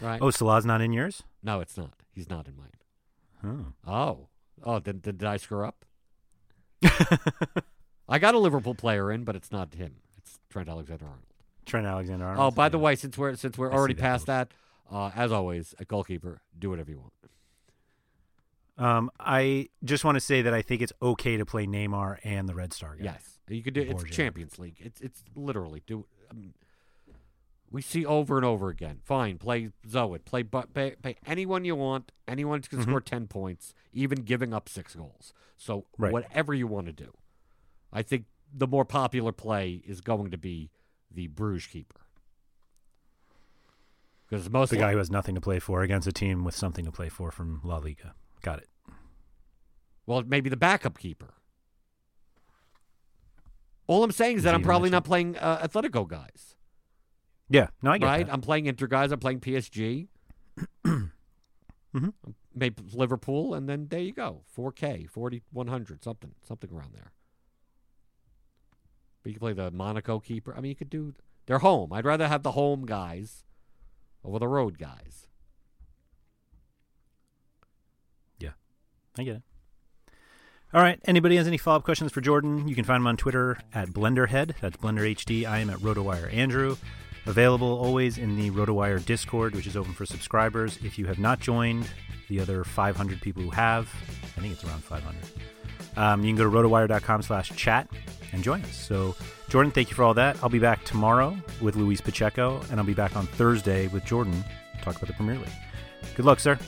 Right? 0.00 0.20
Oh, 0.20 0.30
Salah's 0.30 0.64
not 0.66 0.80
in 0.80 0.92
yours? 0.92 1.22
No, 1.42 1.60
it's 1.60 1.76
not. 1.76 1.94
He's 2.12 2.28
not 2.28 2.46
in 2.46 2.56
mine. 2.56 3.72
Oh. 3.86 3.90
Oh. 3.90 4.28
Oh, 4.62 4.78
did, 4.78 5.02
did, 5.02 5.18
did 5.18 5.28
I 5.28 5.36
screw 5.36 5.64
up? 5.64 5.84
I 8.08 8.18
got 8.18 8.34
a 8.34 8.38
Liverpool 8.38 8.74
player 8.74 9.10
in, 9.10 9.24
but 9.24 9.36
it's 9.36 9.50
not 9.50 9.74
him. 9.74 9.96
It's 10.56 10.64
Trent 10.64 10.68
Alexander-Arnold. 10.68 11.26
Trent 11.66 11.86
Alexander-Arnold. 11.86 12.52
Oh, 12.52 12.54
by 12.54 12.68
the 12.68 12.78
Yeah. 12.78 12.84
way, 12.84 12.96
since 12.96 13.18
we're 13.18 13.34
since 13.36 13.58
we're 13.58 13.70
I 13.70 13.74
already 13.74 13.94
that 13.94 14.00
past 14.00 14.20
post. 14.22 14.26
that, 14.26 14.52
uh, 14.90 15.10
as 15.14 15.32
always, 15.32 15.74
a 15.78 15.84
goalkeeper, 15.84 16.40
do 16.58 16.70
whatever 16.70 16.90
you 16.90 16.98
want. 17.00 17.12
Um, 18.78 19.10
I 19.18 19.68
just 19.84 20.04
want 20.04 20.16
to 20.16 20.20
say 20.20 20.42
that 20.42 20.52
I 20.52 20.60
think 20.62 20.82
it's 20.82 20.92
okay 21.00 21.36
to 21.38 21.46
play 21.46 21.66
Neymar 21.66 22.18
and 22.24 22.46
the 22.48 22.54
Red 22.54 22.72
Star 22.74 22.94
guy. 22.96 23.04
Yes, 23.04 23.38
you 23.48 23.62
could 23.62 23.72
do. 23.74 23.80
It's 23.80 24.02
Borjan. 24.04 24.10
Champions 24.12 24.58
League. 24.58 24.76
It's 24.80 25.00
it's 25.00 25.24
literally 25.34 25.82
do. 25.86 26.06
I 26.30 26.34
mean, 26.34 26.52
we 27.70 27.80
see 27.80 28.04
over 28.04 28.36
and 28.36 28.44
over 28.44 28.68
again. 28.68 29.00
Fine, 29.02 29.38
play 29.38 29.70
Zoet. 29.88 30.24
Play 30.26 30.42
but 30.42 30.74
pay, 30.74 30.94
pay 31.02 31.16
anyone 31.26 31.64
you 31.64 31.74
want. 31.74 32.12
Anyone 32.28 32.60
can 32.62 32.80
Mm-hmm. 32.80 32.90
score 32.90 33.00
ten 33.00 33.26
points, 33.28 33.72
even 33.94 34.22
giving 34.22 34.52
up 34.52 34.68
six 34.68 34.94
goals. 34.94 35.32
So 35.56 35.86
Right. 35.96 36.12
whatever 36.12 36.52
you 36.52 36.66
want 36.66 36.86
to 36.86 36.92
do, 36.92 37.14
I 37.92 38.02
think 38.02 38.26
the 38.52 38.66
more 38.66 38.84
popular 38.84 39.32
play 39.32 39.82
is 39.86 40.00
going 40.00 40.30
to 40.30 40.38
be 40.38 40.70
the 41.10 41.26
Bruges 41.28 41.66
keeper 41.66 42.00
because 44.28 44.48
most 44.50 44.70
The 44.70 44.76
guy 44.76 44.92
who 44.92 44.98
has 44.98 45.10
nothing 45.10 45.34
to 45.34 45.40
play 45.40 45.58
for 45.58 45.82
against 45.82 46.06
a 46.08 46.12
team 46.12 46.44
with 46.44 46.54
something 46.56 46.84
to 46.84 46.92
play 46.92 47.08
for 47.08 47.30
from 47.30 47.60
La 47.62 47.78
Liga. 47.78 48.14
Got 48.42 48.58
it. 48.58 48.68
Well, 50.04 50.22
maybe 50.26 50.50
the 50.50 50.56
backup 50.56 50.98
keeper. 50.98 51.34
All 53.86 54.02
I'm 54.02 54.10
saying 54.12 54.38
is 54.38 54.42
that 54.42 54.54
I'm 54.54 54.62
probably 54.62 54.90
not 54.90 55.04
playing 55.04 55.36
uh, 55.36 55.66
Atletico 55.66 56.08
guys. 56.08 56.56
Yeah, 57.48 57.68
no, 57.82 57.92
I 57.92 57.98
get 57.98 58.04
it. 58.04 58.08
right? 58.08 58.26
that. 58.26 58.32
I'm 58.32 58.40
playing 58.40 58.66
Inter 58.66 58.88
guys. 58.88 59.12
I'm 59.12 59.20
playing 59.20 59.40
PSG. 59.40 60.08
Mhm. 61.94 62.12
Maybe 62.54 62.82
Liverpool, 62.92 63.54
and 63.54 63.66
then 63.68 63.86
there 63.88 64.00
you 64.00 64.12
go. 64.12 64.42
4K, 64.54 65.08
40, 65.08 65.42
100, 65.50 66.04
something, 66.04 66.32
something 66.46 66.70
around 66.70 66.92
there. 66.92 67.12
But 69.26 69.30
you 69.30 69.40
can 69.40 69.40
play 69.40 69.52
the 69.54 69.72
Monaco 69.72 70.20
keeper. 70.20 70.54
I 70.56 70.60
mean, 70.60 70.68
you 70.68 70.76
could 70.76 70.88
do. 70.88 71.12
They're 71.46 71.58
home. 71.58 71.92
I'd 71.92 72.04
rather 72.04 72.28
have 72.28 72.44
the 72.44 72.52
home 72.52 72.86
guys 72.86 73.42
over 74.22 74.38
the 74.38 74.46
road 74.46 74.78
guys. 74.78 75.26
Yeah, 78.38 78.50
I 79.18 79.24
get 79.24 79.36
it. 79.38 79.42
All 80.72 80.80
right. 80.80 81.00
Anybody 81.06 81.34
has 81.38 81.48
any 81.48 81.56
follow 81.58 81.78
up 81.78 81.82
questions 81.82 82.12
for 82.12 82.20
Jordan? 82.20 82.68
You 82.68 82.76
can 82.76 82.84
find 82.84 83.00
him 83.00 83.08
on 83.08 83.16
Twitter 83.16 83.58
at 83.74 83.88
BlenderHead. 83.88 84.54
That's 84.60 84.76
Blender 84.76 85.12
HD. 85.16 85.44
I 85.44 85.58
am 85.58 85.70
at 85.70 85.78
RotoWire 85.78 86.32
Andrew. 86.32 86.76
Available 87.26 87.80
always 87.80 88.18
in 88.18 88.36
the 88.36 88.52
RotoWire 88.52 89.04
Discord, 89.04 89.56
which 89.56 89.66
is 89.66 89.76
open 89.76 89.92
for 89.92 90.06
subscribers. 90.06 90.78
If 90.84 91.00
you 91.00 91.06
have 91.06 91.18
not 91.18 91.40
joined 91.40 91.88
the 92.28 92.38
other 92.38 92.62
500 92.62 93.20
people 93.20 93.42
who 93.42 93.50
have, 93.50 93.92
I 94.36 94.40
think 94.40 94.52
it's 94.52 94.62
around 94.62 94.84
500. 94.84 95.16
Um, 95.96 96.22
you 96.22 96.28
can 96.28 96.36
go 96.36 96.48
to 96.48 96.56
rotowire.com 96.56 97.22
slash 97.22 97.50
chat 97.56 97.88
and 98.32 98.42
join 98.42 98.62
us. 98.62 98.76
So, 98.76 99.14
Jordan, 99.48 99.72
thank 99.72 99.90
you 99.90 99.94
for 99.96 100.04
all 100.04 100.14
that. 100.14 100.36
I'll 100.42 100.48
be 100.48 100.58
back 100.58 100.84
tomorrow 100.84 101.36
with 101.60 101.76
Luis 101.76 102.00
Pacheco, 102.00 102.60
and 102.70 102.80
I'll 102.80 102.86
be 102.86 102.94
back 102.94 103.16
on 103.16 103.26
Thursday 103.26 103.86
with 103.88 104.04
Jordan 104.04 104.44
to 104.76 104.84
talk 104.84 104.96
about 104.96 105.06
the 105.06 105.14
Premier 105.14 105.36
League. 105.36 105.48
Good 106.14 106.24
luck, 106.24 106.40
sir. 106.40 106.58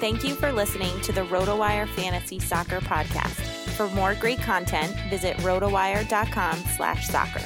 Thank 0.00 0.22
you 0.22 0.34
for 0.34 0.52
listening 0.52 1.00
to 1.00 1.12
the 1.12 1.22
RotoWire 1.22 1.88
Fantasy 1.88 2.38
Soccer 2.38 2.78
Podcast. 2.80 3.40
For 3.76 3.88
more 3.88 4.14
great 4.14 4.40
content, 4.40 4.94
visit 5.10 5.36
rotowire.com 5.38 6.56
slash 6.76 7.08
soccer. 7.08 7.42